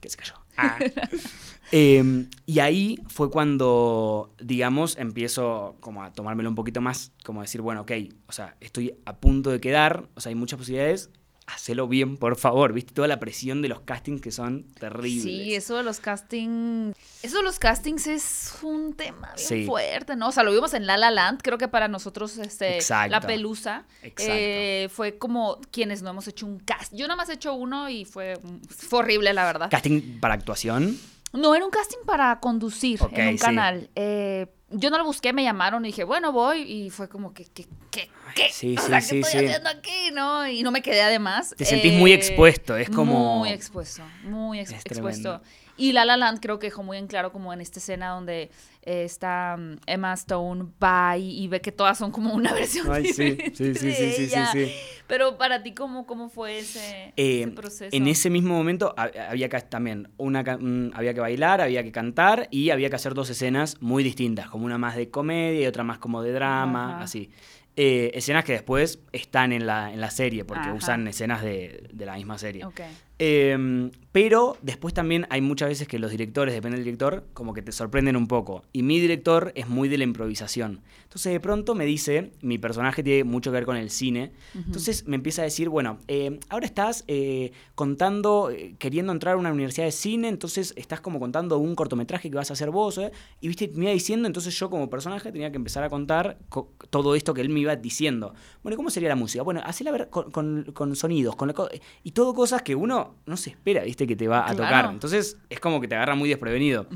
¿Qué 0.00 0.08
se 0.08 0.16
cayó? 0.16 0.34
Ah. 0.56 0.78
Eh, 1.72 2.26
y 2.46 2.58
ahí 2.60 2.98
fue 3.08 3.30
cuando, 3.30 4.34
digamos, 4.38 4.96
empiezo 4.98 5.76
como 5.80 6.02
a 6.02 6.12
tomármelo 6.12 6.48
un 6.48 6.54
poquito 6.54 6.80
más, 6.80 7.12
como 7.24 7.40
decir, 7.40 7.60
bueno, 7.62 7.80
ok, 7.82 7.92
o 8.26 8.32
sea, 8.32 8.56
estoy 8.60 8.94
a 9.06 9.16
punto 9.16 9.50
de 9.50 9.60
quedar, 9.60 10.06
o 10.14 10.20
sea, 10.20 10.30
hay 10.30 10.36
muchas 10.36 10.58
posibilidades, 10.58 11.08
hacelo 11.46 11.88
bien, 11.88 12.18
por 12.18 12.36
favor, 12.36 12.72
¿viste? 12.72 12.92
Toda 12.94 13.08
la 13.08 13.18
presión 13.18 13.62
de 13.62 13.68
los 13.68 13.80
castings 13.80 14.20
que 14.20 14.30
son 14.30 14.64
terribles. 14.78 15.22
Sí, 15.24 15.54
eso 15.54 15.76
de 15.76 15.82
los 15.82 15.98
castings. 15.98 16.94
Eso 17.22 17.38
de 17.38 17.42
los 17.42 17.58
castings 17.58 18.06
es 18.06 18.54
un 18.62 18.94
tema 18.94 19.32
bien 19.36 19.48
Sí. 19.48 19.66
fuerte, 19.66 20.14
¿no? 20.14 20.28
O 20.28 20.32
sea, 20.32 20.44
lo 20.44 20.52
vimos 20.52 20.72
en 20.74 20.86
La 20.86 20.96
La 20.96 21.10
Land. 21.10 21.40
Creo 21.42 21.58
que 21.58 21.68
para 21.68 21.88
nosotros, 21.88 22.38
este, 22.38 22.76
Exacto. 22.76 23.10
La 23.10 23.20
Pelusa, 23.20 23.84
Exacto. 24.02 24.32
eh, 24.34 24.88
fue 24.90 25.18
como 25.18 25.58
quienes 25.72 26.02
no 26.02 26.10
hemos 26.10 26.28
hecho 26.28 26.46
un 26.46 26.58
cast. 26.60 26.94
Yo 26.94 27.06
nada 27.08 27.16
más 27.16 27.28
he 27.28 27.34
hecho 27.34 27.54
uno 27.54 27.88
y 27.90 28.04
fue, 28.04 28.38
fue 28.68 29.00
horrible, 29.00 29.32
la 29.34 29.44
verdad. 29.44 29.68
¿Casting 29.70 30.20
para 30.20 30.34
actuación? 30.34 30.96
No, 31.32 31.54
era 31.54 31.64
un 31.64 31.70
casting 31.70 32.04
para 32.06 32.38
conducir 32.40 33.00
en 33.12 33.28
un 33.28 33.38
sí. 33.38 33.44
canal. 33.44 33.90
Eh, 33.94 34.46
yo 34.70 34.90
no 34.90 34.98
lo 34.98 35.04
busqué, 35.04 35.32
me 35.32 35.42
llamaron 35.42 35.84
y 35.84 35.88
dije, 35.88 36.04
bueno, 36.04 36.32
voy. 36.32 36.60
Y 36.62 36.90
fue 36.90 37.08
como 37.08 37.32
que, 37.34 37.44
¿qué, 37.46 37.66
qué, 37.90 38.10
qué? 38.34 38.48
Sí, 38.50 38.76
O 38.78 38.80
sí, 38.82 38.88
sea, 38.88 39.00
sí, 39.00 39.10
¿qué 39.10 39.20
estoy 39.20 39.40
sí. 39.40 39.46
haciendo 39.46 39.68
aquí? 39.70 40.10
¿No? 40.12 40.46
Y 40.48 40.62
no 40.62 40.70
me 40.70 40.82
quedé 40.82 41.02
además. 41.02 41.54
Te 41.56 41.64
sentís 41.64 41.92
muy 41.94 42.12
Eh, 42.12 42.16
expuesto, 42.16 42.76
es 42.76 42.88
como- 42.90 43.38
Muy 43.40 43.50
expuesto, 43.50 44.02
muy 44.24 44.60
ex- 44.60 44.72
Es 44.72 44.86
expuesto. 44.86 45.40
Y 45.76 45.92
La 45.92 46.04
La 46.04 46.16
Land 46.16 46.40
creo 46.40 46.58
que 46.58 46.66
dejó 46.66 46.82
muy 46.82 46.98
en 46.98 47.06
claro 47.06 47.32
como 47.32 47.52
en 47.52 47.60
esta 47.60 47.78
escena 47.78 48.10
donde 48.10 48.50
eh, 48.82 49.04
está 49.04 49.56
mm, 49.58 49.76
Emma 49.86 50.12
Stone, 50.14 50.66
va 50.82 51.16
y, 51.16 51.42
y 51.42 51.48
ve 51.48 51.60
que 51.60 51.72
todas 51.72 51.96
son 51.98 52.10
como 52.12 52.34
una 52.34 52.52
versión 52.54 52.90
Ay, 52.92 53.06
sí, 53.06 53.22
diferente 53.30 53.54
sí, 53.56 53.74
sí, 53.74 53.86
de 53.86 53.94
sí, 53.94 54.12
sí, 54.12 54.28
sí, 54.28 54.58
ella. 54.58 54.72
Pero 55.06 55.38
para 55.38 55.62
ti, 55.62 55.72
¿cómo, 55.72 56.06
cómo 56.06 56.28
fue 56.28 56.58
ese, 56.58 57.12
Eh, 57.16 57.42
ese 57.42 57.50
proceso? 57.52 57.96
En 57.96 58.06
ese 58.06 58.28
mismo 58.30 58.54
momento 58.54 58.94
ha- 58.96 59.10
había 59.30 59.48
que 59.48 59.60
también 59.62 60.10
una, 60.18 60.42
un- 60.56 60.92
había 60.94 61.14
que 61.14 61.20
bailar, 61.20 61.60
había 61.60 61.82
que 61.82 61.90
cantar 61.92 62.48
y 62.50 62.70
había 62.70 62.90
que 62.90 62.96
hacer 62.96 63.14
dos 63.14 63.30
escenas 63.30 63.76
muy 63.80 64.02
distintas, 64.04 64.48
como 64.50 64.66
una 64.66 64.78
más 64.78 64.94
de 64.96 65.10
comedia 65.10 65.62
y 65.62 65.66
otra 65.66 65.84
más 65.84 65.98
como 65.98 66.22
de 66.22 66.32
drama, 66.32 66.94
Ajá. 66.96 67.02
así. 67.04 67.30
Eh, 67.74 68.10
escenas 68.14 68.44
que 68.44 68.52
después 68.52 68.98
están 69.12 69.50
en 69.52 69.66
la, 69.66 69.90
en 69.94 70.00
la 70.02 70.10
serie, 70.10 70.44
porque 70.44 70.68
Ajá. 70.68 70.74
usan 70.74 71.08
escenas 71.08 71.40
de, 71.42 71.88
de 71.90 72.04
la 72.04 72.16
misma 72.16 72.36
serie. 72.36 72.66
Ok. 72.66 72.80
Eh, 73.18 73.90
pero 74.10 74.58
después 74.60 74.92
también 74.92 75.26
hay 75.30 75.40
muchas 75.40 75.70
veces 75.70 75.88
que 75.88 75.98
los 75.98 76.10
directores, 76.10 76.54
depende 76.54 76.76
del 76.76 76.84
director, 76.84 77.24
como 77.32 77.54
que 77.54 77.62
te 77.62 77.72
sorprenden 77.72 78.14
un 78.16 78.26
poco. 78.26 78.62
Y 78.72 78.82
mi 78.82 79.00
director 79.00 79.52
es 79.54 79.68
muy 79.68 79.88
de 79.88 79.96
la 79.96 80.04
improvisación. 80.04 80.82
Entonces 81.04 81.32
de 81.32 81.40
pronto 81.40 81.74
me 81.74 81.86
dice, 81.86 82.32
mi 82.42 82.58
personaje 82.58 83.02
tiene 83.02 83.24
mucho 83.24 83.50
que 83.50 83.54
ver 83.54 83.64
con 83.64 83.76
el 83.78 83.88
cine, 83.90 84.32
entonces 84.54 85.06
me 85.06 85.16
empieza 85.16 85.40
a 85.42 85.44
decir, 85.46 85.70
bueno, 85.70 85.98
eh, 86.08 86.40
ahora 86.50 86.66
estás 86.66 87.04
eh, 87.08 87.52
contando, 87.74 88.50
eh, 88.50 88.74
queriendo 88.78 89.12
entrar 89.12 89.34
a 89.34 89.38
una 89.38 89.50
universidad 89.52 89.86
de 89.86 89.92
cine, 89.92 90.28
entonces 90.28 90.74
estás 90.76 91.00
como 91.00 91.18
contando 91.18 91.56
un 91.58 91.74
cortometraje 91.74 92.30
que 92.30 92.36
vas 92.36 92.50
a 92.50 92.52
hacer 92.52 92.70
vos, 92.70 93.00
y 93.40 93.48
viste, 93.48 93.68
me 93.74 93.84
iba 93.84 93.92
diciendo, 93.92 94.26
entonces 94.26 94.58
yo 94.58 94.68
como 94.68 94.90
personaje 94.90 95.32
tenía 95.32 95.50
que 95.50 95.56
empezar 95.56 95.84
a 95.84 95.88
contar 95.90 96.38
co- 96.50 96.70
todo 96.90 97.14
esto 97.14 97.32
que 97.32 97.40
él 97.40 97.48
me 97.48 97.60
iba 97.60 97.76
diciendo. 97.76 98.34
Bueno, 98.62 98.76
¿cómo 98.76 98.90
sería 98.90 99.08
la 99.08 99.16
música? 99.16 99.42
Bueno, 99.42 99.62
hacela 99.64 99.90
ver 99.90 100.10
con, 100.10 100.30
con- 100.30 100.64
con 100.74 100.94
sonidos, 100.96 101.34
con 101.36 101.48
la 101.48 101.54
co- 101.54 101.68
y 102.02 102.10
todo 102.12 102.34
cosas 102.34 102.60
que 102.62 102.74
uno 102.74 103.01
no 103.26 103.36
se 103.36 103.50
espera, 103.50 103.82
viste, 103.82 104.06
que 104.06 104.16
te 104.16 104.28
va 104.28 104.40
a 104.40 104.54
Claro. 104.54 104.56
tocar. 104.64 104.90
Entonces 104.92 105.36
es 105.50 105.60
como 105.60 105.80
que 105.80 105.88
te 105.88 105.94
agarra 105.94 106.14
muy 106.14 106.28
desprevenido. 106.28 106.86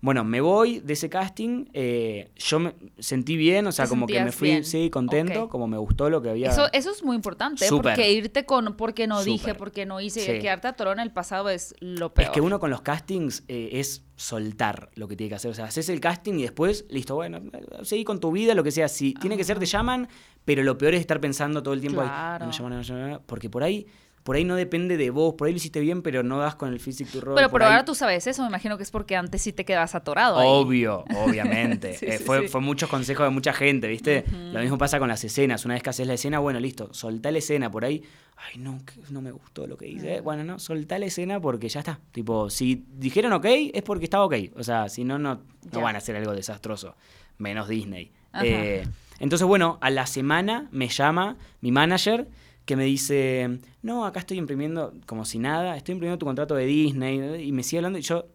Bueno, 0.00 0.22
me 0.24 0.40
voy 0.40 0.80
de 0.80 0.92
ese 0.92 1.08
casting, 1.08 1.66
eh, 1.72 2.30
yo 2.36 2.58
me 2.60 2.74
sentí 2.98 3.36
bien, 3.36 3.66
o 3.66 3.72
sea, 3.72 3.88
como 3.88 4.06
que 4.06 4.22
me 4.22 4.30
fui, 4.32 4.48
bien. 4.50 4.64
sí, 4.64 4.88
contento, 4.90 5.48
como 5.48 5.66
me 5.66 5.78
gustó 5.78 6.08
lo 6.10 6.22
que 6.22 6.30
había. 6.30 6.50
Eso, 6.50 6.68
eso 6.72 6.90
es 6.92 7.02
muy 7.02 7.16
importante, 7.16 7.66
Súper. 7.66 7.94
porque 7.94 8.12
irte 8.12 8.44
con 8.44 8.76
porque 8.76 9.06
no 9.06 9.22
dije, 9.24 9.38
Súper. 9.38 9.56
porque 9.56 9.86
no 9.86 10.00
hice, 10.00 10.20
Sí. 10.20 10.38
quedarte 10.40 10.68
atorado 10.68 10.94
en 10.94 11.00
el 11.00 11.10
pasado 11.12 11.48
es 11.48 11.74
lo 11.80 12.14
peor. 12.14 12.28
Es 12.28 12.30
que 12.32 12.40
uno 12.40 12.60
con 12.60 12.70
los 12.70 12.82
castings 12.82 13.42
eh, 13.48 13.70
es 13.72 14.04
soltar 14.14 14.90
lo 14.94 15.08
que 15.08 15.16
tiene 15.16 15.28
que 15.30 15.34
hacer. 15.36 15.50
O 15.50 15.54
sea, 15.54 15.66
haces 15.66 15.88
el 15.88 16.00
casting 16.00 16.34
y 16.34 16.42
después, 16.42 16.84
listo, 16.88 17.14
bueno, 17.16 17.38
eh, 17.38 17.66
seguí 17.82 18.04
con 18.04 18.20
tu 18.20 18.30
vida, 18.32 18.54
lo 18.54 18.62
que 18.64 18.70
sea. 18.70 18.88
Si 18.88 19.12
tiene 19.14 19.36
que 19.36 19.44
ser, 19.44 19.58
te 19.58 19.66
llaman, 19.66 20.08
pero 20.44 20.62
lo 20.62 20.78
peor 20.78 20.94
es 20.94 21.00
estar 21.00 21.20
pensando 21.20 21.62
todo 21.62 21.74
el 21.74 21.80
tiempo, 21.80 22.00
"Ay, 22.02 22.08
Claro. 22.08 22.44
no 22.44 22.50
me 22.50 22.56
llaman, 22.56 22.72
no 22.72 22.78
me 22.78 22.84
llaman", 22.84 23.20
porque 23.26 23.50
por 23.50 23.62
ahí, 23.62 23.86
por 24.26 24.36
ahí 24.36 24.44
no 24.44 24.56
depende 24.56 24.98
de 24.98 25.08
vos, 25.10 25.32
por 25.34 25.46
ahí 25.46 25.52
lo 25.54 25.56
hiciste 25.56 25.80
bien, 25.80 26.02
pero 26.02 26.22
no 26.22 26.36
das 26.38 26.56
con 26.56 26.70
el 26.72 26.80
physic 26.80 27.08
to 27.10 27.20
roll. 27.22 27.34
Pero 27.36 27.46
por 27.48 27.60
por 27.60 27.62
ahora 27.62 27.78
ahí- 27.78 27.84
tú 27.86 27.94
sabes 27.94 28.26
eso, 28.26 28.42
me 28.42 28.48
imagino 28.48 28.76
que 28.76 28.82
es 28.82 28.90
porque 28.90 29.16
antes 29.16 29.40
sí 29.40 29.52
te 29.54 29.64
quedas 29.64 29.94
atorado. 29.94 30.38
ahí. 30.38 30.46
Obvio, 30.50 31.04
obviamente. 31.24 31.94
Sí, 31.98 32.06
Eh, 32.06 32.18
sí, 32.18 32.24
fue, 32.24 32.42
sí. 32.42 32.48
fue 32.48 32.60
muchos 32.60 32.90
consejos 32.90 33.24
de 33.24 33.30
mucha 33.30 33.52
gente, 33.54 33.88
¿viste? 33.88 34.24
Lo 34.52 34.60
mismo 34.60 34.76
pasa 34.76 34.98
con 34.98 35.08
las 35.08 35.24
escenas. 35.24 35.64
Una 35.64 35.74
vez 35.74 35.82
que 35.82 35.90
haces 35.90 36.06
la 36.06 36.14
escena, 36.14 36.38
bueno, 36.40 36.60
listo, 36.60 36.92
soltá 36.92 37.30
la 37.30 37.38
escena 37.38 37.70
por 37.70 37.84
ahí. 37.84 38.02
Ay, 38.36 38.58
no, 38.60 38.78
no 39.10 39.22
me 39.22 39.30
gustó 39.30 39.66
lo 39.66 39.76
que 39.78 39.88
hice. 39.88 40.20
Bueno, 40.20 40.44
no, 40.44 40.58
soltá 40.58 40.98
la 40.98 41.06
escena 41.06 41.40
porque 41.40 41.68
ya 41.70 41.80
está. 41.80 42.00
Tipo, 42.12 42.50
si 42.50 42.84
dijeron 42.98 43.32
ok, 43.32 43.46
es 43.72 43.82
porque 43.82 44.04
estaba 44.04 44.24
ok. 44.26 44.34
O 44.56 44.62
sea, 44.64 44.88
si 44.90 45.04
no, 45.04 45.18
no, 45.18 45.40
no 45.72 45.80
van 45.80 45.94
a 45.94 45.98
hacer 45.98 46.16
algo 46.16 46.32
desastroso. 46.32 46.96
Menos 47.38 47.68
Disney. 47.68 48.10
Eh, 48.42 48.86
entonces, 49.20 49.46
bueno, 49.46 49.78
a 49.80 49.88
la 49.90 50.06
semana 50.06 50.68
me 50.72 50.88
llama 50.88 51.36
mi 51.62 51.72
manager 51.72 52.28
que 52.66 52.76
me 52.76 52.84
dice, 52.84 53.60
no, 53.80 54.04
acá 54.04 54.20
estoy 54.20 54.36
imprimiendo 54.36 54.92
como 55.06 55.24
si 55.24 55.38
nada, 55.38 55.76
estoy 55.76 55.94
imprimiendo 55.94 56.18
tu 56.18 56.26
contrato 56.26 56.54
de 56.54 56.66
Disney. 56.66 57.42
Y 57.48 57.52
me 57.52 57.62
sigue 57.62 57.78
hablando 57.78 57.98
y 57.98 58.02
yo, 58.02 58.26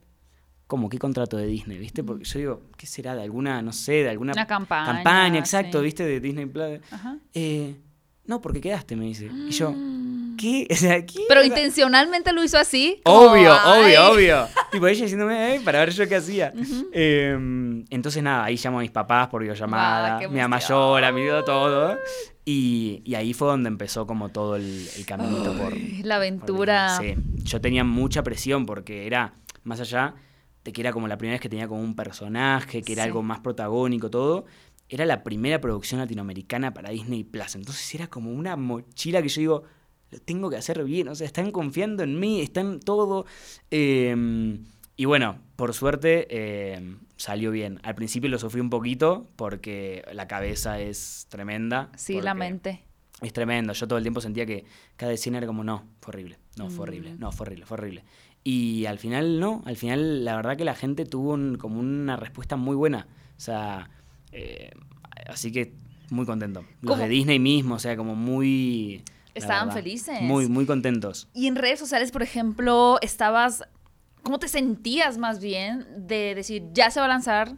¿Cómo? 0.71 0.87
¿Qué 0.87 0.97
contrato 0.99 1.35
de 1.35 1.47
Disney? 1.47 1.77
¿Viste? 1.77 2.01
Porque 2.01 2.23
yo 2.23 2.39
digo, 2.39 2.61
¿qué 2.77 2.87
será? 2.87 3.13
¿De 3.13 3.21
alguna, 3.21 3.61
no 3.61 3.73
sé, 3.73 3.91
de 4.03 4.09
alguna 4.09 4.31
Una 4.31 4.47
campaña, 4.47 4.85
campaña, 4.85 5.37
exacto, 5.37 5.79
sí. 5.79 5.83
¿viste? 5.83 6.05
De 6.05 6.21
Disney 6.21 6.45
Plus. 6.45 6.79
Eh, 7.33 7.75
no, 8.23 8.39
porque 8.39 8.61
quedaste, 8.61 8.95
me 8.95 9.03
dice. 9.03 9.29
Y 9.49 9.51
yo, 9.51 9.75
¿qué? 10.37 10.67
O 10.71 10.75
sea, 10.75 11.05
¿qué? 11.05 11.25
Pero 11.27 11.41
O 11.41 11.43
sea, 11.43 11.47
intencionalmente 11.49 12.31
lo 12.31 12.41
hizo 12.41 12.57
así. 12.57 13.01
como, 13.03 13.31
Obvio, 13.33 13.51
ay. 13.53 13.95
obvio, 13.97 14.11
obvio. 14.13 14.47
tipo 14.71 14.87
ella 14.87 15.01
diciéndome, 15.01 15.59
para 15.65 15.79
ver 15.79 15.89
yo 15.91 16.07
qué 16.07 16.15
hacía. 16.15 16.53
Eh, 16.93 17.83
entonces 17.89 18.23
nada, 18.23 18.45
ahí 18.45 18.55
llamo 18.55 18.79
a 18.79 18.81
mis 18.83 18.91
papás 18.91 19.27
por 19.27 19.41
videollamada, 19.41 20.19
Ah, 20.19 20.27
mi 20.29 20.39
mamá 20.39 20.59
llora, 20.59 21.11
mi 21.11 21.27
todo. 21.45 21.97
Y, 22.43 23.01
y 23.05 23.15
ahí 23.15 23.33
fue 23.33 23.47
donde 23.49 23.67
empezó 23.69 24.07
como 24.07 24.29
todo 24.29 24.55
el, 24.55 24.87
el 24.97 25.05
caminito 25.05 25.53
por, 25.55 25.73
Ay, 25.73 26.01
La 26.03 26.15
aventura. 26.15 26.97
Sí, 26.97 27.13
yo 27.43 27.61
tenía 27.61 27.83
mucha 27.83 28.23
presión 28.23 28.65
porque 28.65 29.05
era, 29.05 29.33
más 29.63 29.79
allá 29.79 30.15
de 30.63 30.73
que 30.73 30.81
era 30.81 30.91
como 30.91 31.07
la 31.07 31.17
primera 31.17 31.35
vez 31.35 31.41
que 31.41 31.49
tenía 31.49 31.67
como 31.67 31.81
un 31.81 31.95
personaje, 31.95 32.81
que 32.81 32.93
era 32.93 33.03
Sí. 33.03 33.07
algo 33.09 33.21
más 33.23 33.39
protagónico, 33.41 34.09
todo, 34.09 34.45
era 34.89 35.05
la 35.05 35.23
primera 35.23 35.61
producción 35.61 35.99
latinoamericana 36.01 36.73
para 36.73 36.89
Disney 36.89 37.23
Plus. 37.23 37.55
Entonces 37.55 37.93
era 37.95 38.07
como 38.07 38.31
una 38.31 38.55
mochila 38.55 39.21
que 39.21 39.29
yo 39.29 39.39
digo, 39.41 39.63
lo 40.09 40.19
tengo 40.19 40.49
que 40.49 40.57
hacer 40.57 40.83
bien, 40.83 41.07
o 41.09 41.15
sea, 41.15 41.25
están 41.27 41.51
confiando 41.51 42.03
en 42.03 42.19
mí, 42.19 42.41
están 42.41 42.79
todo. 42.79 43.25
Eh, 43.69 44.57
y 44.97 45.05
bueno, 45.05 45.39
por 45.55 45.73
suerte 45.73 46.27
eh, 46.29 46.95
salió 47.17 47.51
bien. 47.51 47.79
Al 47.83 47.95
principio 47.95 48.29
lo 48.29 48.37
sufrí 48.39 48.61
un 48.61 48.69
poquito 48.69 49.29
porque 49.35 50.03
la 50.13 50.27
cabeza 50.27 50.79
es 50.79 51.25
tremenda. 51.29 51.89
Sí, 51.95 52.21
la 52.21 52.33
mente. 52.33 52.83
es 53.21 53.33
tremendo. 53.33 53.73
Yo 53.73 53.87
todo 53.87 53.97
el 53.97 54.03
tiempo 54.03 54.19
sentía 54.21 54.45
que 54.45 54.65
cada 54.97 55.11
escena 55.13 55.37
era 55.37 55.47
como, 55.47 55.63
no, 55.63 55.85
fue 56.01 56.11
horrible, 56.13 56.39
no, 56.57 56.69
fue 56.69 56.77
Mm. 56.77 56.81
horrible, 56.89 57.15
no, 57.19 57.31
fue 57.31 57.45
horrible, 57.45 57.65
fue 57.65 57.75
horrible. 57.75 58.03
Y 58.43 58.85
al 58.87 58.97
final 58.97 59.39
no, 59.39 59.61
al 59.65 59.77
final 59.77 60.25
la 60.25 60.35
verdad 60.35 60.57
que 60.57 60.65
la 60.65 60.73
gente 60.73 61.05
tuvo 61.05 61.33
un- 61.33 61.57
como 61.57 61.79
una 61.79 62.15
respuesta 62.15 62.55
muy 62.55 62.75
buena. 62.75 63.05
O 63.37 63.39
sea, 63.39 63.89
eh, 64.31 64.71
así 65.27 65.51
que 65.51 65.73
muy 66.09 66.25
contento. 66.25 66.61
Los 66.81 66.93
¿Cómo? 66.93 67.03
de 67.03 67.09
Disney 67.09 67.37
mismo, 67.39 67.75
o 67.75 67.79
sea, 67.79 67.95
como 67.95 68.15
muy... 68.15 69.03
Estaban 69.35 69.67
verdad, 69.69 69.81
felices. 69.83 70.21
Muy, 70.21 70.47
muy 70.49 70.65
contentos. 70.65 71.29
Y 71.33 71.47
en 71.47 71.55
redes 71.55 71.79
sociales, 71.79 72.11
por 72.11 72.21
ejemplo, 72.23 72.97
estabas. 73.01 73.63
¿Cómo 74.23 74.39
te 74.39 74.47
sentías 74.47 75.17
más 75.17 75.39
bien 75.41 75.85
de 75.97 76.35
decir, 76.35 76.63
ya 76.73 76.91
se 76.91 76.99
va 76.99 77.05
a 77.07 77.09
lanzar? 77.09 77.55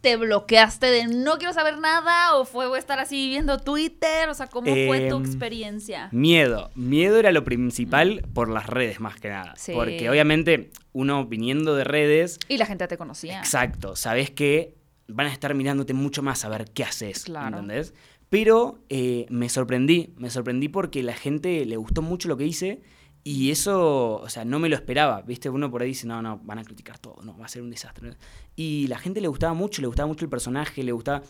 ¿Te 0.00 0.16
bloqueaste 0.16 0.86
de 0.86 1.06
no 1.06 1.38
quiero 1.38 1.52
saber 1.52 1.78
nada? 1.78 2.34
¿O 2.36 2.44
fue 2.44 2.76
estar 2.76 2.98
así 2.98 3.28
viendo 3.28 3.58
Twitter? 3.58 4.28
O 4.28 4.34
sea, 4.34 4.48
¿cómo 4.48 4.66
fue 4.66 5.06
tu 5.08 5.16
Em, 5.16 5.22
experiencia? 5.24 6.08
Miedo. 6.10 6.70
Miedo 6.74 7.18
era 7.20 7.30
lo 7.30 7.44
principal 7.44 8.26
por 8.34 8.48
las 8.48 8.66
redes 8.66 8.98
más 8.98 9.20
que 9.20 9.28
nada. 9.28 9.54
Sí. 9.56 9.70
Porque 9.72 10.10
obviamente 10.10 10.70
uno 10.92 11.24
viniendo 11.26 11.76
de 11.76 11.84
redes, 11.84 12.40
Y 12.48 12.56
la 12.56 12.66
gente 12.66 12.88
te 12.88 12.96
conocía. 12.98 13.38
Exacto, 13.38 13.94
sabes 13.94 14.30
que 14.32 14.74
van 15.06 15.28
a 15.28 15.32
estar 15.32 15.54
mirándote 15.54 15.94
mucho 15.94 16.20
más 16.22 16.44
a 16.44 16.48
ver 16.48 16.64
qué 16.72 16.82
haces, 16.82 17.24
Claro. 17.24 17.58
¿entendés? 17.58 17.94
Pero 18.28 18.80
eh, 18.88 19.26
me 19.28 19.48
sorprendí, 19.48 20.14
me 20.16 20.30
sorprendí 20.30 20.68
porque 20.68 21.04
la 21.04 21.14
gente 21.14 21.64
le 21.64 21.76
gustó 21.76 22.02
mucho 22.02 22.26
lo 22.28 22.36
que 22.36 22.46
hice 22.46 22.80
y 23.24 23.50
eso, 23.50 24.16
o 24.20 24.28
sea, 24.28 24.44
no 24.44 24.58
me 24.58 24.68
lo 24.68 24.74
esperaba, 24.76 25.22
¿viste? 25.22 25.48
Uno 25.48 25.70
por 25.70 25.82
ahí 25.82 25.88
dice, 25.88 26.06
no, 26.06 26.20
no, 26.22 26.40
van 26.44 26.58
a 26.58 26.64
criticar 26.64 26.98
todo, 26.98 27.16
no, 27.22 27.36
va 27.38 27.46
a 27.46 27.48
ser 27.48 27.62
un 27.62 27.70
desastre. 27.70 28.14
Y 28.56 28.86
la 28.88 28.98
gente 28.98 29.20
le 29.20 29.28
gustaba 29.28 29.54
mucho, 29.54 29.80
le 29.80 29.86
gustaba 29.86 30.06
mucho 30.08 30.24
el 30.24 30.30
personaje, 30.30 30.82
le 30.82 30.92
gustaba... 30.92 31.22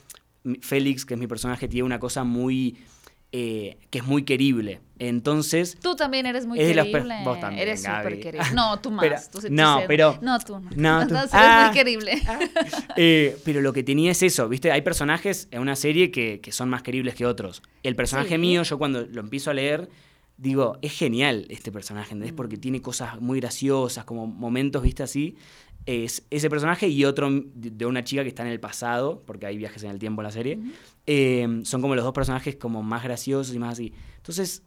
mi- 0.44 0.58
Félix, 0.60 1.04
que 1.04 1.14
es 1.14 1.20
mi 1.20 1.26
personaje, 1.26 1.68
tiene 1.68 1.84
una 1.84 1.98
cosa 2.00 2.24
muy... 2.24 2.76
eh, 3.30 3.76
que 3.90 3.98
es 3.98 4.04
muy 4.06 4.24
querible. 4.24 4.80
Entonces, 4.98 5.76
Tú 5.82 5.94
también 5.96 6.26
eres 6.26 6.46
muy 6.46 6.58
querible. 6.58 7.16
vos 7.24 7.40
también, 7.40 7.62
Eres 7.62 7.82
súper 7.82 8.20
querible. 8.20 8.46
No, 8.54 8.78
tú 8.80 8.90
más. 8.90 9.02
Pero- 9.02 9.16
tú 9.30 9.48
no, 9.50 9.78
sí- 9.80 9.84
pero- 9.88 10.18
No, 10.22 10.38
tú 10.38 10.58
no. 10.60 10.70
No, 10.76 11.06
tú- 11.06 11.14
eres 11.16 11.30
Ah. 11.32 11.64
muy 11.66 11.74
querible. 11.76 12.12
Eh, 12.96 13.36
pero 13.44 13.60
lo 13.60 13.72
que 13.72 13.82
tenía 13.82 14.10
es 14.12 14.22
eso, 14.22 14.48
¿viste? 14.48 14.70
Hay 14.72 14.82
personajes 14.82 15.48
en 15.50 15.60
una 15.60 15.76
serie 15.76 16.10
que, 16.10 16.40
que 16.40 16.52
son 16.52 16.68
más 16.70 16.82
queribles 16.82 17.14
que 17.14 17.26
otros. 17.26 17.62
El 17.82 17.96
personaje 17.96 18.30
Sí. 18.30 18.38
mío, 18.38 18.62
yo 18.62 18.78
cuando 18.78 19.06
lo 19.06 19.20
empiezo 19.20 19.50
a 19.50 19.54
leer, 19.54 19.88
digo, 20.36 20.78
es 20.82 20.92
genial 20.92 21.46
este 21.50 21.70
personaje, 21.72 22.14
Mm. 22.14 22.18
¿entendés? 22.18 22.32
Porque 22.32 22.56
tiene 22.56 22.80
cosas 22.82 23.20
muy 23.20 23.40
graciosas, 23.40 24.04
como 24.04 24.26
momentos, 24.26 24.82
¿viste? 24.82 25.02
Así. 25.02 25.36
Es 25.84 26.24
ese 26.30 26.48
personaje 26.48 26.86
y 26.88 27.04
otro 27.04 27.28
de 27.54 27.86
una 27.86 28.04
chica 28.04 28.22
que 28.22 28.28
está 28.28 28.42
en 28.44 28.48
el 28.52 28.60
pasado, 28.60 29.22
porque 29.26 29.46
hay 29.46 29.56
viajes 29.58 29.82
en 29.82 29.90
el 29.90 29.98
tiempo 29.98 30.22
en 30.22 30.24
la 30.24 30.30
serie. 30.30 30.58
Eh, 31.06 31.60
son 31.64 31.80
como 31.82 31.96
los 31.96 32.04
dos 32.04 32.14
personajes 32.14 32.54
como 32.54 32.82
más 32.84 33.02
graciosos 33.02 33.52
y 33.54 33.58
más 33.58 33.72
así. 33.72 33.92
Entonces, 34.18 34.62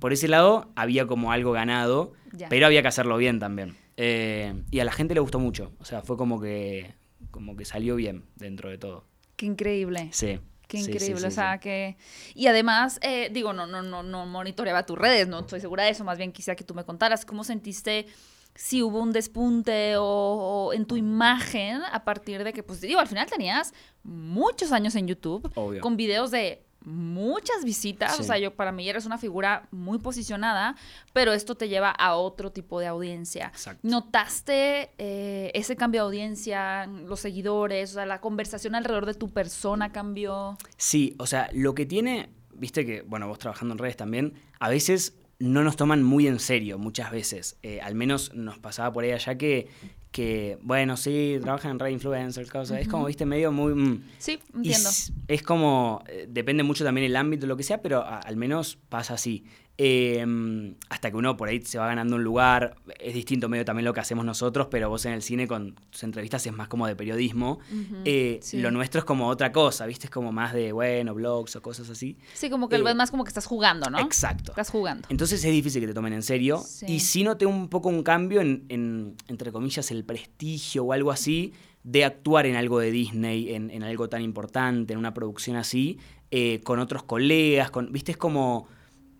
por 0.00 0.12
ese 0.12 0.26
lado, 0.26 0.72
había 0.74 1.06
como 1.06 1.30
algo 1.30 1.52
ganado, 1.52 2.12
Ya. 2.32 2.48
pero 2.48 2.66
había 2.66 2.82
que 2.82 2.88
hacerlo 2.88 3.16
bien 3.16 3.38
también. 3.38 3.76
Eh, 3.96 4.54
y 4.72 4.80
a 4.80 4.84
la 4.84 4.92
gente 4.92 5.14
le 5.14 5.20
gustó 5.20 5.38
mucho. 5.38 5.72
O 5.78 5.84
sea, 5.84 6.02
fue 6.02 6.16
como 6.16 6.40
que, 6.40 6.94
como 7.30 7.54
que 7.56 7.64
salió 7.64 7.94
bien 7.96 8.24
dentro 8.34 8.68
de 8.68 8.76
todo. 8.78 9.04
Qué 9.36 9.46
increíble. 9.46 10.08
Sí. 10.12 10.40
Qué 10.66 10.78
Sí, 10.78 10.90
increíble, 10.90 11.20
sí, 11.20 11.26
o 11.26 11.30
sea 11.30 11.58
que... 11.58 11.96
Y 12.34 12.48
además, 12.48 12.98
eh, 13.02 13.28
digo, 13.32 13.52
no, 13.52 13.66
no, 13.66 13.82
no, 13.82 14.02
no 14.02 14.26
monitoreaba 14.26 14.84
tus 14.84 14.98
redes, 14.98 15.28
no 15.28 15.40
estoy 15.40 15.60
segura 15.60 15.84
de 15.84 15.90
eso, 15.90 16.02
más 16.04 16.18
bien 16.18 16.32
quisiera 16.32 16.56
que 16.56 16.64
tú 16.64 16.74
me 16.74 16.84
contaras 16.84 17.24
cómo 17.24 17.44
sentiste 17.44 18.06
si 18.54 18.82
hubo 18.82 19.00
un 19.00 19.12
despunte 19.12 19.96
o, 19.96 20.02
o 20.04 20.72
en 20.72 20.86
tu 20.86 20.96
imagen 20.96 21.82
a 21.92 22.04
partir 22.04 22.42
de 22.42 22.52
que, 22.52 22.62
pues 22.62 22.80
digo, 22.80 22.98
al 22.98 23.06
final 23.06 23.28
tenías 23.28 23.72
muchos 24.02 24.72
años 24.72 24.94
en 24.96 25.06
YouTube 25.06 25.50
Obvio. 25.54 25.80
con 25.80 25.96
videos 25.96 26.30
de 26.30 26.65
muchas 26.86 27.64
visitas, 27.64 28.18
o 28.20 28.22
sea, 28.22 28.38
yo 28.38 28.54
para 28.54 28.70
mí 28.70 28.88
eres 28.88 29.06
una 29.06 29.18
figura 29.18 29.66
muy 29.72 29.98
posicionada, 29.98 30.76
pero 31.12 31.32
esto 31.32 31.56
te 31.56 31.68
lleva 31.68 31.90
a 31.90 32.14
otro 32.14 32.52
tipo 32.52 32.78
de 32.78 32.86
audiencia. 32.86 33.48
Exacto. 33.48 33.80
¿Notaste 33.82 34.90
eh, 34.96 35.50
ese 35.54 35.74
cambio 35.74 36.02
de 36.02 36.06
audiencia, 36.06 36.86
los 36.86 37.18
seguidores, 37.18 37.90
o 37.90 37.94
sea, 37.94 38.06
la 38.06 38.20
conversación 38.20 38.76
alrededor 38.76 39.04
de 39.04 39.14
tu 39.14 39.30
persona 39.30 39.90
cambió? 39.90 40.56
Sí, 40.76 41.16
o 41.18 41.26
sea, 41.26 41.50
lo 41.52 41.74
que 41.74 41.86
tiene, 41.86 42.30
viste 42.54 42.86
que, 42.86 43.02
bueno, 43.02 43.26
vos 43.26 43.40
trabajando 43.40 43.74
en 43.74 43.78
redes 43.78 43.96
también, 43.96 44.34
a 44.60 44.68
veces 44.68 45.16
no 45.38 45.64
nos 45.64 45.76
toman 45.76 46.04
muy 46.04 46.28
en 46.28 46.38
serio, 46.38 46.78
muchas 46.78 47.10
veces. 47.10 47.58
Eh, 47.62 47.80
al 47.80 47.96
menos 47.96 48.32
nos 48.34 48.58
pasaba 48.58 48.92
por 48.92 49.02
ahí 49.02 49.10
allá 49.10 49.36
que, 49.36 49.68
que 50.10 50.58
bueno, 50.62 50.96
sí, 50.96 51.38
trabajan 51.42 51.72
en 51.72 51.78
red 51.78 51.90
influencers, 51.90 52.50
cosas. 52.50 52.80
Es 52.80 52.88
como, 52.88 53.04
viste, 53.06 53.26
medio 53.26 53.52
muy... 53.52 53.74
mm. 53.74 54.02
Sí, 54.18 54.38
entiendo. 54.54 54.88
es 55.28 55.42
como, 55.42 56.02
eh, 56.08 56.26
depende 56.28 56.62
mucho 56.62 56.84
también 56.84 57.06
el 57.06 57.16
ámbito, 57.16 57.46
lo 57.46 57.56
que 57.56 57.62
sea, 57.62 57.82
pero 57.82 58.00
a- 58.02 58.18
al 58.18 58.36
menos 58.36 58.78
pasa 58.88 59.14
así. 59.14 59.44
Eh, 59.78 60.74
hasta 60.88 61.10
que 61.10 61.16
uno 61.16 61.36
por 61.36 61.48
ahí 61.48 61.60
se 61.62 61.78
va 61.78 61.86
ganando 61.86 62.16
un 62.16 62.24
lugar. 62.24 62.76
Es 62.98 63.14
distinto 63.14 63.48
medio 63.48 63.64
también 63.64 63.84
lo 63.84 63.92
que 63.92 64.00
hacemos 64.00 64.24
nosotros, 64.24 64.68
pero 64.70 64.88
vos 64.88 65.04
en 65.04 65.12
el 65.12 65.22
cine 65.22 65.46
con 65.46 65.74
tus 65.90 66.02
entrevistas 66.02 66.46
es 66.46 66.52
más 66.52 66.68
como 66.68 66.86
de 66.86 66.96
periodismo. 66.96 67.58
Eh, 68.04 68.38
sí. 68.42 68.58
Lo 68.58 68.70
nuestro 68.70 69.00
es 69.00 69.04
como 69.04 69.28
otra 69.28 69.52
cosa, 69.52 69.84
¿viste? 69.86 70.06
Es 70.06 70.10
como 70.10 70.32
más 70.32 70.54
de, 70.54 70.72
bueno, 70.72 71.14
blogs 71.14 71.56
o 71.56 71.62
cosas 71.62 71.90
así. 71.90 72.16
Sí, 72.32 72.48
como 72.48 72.68
que 72.68 72.78
lo 72.78 72.84
Eh, 72.84 72.86
ves 72.86 72.96
más 72.96 73.10
como 73.10 73.24
que 73.24 73.28
estás 73.28 73.46
jugando, 73.46 73.90
¿no? 73.90 73.98
Exacto. 73.98 74.52
Estás 74.52 74.70
jugando. 74.70 75.06
Entonces 75.10 75.44
es 75.44 75.52
difícil 75.52 75.82
que 75.82 75.88
te 75.88 75.94
tomen 75.94 76.14
en 76.14 76.22
serio. 76.22 76.58
Sí. 76.58 76.86
Y 76.88 77.00
sí 77.00 77.22
noté 77.22 77.44
un 77.44 77.68
poco 77.68 77.90
un 77.90 78.02
cambio 78.02 78.40
en, 78.40 78.64
en, 78.70 79.14
entre 79.28 79.52
comillas, 79.52 79.90
el 79.90 80.04
prestigio 80.04 80.84
o 80.84 80.92
algo 80.92 81.10
así 81.10 81.52
de 81.82 82.04
actuar 82.04 82.46
en 82.46 82.56
algo 82.56 82.80
de 82.80 82.90
Disney, 82.90 83.54
en, 83.54 83.70
en 83.70 83.82
algo 83.84 84.08
tan 84.08 84.22
importante, 84.22 84.94
en 84.94 84.98
una 84.98 85.14
producción 85.14 85.56
así, 85.56 85.98
eh, 86.30 86.60
con 86.64 86.80
otros 86.80 87.04
colegas, 87.04 87.70
con, 87.70 87.92
viste, 87.92 88.10
es 88.12 88.16
como 88.18 88.66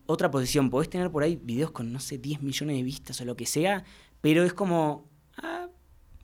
otra 0.06 0.30
posición. 0.30 0.70
Podés 0.70 0.88
tener 0.90 1.10
por 1.10 1.22
ahí 1.22 1.36
videos 1.42 1.70
con, 1.70 1.92
no 1.92 2.00
sé, 2.00 2.18
10 2.18 2.42
millones 2.42 2.76
de 2.76 2.82
vistas 2.82 3.20
o 3.20 3.24
lo 3.24 3.36
que 3.36 3.46
sea, 3.46 3.84
pero 4.20 4.44
es 4.44 4.52
como, 4.54 5.08
ah, 5.36 5.68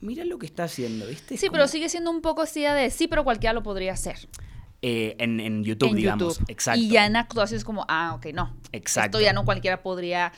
mira 0.01 0.25
lo 0.25 0.37
que 0.39 0.45
está 0.45 0.65
haciendo, 0.65 1.05
¿viste? 1.07 1.35
Es 1.35 1.39
Sí, 1.39 1.47
como- 1.47 1.53
pero 1.57 1.67
sigue 1.67 1.89
siendo 1.89 2.11
un 2.11 2.21
poco 2.21 2.41
así 2.41 2.61
de 2.63 2.89
sí, 2.89 3.07
pero 3.07 3.23
cualquiera 3.23 3.53
lo 3.53 3.63
podría 3.63 3.93
hacer. 3.93 4.17
eh, 4.85 5.15
en, 5.17 5.39
en 5.39 5.63
YouTube, 5.63 5.91
en 5.91 5.95
digamos. 5.95 6.37
YouTube. 6.39 6.45
Exacto. 6.51 6.77
Y 6.81 6.89
ya 6.89 7.05
en 7.05 7.15
actuación 7.15 7.57
es 7.57 7.63
como, 7.63 7.85
ah, 7.87 8.15
ok, 8.15 8.25
no. 8.33 8.53
Exacto. 8.73 9.17
Esto 9.17 9.25
ya 9.25 9.31
no 9.31 9.45
cualquiera 9.45 9.81
podría 9.81 10.33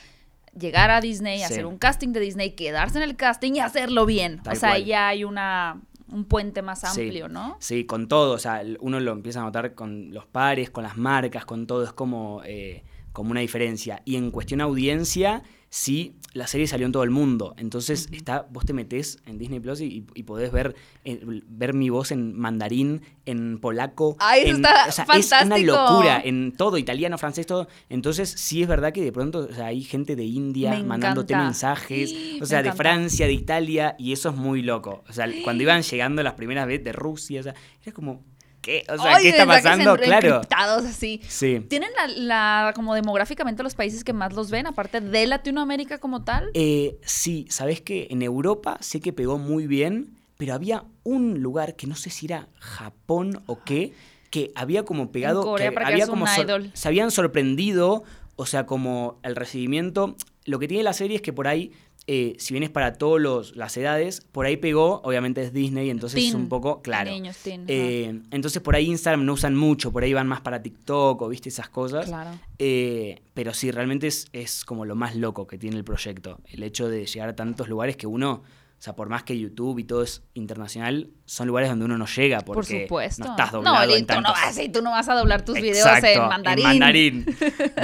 llegar 0.56 0.92
a 0.92 1.02
Disney, 1.02 1.40
Sí. 1.40 1.44
hacer 1.46 1.66
un 1.66 1.80
casting 1.80 2.10
de 2.10 2.20
Disney, 2.20 2.52
quedarse 2.52 2.98
en 3.00 3.04
el 3.04 3.16
casting 3.16 3.54
y 3.56 3.60
hacerlo 3.62 4.06
bien. 4.06 4.44
Tal 4.44 4.56
o 4.56 4.60
sea, 4.60 4.70
cual. 4.70 4.86
ya 4.86 5.08
hay 5.08 5.24
una 5.24 5.82
un 6.12 6.26
puente 6.26 6.62
más 6.62 6.82
Sí. 6.82 7.02
amplio, 7.02 7.28
¿no? 7.28 7.58
Sí, 7.60 7.86
con 7.86 8.08
todo, 8.08 8.34
o 8.34 8.38
sea, 8.38 8.62
uno 8.82 9.00
lo 9.00 9.14
empieza 9.14 9.40
a 9.42 9.44
notar 9.46 9.74
con 9.74 10.14
los 10.14 10.28
pares, 10.28 10.70
con 10.70 10.84
las 10.84 10.96
marcas, 10.96 11.44
con 11.46 11.66
todo, 11.66 11.84
es 11.84 11.92
como, 11.94 12.44
eh, 12.46 12.84
como 13.16 13.32
una 13.32 13.40
diferencia. 13.40 14.02
Y 14.06 14.18
en 14.18 14.30
cuestión 14.30 14.62
audiencia, 14.62 15.42
sí, 15.70 16.16
la 16.34 16.48
serie 16.48 16.68
salió 16.68 16.86
en 16.86 16.92
todo 16.92 17.04
el 17.04 17.12
mundo, 17.12 17.56
entonces 17.58 18.10
está, 18.12 18.46
vos 18.52 18.66
te 18.66 18.74
metés 18.74 19.20
en 19.26 19.38
Disney 19.38 19.62
Plus 19.62 19.80
y, 19.80 20.06
y 20.14 20.24
podés 20.24 20.52
ver, 20.52 20.76
eh, 21.06 21.22
ver 21.48 21.74
mi 21.74 21.90
voz 21.90 22.12
en 22.12 22.38
mandarín, 22.38 23.02
en 23.26 23.58
polaco. 23.60 24.18
Ay, 24.20 24.42
en- 24.50 24.58
está 24.58 24.86
o 24.90 24.92
sea, 24.92 25.06
Es 25.16 25.32
una 25.46 25.58
locura, 25.58 26.22
en 26.24 26.52
todo, 26.52 26.78
italiano, 26.78 27.18
francés, 27.18 27.48
todo. 27.48 27.70
Entonces 27.90 28.30
sí 28.30 28.62
es 28.62 28.68
verdad 28.68 28.92
que 28.92 29.02
de 29.02 29.14
pronto 29.14 29.48
o 29.50 29.54
sea, 29.54 29.68
hay 29.68 29.82
gente 29.82 30.18
de 30.18 30.26
India 30.26 30.72
Me 30.72 30.84
mandándote 30.84 31.32
encanta. 31.34 31.46
mensajes, 31.48 32.14
Me 32.14 32.42
o 32.42 32.46
sea, 32.46 32.62
de. 32.62 32.74
Francia, 32.74 33.28
de 33.28 33.34
Italia, 33.34 33.96
y 33.98 34.12
eso 34.12 34.30
es 34.30 34.36
muy 34.36 34.62
loco. 34.62 35.06
O 35.08 35.14
sea, 35.14 35.30
cuando 35.46 35.64
iban 35.68 35.84
llegando 35.84 36.22
las 36.22 36.34
primeras 36.34 36.68
veces 36.68 36.84
de 36.84 36.92
Rusia, 36.92 37.40
o 37.40 37.44
sea, 37.44 37.56
era 37.82 37.94
como, 37.94 38.26
¿qué? 38.66 38.84
O 38.90 38.98
sea, 39.02 39.16
Ay, 39.18 39.24
¿qué 39.24 39.30
está 39.30 39.46
pasando? 39.46 39.96
Claro. 39.96 40.28
encriptados 40.38 40.84
así. 40.86 41.22
Sí. 41.28 41.60
¿Tienen 41.70 41.90
la, 41.96 42.08
la- 42.08 42.74
como 42.74 42.96
demográficamente 42.96 43.62
los 43.64 43.76
países 43.76 44.04
que 44.04 44.12
más 44.12 44.34
los 44.34 44.50
ven, 44.50 44.66
aparte 44.68 45.00
de 45.00 45.28
Latinoamérica 45.28 46.00
como 46.00 46.24
tal? 46.24 46.50
Eh, 46.56 46.98
sí, 47.04 47.46
¿sabés 47.50 47.80
qué? 47.82 48.08
En 48.10 48.22
Europa 48.24 48.78
sé 48.82 49.00
que 49.00 49.14
pegó 49.14 49.38
muy 49.38 49.68
bien, 49.68 50.18
pero 50.38 50.54
había 50.56 50.84
un 51.04 51.42
lugar 51.42 51.76
que 51.76 51.86
no 51.88 51.96
sé 51.96 52.10
si 52.10 52.26
era 52.26 52.48
Japón 52.60 53.42
o 53.46 53.64
qué, 53.64 53.94
que 54.32 54.52
había 54.56 54.84
como 54.84 55.12
pegado. 55.12 55.44
Corea, 55.44 55.70
que 55.70 55.74
para 55.74 55.86
que 55.86 55.92
había 55.94 56.04
es 56.06 56.10
como 56.10 56.24
un 56.26 56.30
sor- 56.30 56.46
idol. 56.46 56.72
se 56.74 56.88
habían 56.88 57.12
sorprendido, 57.12 58.04
o 58.36 58.46
sea, 58.46 58.66
como 58.66 59.20
el 59.24 59.36
recibimiento. 59.36 60.16
Lo 60.46 60.60
que 60.60 60.68
tiene 60.68 60.84
la 60.84 60.94
serie 60.94 61.16
es 61.16 61.22
que 61.22 61.32
por 61.34 61.48
ahí, 61.48 61.72
eh, 62.08 62.36
si 62.38 62.54
bien 62.54 62.64
es 62.64 62.70
para 62.70 62.94
todas 62.94 63.56
las 63.56 63.76
edades, 63.78 64.22
por 64.32 64.46
ahí 64.46 64.58
pegó, 64.58 65.02
obviamente 65.04 65.42
es 65.42 65.52
Disney, 65.54 65.90
entonces 65.90 66.24
es 66.24 66.34
un 66.36 66.50
poco, 66.50 66.82
claro. 66.84 67.10
niños, 67.10 67.36
teen. 67.38 67.66
Eh, 67.68 68.22
entonces 68.30 68.62
por 68.62 68.76
ahí 68.76 68.86
Instagram 68.86 69.26
no 69.26 69.34
usan 69.34 69.56
mucho, 69.56 69.92
por 69.92 70.04
ahí 70.04 70.14
van 70.14 70.28
más 70.28 70.42
para 70.42 70.62
TikTok 70.62 71.22
o 71.22 71.28
viste 71.30 71.50
esas 71.50 71.70
cosas. 71.70 72.06
Claro. 72.06 72.30
Eh, 72.60 73.22
pero 73.34 73.54
sí, 73.56 73.72
realmente 73.72 74.06
es, 74.08 74.28
es 74.34 74.66
como 74.66 74.86
lo 74.86 74.96
más 74.96 75.16
loco 75.16 75.48
que 75.48 75.58
tiene 75.58 75.78
el 75.78 75.84
proyecto. 75.84 76.40
El 76.46 76.62
hecho 76.64 76.88
de 76.88 77.06
llegar 77.08 77.30
a 77.30 77.36
tantos 77.36 77.68
lugares 77.70 77.98
que 77.98 78.06
uno, 78.06 78.44
o 78.44 78.82
sea, 78.86 78.96
por 78.96 79.10
más 79.10 79.24
que 79.24 79.40
YouTube 79.40 79.80
y 79.80 79.84
todo 79.84 80.04
es 80.04 80.22
internacional, 80.36 81.10
son 81.26 81.48
lugares 81.48 81.70
donde 81.72 81.86
uno 81.86 81.98
no 81.98 82.06
llega 82.06 82.42
Por 82.42 82.56
porque 82.58 82.84
supuesto. 82.84 83.24
no 83.24 83.32
estás 83.32 83.52
doblado 83.52 83.78
no, 83.78 83.96
en 83.96 84.06
tú 84.06 84.14
no, 84.14 84.22
tantos... 84.22 84.34
vas, 84.34 84.60
y 84.60 84.70
tú 84.70 84.82
no 84.84 84.92
vas 84.92 85.10
a 85.10 85.16
doblar 85.16 85.44
tus 85.44 85.60
videos 85.60 85.88
en 86.04 86.20
mandarín. 86.20 86.64
mandarín. 86.66 87.26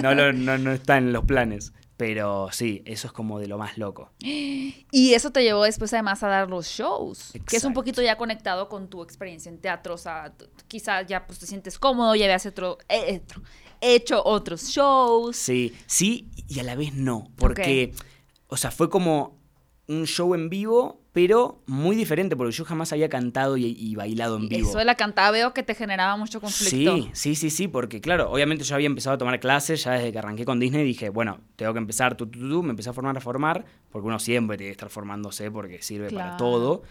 No, 0.03 0.13
lo- 0.13 0.31
no, 0.33 0.57
no 0.59 0.71
está 0.73 0.97
en 0.99 1.11
los 1.11 1.25
planes. 1.25 1.73
Pero 2.01 2.49
sí, 2.51 2.81
eso 2.85 3.05
es 3.05 3.13
como 3.13 3.37
de 3.39 3.45
lo 3.47 3.59
más 3.59 3.77
loco. 3.77 4.09
Y 4.19 5.13
eso 5.13 5.29
te 5.29 5.43
llevó 5.43 5.65
después 5.65 5.93
además 5.93 6.23
a 6.23 6.29
dar 6.29 6.49
los 6.49 6.65
shows, 6.65 7.31
que 7.45 7.57
es 7.57 7.63
un 7.63 7.73
poquito 7.75 8.01
ya 8.01 8.17
conectado 8.17 8.69
con 8.69 8.89
tu 8.89 9.03
experiencia 9.03 9.51
en 9.51 9.59
teatro, 9.59 9.93
o 9.93 9.97
sea, 9.99 10.31
t- 10.35 10.45
quizá 10.67 11.03
ya 11.03 11.27
pues 11.27 11.37
te 11.37 11.45
sientes 11.45 11.77
cómodo, 11.77 12.15
ya 12.15 12.25
habías 12.25 12.43
otro, 12.47 12.79
eh, 12.89 13.21
otro- 13.23 13.43
hecho 13.81 14.19
otros 14.25 14.63
shows. 14.69 15.37
Sí, 15.37 15.75
sí 15.85 16.27
y 16.47 16.59
a 16.59 16.63
la 16.63 16.73
vez 16.73 16.95
no. 16.95 17.27
Porque, 17.35 17.93
o 18.47 18.57
sea, 18.57 18.71
fue 18.71 18.89
como 18.89 19.37
un 19.87 20.07
show 20.07 20.33
en 20.33 20.49
vivo, 20.49 21.00
pero 21.13 21.61
muy 21.65 21.95
diferente, 21.95 22.35
porque 22.37 22.53
yo 22.53 22.63
jamás 22.63 22.93
había 22.93 23.09
cantado 23.09 23.57
y, 23.57 23.65
y 23.77 23.95
bailado 23.95 24.37
en 24.37 24.43
Y 24.43 24.47
vivo. 24.47 24.69
Eso 24.69 24.77
de 24.77 24.85
la 24.85 24.95
cantada 24.95 25.31
veo 25.31 25.53
que 25.53 25.61
te 25.61 25.75
generaba 25.75 26.15
mucho 26.15 26.39
conflicto. 26.39 26.95
Sí, 26.95 27.09
sí, 27.13 27.35
sí, 27.35 27.49
sí, 27.49 27.67
porque 27.67 27.99
claro, 27.99 28.31
obviamente 28.31 28.63
yo 28.63 28.75
había 28.75 28.87
empezado 28.87 29.15
a 29.15 29.17
tomar 29.17 29.39
clases 29.41 29.83
ya 29.83 29.91
desde 29.91 30.11
que 30.13 30.19
arranqué 30.19 30.45
con 30.45 30.59
Disney 30.59 30.85
dije, 30.85 31.09
bueno, 31.09 31.41
tengo 31.57 31.73
que 31.73 31.79
empezar, 31.79 32.15
tú, 32.15 32.27
tú, 32.27 32.39
tú, 32.39 32.63
me 32.63 32.69
empecé 32.69 32.89
a 32.89 32.93
formar, 32.93 33.17
a 33.17 33.21
formar, 33.21 33.65
porque 33.91 34.07
uno 34.07 34.19
siempre 34.19 34.57
tiene 34.57 34.69
que 34.69 34.73
estar 34.73 34.89
formándose 34.89 35.51
porque 35.51 35.81
sirve 35.81 36.07
Claro. 36.07 36.23
para 36.29 36.37
todo. 36.37 36.83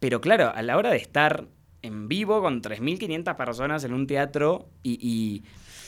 Pero 0.00 0.20
claro, 0.20 0.52
a 0.54 0.62
la 0.62 0.76
hora 0.76 0.90
de 0.90 0.96
estar 0.96 1.46
en 1.82 2.08
vivo 2.08 2.42
con 2.42 2.62
3.500 2.62 3.36
personas 3.36 3.84
en 3.84 3.92
un 3.94 4.06
teatro 4.06 4.68
y, 4.82 4.98
y, 5.00 5.44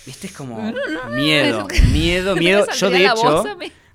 viste, 0.07 0.29
es 0.29 0.33
como 0.33 0.57
miedo, 1.11 1.67
miedo, 1.93 2.37
miedo. 2.37 2.67
Yo 2.77 2.91
de 2.91 3.07
hecho, 3.07 3.45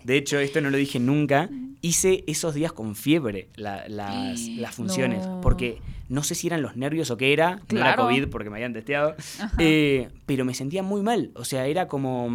de 0.03 0.17
hecho, 0.17 0.39
esto 0.39 0.59
no 0.61 0.69
lo 0.69 0.77
dije 0.77 0.99
nunca, 0.99 1.49
hice 1.87 2.23
esos 2.27 2.53
días 2.53 2.73
con 2.73 2.95
fiebre 2.95 3.49
la- 3.55 3.87
las, 3.87 4.39
las 4.57 4.75
funciones, 4.75 5.25
No. 5.25 5.41
porque 5.41 5.79
no 6.09 6.23
sé 6.23 6.35
si 6.35 6.47
eran 6.47 6.61
los 6.61 6.75
nervios 6.75 7.11
o 7.11 7.17
qué 7.17 7.33
era, 7.33 7.55
no 7.69 7.77
era 7.79 7.93
Claro. 7.95 8.03
COVID 8.03 8.27
porque 8.29 8.49
me 8.49 8.57
habían 8.57 8.73
testeado, 8.73 9.15
eh, 9.59 10.09
pero 10.25 10.45
me 10.45 10.53
sentía 10.53 10.83
muy 10.83 11.01
mal, 11.01 11.31
o 11.35 11.43
sea, 11.45 11.65
era 11.67 11.87
como... 11.87 12.29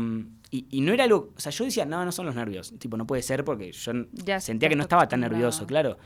Y, 0.51 0.67
y 0.71 0.83
no 0.83 0.93
era 0.93 1.05
algo, 1.05 1.31
o 1.35 1.41
sea, 1.41 1.51
yo 1.51 1.65
decía, 1.65 1.87
no, 1.87 2.05
no 2.05 2.13
son 2.13 2.27
los 2.27 2.35
nervios, 2.35 2.75
tipo, 2.79 2.99
no 2.99 3.07
puede 3.07 3.23
ser 3.23 3.43
porque 3.45 3.73
yo 3.73 3.93
Ya 4.13 4.39
sentía 4.41 4.69
que 4.69 4.77
no 4.77 4.83
estaba 4.83 5.09
tan 5.09 5.21
nervioso, 5.21 5.67
claro. 5.67 5.97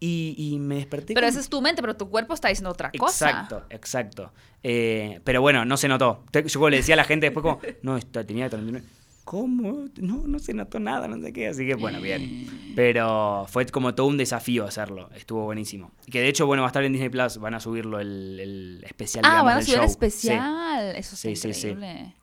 Y, 0.00 0.34
y 0.36 0.58
me 0.58 0.74
desperté. 0.74 1.14
Pero 1.14 1.24
con- 1.26 1.30
esa 1.30 1.38
es 1.40 1.48
tu 1.48 1.62
mente, 1.62 1.80
pero 1.80 1.96
tu 1.96 2.10
cuerpo 2.10 2.34
está 2.34 2.48
diciendo 2.48 2.70
otra 2.70 2.90
cosa. 2.98 3.30
Exacto, 3.30 3.62
exacto. 3.70 4.32
Eh, 4.64 5.20
pero 5.22 5.40
bueno, 5.40 5.64
no 5.64 5.76
se 5.76 5.86
notó. 5.86 6.24
Yo 6.32 6.42
como 6.58 6.68
le 6.70 6.78
decía 6.78 6.94
a 6.94 6.96
la 6.96 7.04
gente 7.04 7.26
después 7.26 7.42
como, 7.42 7.60
no, 7.82 7.96
está, 7.96 8.24
tenía 8.26 8.50
39. 8.50 8.84
¿Cómo? 9.24 9.86
No, 10.00 10.22
no 10.26 10.38
se 10.38 10.52
notó 10.52 10.78
nada, 10.78 11.08
no 11.08 11.18
sé 11.18 11.32
qué. 11.32 11.48
Así 11.48 11.66
que 11.66 11.74
bueno, 11.74 12.00
bien. 12.00 12.46
Pero 12.76 13.46
fue 13.48 13.64
como 13.66 13.94
todo 13.94 14.06
un 14.06 14.16
desafío 14.18 14.64
hacerlo. 14.66 15.08
Estuvo 15.16 15.44
buenísimo. 15.44 15.90
Que 16.10 16.20
de 16.20 16.28
hecho, 16.28 16.46
bueno, 16.46 16.62
va 16.62 16.68
a 16.68 16.70
estar 16.70 16.84
en 16.84 16.92
Disney 16.92 17.08
Plus. 17.08 17.38
Van 17.38 17.54
a 17.54 17.60
subirlo 17.60 18.00
el, 18.00 18.38
el 18.40 18.84
especial. 18.86 19.24
Ah, 19.26 19.30
digamos, 19.30 19.46
van 19.52 19.58
a 19.58 19.62
subir 19.62 19.76
show. 19.78 19.84
especial. 19.86 20.96
Eso 20.96 21.16
Sí, 21.16 21.32
es 21.32 21.40
sí, 21.40 21.52
sí. 21.54 21.68
increíble. 21.68 22.14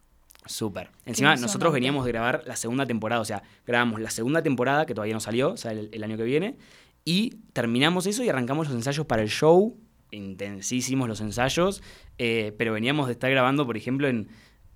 Sí, 0.45 0.53
súper. 0.53 0.89
Encima, 1.05 1.35
nosotros 1.37 1.73
veníamos 1.73 2.05
de 2.05 2.11
grabar 2.11 2.43
la 2.45 2.55
segunda 2.55 2.85
temporada. 2.85 3.21
O 3.21 3.25
sea, 3.25 3.41
grabamos 3.65 3.99
la 3.99 4.09
segunda 4.11 4.43
temporada, 4.43 4.85
que 4.85 4.93
todavía 4.93 5.13
no 5.15 5.19
salió, 5.19 5.53
o 5.53 5.57
sea, 5.57 5.71
el, 5.71 5.89
el 5.91 6.03
año 6.03 6.17
que 6.17 6.23
viene. 6.23 6.57
Y 7.03 7.31
terminamos 7.53 8.05
eso 8.05 8.23
y 8.23 8.29
arrancamos 8.29 8.67
los 8.67 8.75
ensayos 8.75 9.07
para 9.07 9.23
el 9.23 9.29
show. 9.29 9.75
Intensísimos 10.11 11.07
los 11.07 11.19
ensayos. 11.21 11.81
eh, 12.17 12.53
pero 12.57 12.73
veníamos 12.73 13.07
de 13.07 13.13
estar 13.13 13.31
grabando, 13.31 13.65
por 13.65 13.75
ejemplo, 13.77 14.07
en 14.07 14.27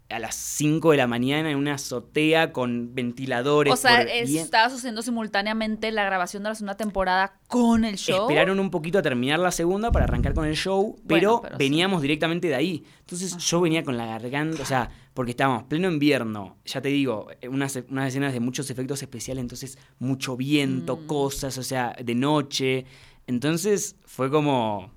a 0.09 0.19
las 0.19 0.35
5 0.35 0.91
de 0.91 0.97
la 0.97 1.07
mañana 1.07 1.49
en 1.49 1.57
una 1.57 1.73
azotea 1.75 2.51
con 2.53 2.93
ventiladores. 2.93 3.73
O 3.73 3.75
sea, 3.75 4.01
es- 4.03 4.29
estaba 4.35 4.69
sucediendo 4.69 5.01
simultáneamente 5.01 5.91
la 5.91 6.03
grabación 6.05 6.43
de 6.43 6.49
la 6.49 6.55
segunda 6.55 6.77
temporada 6.77 7.39
con 7.47 7.85
el 7.85 7.95
show. 7.95 8.21
Esperaron 8.29 8.59
un 8.59 8.69
poquito 8.69 8.99
a 8.99 9.01
terminar 9.01 9.39
la 9.39 9.51
segunda 9.51 9.91
para 9.91 10.05
arrancar 10.05 10.33
con 10.35 10.45
el 10.45 10.55
show, 10.55 10.95
pero, 11.07 11.37
Bueno, 11.37 11.41
pero 11.41 11.55
sí. 11.55 11.57
veníamos 11.59 12.01
directamente 12.03 12.47
de 12.47 12.55
ahí. 12.55 12.83
Entonces 12.99 13.35
yo 13.37 13.61
venía 13.61 13.83
con 13.83 13.97
la 13.97 14.05
garganta, 14.05 14.61
o 14.61 14.65
sea, 14.65 14.89
porque 15.15 15.31
estábamos 15.31 15.63
pleno 15.63 15.89
invierno, 15.89 16.57
ya 16.65 16.81
te 16.81 16.89
digo, 16.89 17.27
unas, 17.49 17.75
unas 17.89 18.09
escenas 18.09 18.31
de 18.33 18.39
muchos 18.39 18.69
efectos 18.69 19.01
especiales, 19.01 19.41
entonces 19.41 19.77
mucho 19.97 20.37
viento, 20.37 20.97
Mm. 20.97 21.07
cosas, 21.07 21.57
o 21.57 21.63
sea, 21.63 21.95
de 22.03 22.13
noche. 22.15 22.85
Entonces 23.27 23.95
fue 24.05 24.29
como 24.29 24.91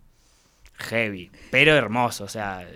heavy, 0.78 1.30
pero 1.50 1.72
hermoso, 1.74 2.24
o 2.24 2.28
sea, 2.28 2.68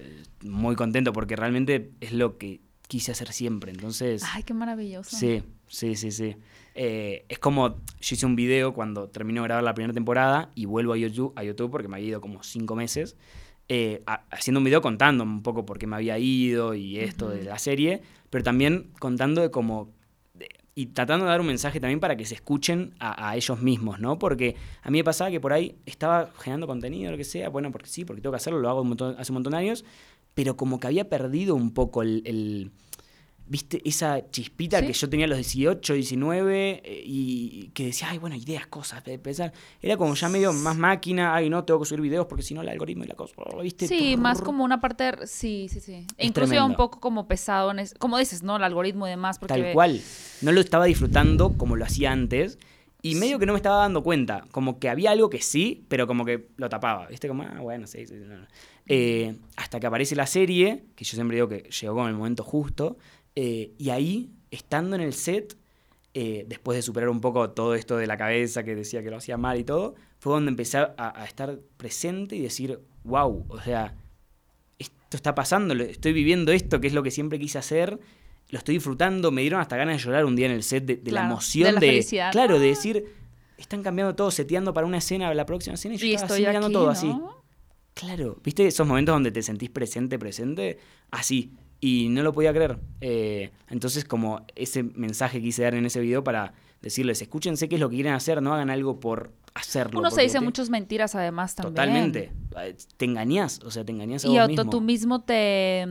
muy 0.43 0.75
contento 0.77 1.13
porque 1.13 1.37
realmente 1.37 1.91
es 2.01 2.13
lo 2.13 2.37
que 2.39 2.61
quise 2.89 3.13
hacer 3.13 3.33
siempre. 3.33 3.71
Entonces... 3.73 4.23
Ay, 4.35 4.43
qué 4.43 4.53
maravilloso. 4.55 5.17
Sí, 5.17 5.43
sí, 5.69 5.97
sí, 5.97 6.11
sí. 6.11 6.37
Eh, 6.75 7.25
es 7.29 7.39
como, 7.39 7.69
yo 8.01 8.15
hice 8.15 8.27
un 8.27 8.37
video 8.37 8.75
cuando 8.75 9.09
termino 9.09 9.43
de 9.43 9.49
grabar 9.49 9.65
la 9.65 9.75
primera 9.75 9.95
temporada 9.95 10.51
y 10.55 10.67
vuelvo 10.67 10.93
a 10.93 10.97
YouTube, 10.99 11.33
a 11.37 11.45
YouTube 11.45 11.71
porque 11.71 11.89
me 11.89 11.97
había 11.97 12.09
ido 12.09 12.21
como 12.21 12.43
cinco 12.43 12.75
meses, 12.75 13.17
eh, 13.69 14.03
a- 14.07 14.25
haciendo 14.31 14.59
un 14.61 14.65
video 14.65 14.83
contando 14.83 15.23
un 15.25 15.43
poco 15.43 15.65
por 15.65 15.79
qué 15.79 15.87
me 15.87 15.97
había 15.97 16.19
ido 16.19 16.75
y 16.75 16.99
esto 16.99 17.31
de 17.31 17.45
la 17.45 17.59
serie, 17.59 18.03
pero 18.31 18.43
también 18.45 18.91
contando 18.99 19.41
de 19.43 19.51
cómo... 19.51 19.91
y 20.75 20.87
tratando 20.87 21.27
de 21.27 21.31
dar 21.31 21.41
un 21.41 21.47
mensaje 21.47 21.81
también 21.81 22.01
para 22.01 22.17
que 22.17 22.25
se 22.25 22.35
escuchen 22.35 22.95
a, 22.99 23.37
ellos 23.37 23.61
mismos, 23.61 24.01
¿no? 24.01 24.19
Porque 24.19 24.57
a 24.83 24.91
mí 24.91 24.99
me 24.99 25.05
pasaba 25.05 25.31
que 25.31 25.41
por 25.41 25.53
ahí 25.53 25.77
estaba 25.85 26.31
generando 26.39 26.67
contenido, 26.67 27.11
lo 27.11 27.17
que 27.17 27.25
sea, 27.25 27.51
bueno, 27.51 27.71
porque 27.71 27.89
sí, 27.89 28.05
porque 28.05 28.23
tengo 28.23 28.33
que 28.33 28.39
hacerlo, 28.39 28.59
lo 28.61 28.71
hago 28.71 28.81
hace 29.19 29.33
un 29.33 29.35
montón 29.35 29.53
de 29.53 29.59
años, 29.59 29.85
pero 30.35 30.57
como 30.57 30.81
que 30.81 30.87
había 30.87 31.09
perdido 31.09 31.55
un 31.55 31.73
poco 31.73 32.03
el, 32.03 32.71
viste, 33.47 33.83
esa 33.85 34.31
chispita 34.31 34.81
Sí. 34.81 34.87
que 34.87 34.93
yo 34.93 35.09
tenía 35.11 35.27
a 35.27 35.29
los 35.29 35.39
18, 35.39 35.95
19, 35.95 36.81
eh, 36.85 37.03
y 37.05 37.71
que 37.75 37.87
decía, 37.87 38.09
ay, 38.11 38.19
bueno, 38.19 38.35
ideas, 38.37 38.67
cosas, 38.67 39.05
de 39.05 39.19
pensar. 39.19 39.53
Era 39.81 39.97
como 39.97 40.15
ya 40.15 40.29
medio 40.29 40.53
más 40.53 40.77
máquina, 40.77 41.35
ay, 41.35 41.51
no, 41.51 41.65
tengo 41.65 41.81
que 41.81 41.87
subir 41.87 42.01
videos 42.01 42.27
porque 42.27 42.43
si 42.43 42.55
no 42.55 42.63
el 42.63 42.69
algoritmo 42.69 43.05
y 43.05 43.09
la 43.09 43.15
cosa, 43.15 43.35
¿viste? 43.63 43.87
Sí, 43.89 44.17
más 44.17 44.41
como 44.41 44.65
una 44.65 44.81
parte, 44.81 45.05
de- 45.05 45.27
sí, 45.27 45.67
sí, 45.71 45.81
sí. 45.81 46.07
E 46.17 46.27
incluso 46.27 46.65
un 46.65 46.75
poco 46.77 47.01
como 47.01 47.29
pesado, 47.29 47.71
en 47.73 47.81
es- 47.81 47.95
como 47.99 48.19
dices, 48.19 48.43
¿no? 48.43 48.57
El 48.57 48.65
algoritmo 48.65 49.07
y 49.07 49.11
demás, 49.11 49.39
porque... 49.39 49.55
Tal 49.55 49.73
cual. 49.73 50.01
No 50.41 50.53
lo 50.53 50.61
estaba 50.61 50.87
disfrutando 50.87 51.53
como 51.57 51.77
lo 51.77 51.85
hacía 51.85 52.13
antes. 52.13 52.59
Y 53.05 53.17
medio 53.17 53.41
que 53.41 53.47
no 53.47 53.53
me 53.53 53.57
estaba 53.57 53.79
dando 53.79 54.05
cuenta. 54.05 54.45
Como 54.53 54.79
que 54.79 54.89
había 54.89 55.11
algo 55.11 55.29
que 55.29 55.41
sí, 55.43 55.85
pero 55.89 56.07
como 56.07 56.25
que 56.25 56.47
lo 56.57 56.69
tapaba. 56.69 57.09
¿Viste? 57.09 57.27
Como, 57.27 57.43
ah, 57.43 57.59
bueno, 57.61 57.89
sí, 57.89 58.07
sí. 58.07 58.15
no, 58.15 58.37
no. 58.39 58.47
Eh, 58.87 59.35
hasta 59.57 59.81
que 59.81 59.89
aparece 59.89 60.15
la 60.15 60.27
serie, 60.27 60.85
que 60.95 61.05
yo 61.05 61.17
siempre 61.17 61.37
digo 61.37 61.49
que 61.49 61.69
llegó 61.69 61.97
con 61.97 62.09
el 62.09 62.15
momento 62.15 62.45
justo. 62.45 62.97
Eh, 63.37 63.73
y 63.79 63.91
ahí, 63.91 64.31
estando 64.51 64.97
en 64.97 65.03
el 65.03 65.15
set, 65.15 65.57
eh, 66.15 66.45
después 66.47 66.77
de 66.77 66.83
superar 66.83 67.09
un 67.09 67.21
poco 67.21 67.51
todo 67.51 67.75
esto 67.75 67.97
de 67.97 68.07
la 68.07 68.17
cabeza 68.17 68.65
que 68.65 68.75
decía 68.75 69.03
que 69.03 69.11
lo 69.11 69.17
hacía 69.17 69.37
mal 69.37 69.59
y 69.59 69.65
todo, 69.65 69.95
fue 70.19 70.35
donde 70.35 70.51
empecé 70.51 70.79
a, 70.79 70.95
a 70.97 71.25
estar 71.25 71.59
presente 71.77 72.37
y 72.37 72.41
decir, 72.41 72.81
wow, 73.05 73.47
o 73.49 73.61
sea, 73.61 73.95
esto 74.79 75.17
está 75.17 75.35
pasando, 75.35 75.75
estoy 75.75 76.13
viviendo 76.13 76.53
esto, 76.53 76.81
que 76.81 76.87
es 76.89 76.93
lo 76.93 77.03
que 77.03 77.11
siempre 77.11 77.39
quise 77.39 77.59
hacer, 77.59 77.99
lo 78.51 78.59
estoy 78.59 78.75
disfrutando, 78.75 79.31
me 79.31 79.41
dieron 79.41 79.61
hasta 79.61 79.77
ganas 79.77 79.97
de 79.97 80.03
llorar 80.05 80.27
un 80.27 80.37
día 80.37 80.47
en 80.47 80.53
el 80.53 80.63
set 80.63 80.85
de, 80.85 80.97
de 80.97 81.11
la 81.11 81.25
emoción 81.25 81.67
de 81.67 81.73
la 81.73 81.81
de. 81.81 82.21
Ah. 82.23 82.31
claro, 82.31 82.59
de 82.59 82.67
decir, 82.67 83.07
están 83.57 83.83
cambiando 83.83 84.15
todo, 84.15 84.31
seteando 84.31 84.75
para 84.75 84.87
una 84.87 84.99
escena, 84.99 85.33
la 85.33 85.47
próxima 85.47 85.75
escena 85.75 85.95
y 85.95 85.99
yo 85.99 86.07
Y 86.07 86.15
estaba 86.15 86.27
estoy 86.35 86.45
así 86.45 86.47
mirando 86.49 86.67
aquí, 86.67 86.75
todo 86.75 86.85
¿no? 86.85 86.91
así. 86.91 87.15
Claro, 87.95 88.39
¿viste 88.45 88.67
esos 88.67 88.87
momentos 88.87 89.15
donde 89.15 89.31
te 89.31 89.43
sentís 89.43 89.71
presente, 89.71 90.19
presente? 90.19 90.79
Así. 91.11 91.53
Y 91.85 92.09
no 92.11 92.23
lo 92.23 92.33
podía 92.33 92.53
creer. 92.55 92.79
Eh, 93.01 93.51
entonces, 93.69 94.05
como 94.05 94.47
ese 94.55 94.85
mensaje 94.85 95.43
quise 95.43 95.65
dar 95.65 95.75
en 95.75 95.85
ese 95.85 96.01
video 96.01 96.23
para 96.23 96.55
decirles, 96.81 97.21
escúchense 97.23 97.69
qué 97.69 97.75
es 97.75 97.81
lo 97.81 97.91
que 97.91 97.97
quieren 97.97 98.13
hacer, 98.15 98.41
no 98.41 98.55
hagan 98.55 98.71
algo 98.71 99.01
por 99.01 99.33
hacerlo. 99.55 99.99
Uno 99.99 100.11
se 100.13 100.23
dice 100.23 100.39
te- 100.39 100.45
muchas 100.45 100.71
mentiras 100.71 101.15
además 101.17 101.57
también. 101.57 101.75
Totalmente. 101.75 102.33
Te 102.97 103.05
engañás, 103.05 103.61
o 103.65 103.71
sea, 103.73 103.85
te 103.85 103.91
engañás 103.91 104.25
a 104.25 104.29
Y 104.29 104.39
vos 104.39 104.49
mismo. 104.49 104.71
tú 104.71 104.81
mismo 104.81 105.23
te... 105.23 105.85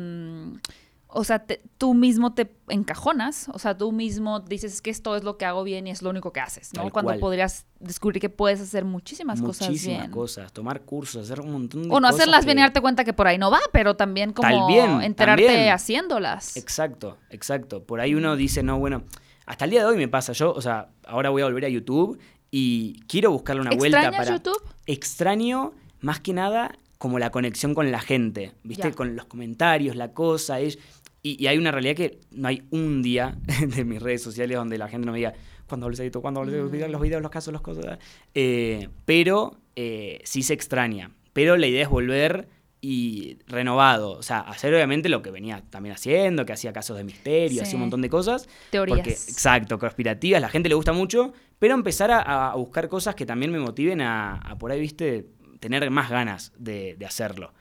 O 1.13 1.25
sea, 1.25 1.39
te- 1.39 1.61
tú 1.77 1.93
mismo 1.93 2.33
te 2.33 2.49
encajonas, 2.69 3.49
o 3.53 3.59
sea, 3.59 3.77
tú 3.77 3.91
mismo 3.91 4.39
dices 4.39 4.81
que 4.81 4.89
esto 4.89 5.17
es 5.17 5.25
lo 5.25 5.37
que 5.37 5.43
hago 5.43 5.63
bien 5.65 5.85
y 5.87 5.91
es 5.91 6.01
lo 6.01 6.09
único 6.09 6.31
que 6.31 6.39
haces, 6.39 6.71
¿no? 6.73 6.83
Tal 6.83 6.91
Cuando 6.93 7.09
cual. 7.09 7.19
podrías 7.19 7.65
descubrir 7.81 8.21
que 8.21 8.29
puedes 8.29 8.61
hacer 8.61 8.85
muchísimas, 8.85 9.41
cosas 9.41 9.67
Muchísimas 9.67 9.99
bien. 9.99 10.11
cosas. 10.11 10.53
Tomar 10.53 10.81
cursos, 10.83 11.25
hacer 11.25 11.41
un 11.41 11.51
montón 11.51 11.83
de 11.83 11.89
O 11.89 11.99
no 11.99 12.07
cosas 12.07 12.15
hacerlas 12.21 12.45
bien 12.45 12.59
y 12.59 12.61
darte 12.61 12.79
cuenta 12.79 13.03
que 13.03 13.11
por 13.11 13.27
ahí 13.27 13.37
no 13.37 13.51
va, 13.51 13.59
pero 13.73 13.95
también 13.97 14.31
como 14.31 14.47
También, 14.49 15.01
enterarte 15.01 15.45
también. 15.45 15.73
haciéndolas. 15.73 16.55
Exacto, 16.55 17.17
exacto. 17.29 17.83
Por 17.83 17.99
ahí 17.99 18.15
uno 18.15 18.37
dice, 18.37 18.63
no, 18.63 18.79
bueno, 18.79 19.03
hasta 19.45 19.65
el 19.65 19.71
día 19.71 19.81
de 19.81 19.87
hoy 19.87 19.97
me 19.97 20.07
pasa 20.07 20.31
yo, 20.31 20.53
o 20.53 20.61
sea, 20.61 20.89
ahora 21.05 21.29
voy 21.29 21.41
a 21.41 21.45
volver 21.45 21.65
a 21.65 21.69
YouTube 21.69 22.19
y 22.51 23.01
quiero 23.07 23.31
buscarle 23.31 23.61
una 23.63 23.71
vuelta 23.75 23.97
¿Extrañas 23.99 24.25
para... 24.27 24.37
YouTube? 24.37 24.63
Extraño, 24.85 25.73
más 25.99 26.19
que 26.21 26.31
nada, 26.33 26.77
como 26.97 27.17
la 27.19 27.31
conexión 27.31 27.73
con 27.73 27.91
la 27.91 27.99
gente, 27.99 28.53
¿viste? 28.63 28.93
Con 28.93 29.15
los 29.15 29.25
comentarios, 29.25 29.95
la 29.95 30.13
cosa, 30.13 30.59
es... 30.59 30.77
Y, 31.23 31.41
y 31.43 31.47
hay 31.47 31.57
una 31.57 31.71
realidad 31.71 31.95
que 31.95 32.19
no 32.31 32.47
hay 32.47 32.63
un 32.71 33.01
día 33.01 33.37
de 33.75 33.85
mis 33.85 34.01
redes 34.01 34.23
sociales 34.23 34.57
donde 34.57 34.77
la 34.77 34.87
gente 34.87 35.05
no 35.05 35.11
me 35.11 35.19
diga, 35.19 35.33
¿cuándo 35.67 35.85
volvés 35.85 35.99
a 35.99 36.03
YouTube? 36.03 36.21
¿Cuándo 36.21 36.39
volvés 36.41 36.59
a 36.59 36.63
Mm. 36.63 36.71
videos, 36.71 36.91
los 36.91 37.01
videos, 37.01 37.21
los 37.21 37.31
casos, 37.31 37.53
las 37.53 37.61
cosas? 37.61 37.99
Eh, 38.33 38.89
pero 39.05 39.57
eh, 39.75 40.19
sí 40.23 40.43
se 40.43 40.53
extraña. 40.53 41.11
Pero 41.33 41.55
la 41.57 41.67
idea 41.67 41.83
es 41.83 41.89
volver 41.89 42.47
y 42.81 43.37
renovado. 43.47 44.11
O 44.13 44.23
sea, 44.23 44.39
hacer 44.39 44.73
obviamente 44.73 45.07
lo 45.07 45.21
que 45.21 45.29
venía 45.31 45.63
también 45.69 45.93
haciendo, 45.93 46.45
que 46.45 46.53
hacía 46.53 46.73
casos 46.73 46.97
de 46.97 47.03
misterio, 47.03 47.59
Sí. 47.59 47.59
hacía 47.59 47.75
un 47.75 47.81
montón 47.81 48.01
de 48.01 48.09
cosas. 48.09 48.49
Teorías. 48.71 48.97
Porque, 48.97 49.11
exacto, 49.11 49.77
conspirativas, 49.77 50.41
la 50.41 50.49
gente 50.49 50.67
le 50.67 50.75
gusta 50.75 50.91
mucho, 50.91 51.31
pero 51.59 51.75
empezar 51.75 52.09
a, 52.11 52.49
a 52.51 52.55
buscar 52.55 52.89
cosas 52.89 53.13
que 53.15 53.25
también 53.25 53.51
me 53.51 53.59
motiven 53.59 54.01
a, 54.01 54.33
a 54.37 54.57
por 54.57 54.71
ahí, 54.71 54.79
viste, 54.79 55.27
tener 55.59 55.89
más 55.91 56.09
ganas 56.09 56.51
de, 56.57 56.95
de 56.95 57.05
hacerlo. 57.05 57.53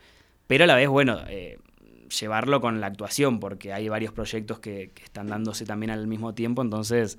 Pero 0.47 0.65
a 0.65 0.67
la 0.67 0.75
vez, 0.75 0.89
bueno, 0.89 1.19
eh, 1.29 1.59
llevarlo 2.11 2.61
con 2.61 2.81
la 2.81 2.89
actuación, 2.89 3.41
porque 3.41 3.73
hay 3.73 3.89
varios 3.89 4.13
proyectos 4.13 4.59
que, 4.59 4.91
que 4.95 5.03
están 5.05 5.29
dándose 5.29 5.65
también 5.65 5.91
al 5.91 6.07
mismo 6.07 6.35
tiempo, 6.35 6.63
entonces 6.63 7.19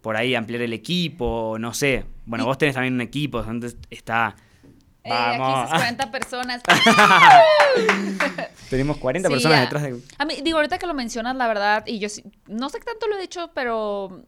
por 0.00 0.16
ahí 0.16 0.34
ampliar 0.34 0.62
el 0.62 0.72
equipo, 0.72 1.56
no 1.60 1.74
sé. 1.74 2.04
Bueno, 2.26 2.44
Y- 2.44 2.46
vos 2.46 2.58
tenés 2.58 2.74
también 2.74 2.94
un 2.94 3.00
equipo, 3.02 3.38
entonces 3.40 3.76
está... 3.90 4.34
Eh, 5.04 5.12
aquí 5.12 5.38
Vamos. 5.38 5.70
40 5.70 6.10
personas. 6.12 6.62
Tenemos 8.70 8.96
40 8.98 9.28
Sí, 9.28 9.32
personas 9.34 9.58
ya. 9.58 9.62
detrás 9.62 9.82
de... 9.82 10.00
A 10.18 10.24
mí, 10.24 10.34
digo, 10.42 10.58
ahorita 10.58 10.78
que 10.78 10.86
lo 10.86 10.94
mencionas, 10.94 11.36
la 11.36 11.46
verdad, 11.46 11.84
y 11.86 11.98
yo 11.98 12.08
sí- 12.08 12.24
no 12.46 12.68
sé 12.70 12.78
qué 12.78 12.84
tanto 12.84 13.06
lo 13.06 13.16
he 13.16 13.20
dicho, 13.20 13.50
pero 13.54 14.22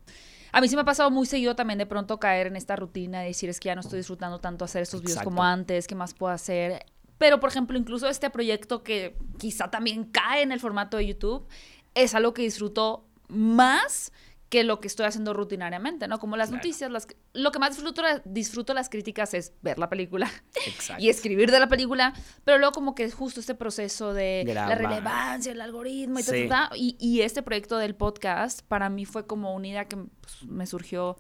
a 0.53 0.61
mí 0.61 0.69
sí 0.69 0.75
me 0.77 0.83
ha 0.83 0.85
pasado 0.85 1.11
muy 1.11 1.27
seguido 1.27 1.57
también 1.57 1.79
de 1.79 1.87
pronto 1.87 2.19
caer 2.19 2.47
en 2.49 2.57
esta 2.57 2.77
rutina 2.77 3.21
de 3.21 3.29
decir 3.29 3.49
es 3.51 3.59
que 3.61 3.67
ya 3.69 3.75
no 3.75 3.81
estoy 3.81 3.99
disfrutando 3.99 4.39
tanto 4.41 4.65
hacer 4.65 4.83
estos 4.83 5.03
videos 5.03 5.23
como 5.23 5.43
antes, 5.43 5.87
¿qué 5.87 5.95
más 5.95 6.15
puedo 6.15 6.33
hacer? 6.33 6.85
Pero, 7.19 7.41
por 7.41 7.51
ejemplo, 7.51 7.79
incluso 7.79 8.09
este 8.09 8.31
proyecto 8.31 8.83
que 8.83 9.17
quizá 9.39 9.71
también 9.71 10.05
cae 10.05 10.43
en 10.43 10.53
el 10.53 10.61
formato 10.61 10.97
de 10.97 11.07
YouTube, 11.07 11.47
es 11.95 12.15
algo 12.15 12.35
que 12.35 12.43
disfruto 12.43 13.07
más 13.29 14.13
que 14.51 14.63
lo 14.63 14.79
que 14.79 14.87
estoy 14.87 15.07
haciendo 15.07 15.33
rutinariamente, 15.33 16.07
¿no? 16.07 16.19
Como 16.21 16.37
las 16.37 16.49
Claro. 16.49 16.59
noticias, 16.63 16.89
las, 16.91 17.09
lo 17.33 17.51
que 17.51 17.59
más 17.59 17.71
disfruto, 17.71 18.03
disfruto 18.25 18.73
las 18.75 18.89
críticas 18.89 19.35
es 19.35 19.53
ver 19.63 19.79
la 19.81 19.89
película 19.89 20.31
Exacto. 20.67 21.03
y 21.03 21.09
escribir 21.09 21.51
de 21.51 21.59
la 21.59 21.67
película, 21.69 22.13
pero 22.45 22.59
luego 22.59 22.73
como 22.73 22.95
que 22.95 23.03
es 23.05 23.15
justo 23.15 23.41
este 23.41 23.55
proceso 23.57 24.13
de 24.13 24.45
la 24.47 24.73
relevancia, 24.77 25.51
el 25.51 25.61
algoritmo 25.61 26.21
y 26.21 26.23
Sí. 26.23 26.47
ta, 26.49 26.71
y, 26.77 26.97
y 27.01 27.23
este 27.23 27.43
proyecto 27.43 27.79
del 27.79 27.97
podcast 27.97 28.63
para 28.63 28.89
mí 28.91 29.07
fue 29.07 29.27
como 29.27 29.55
una 29.55 29.67
idea 29.67 29.87
que 29.89 29.97
pues, 29.97 30.45
me 30.47 30.67
surgió 30.67 31.17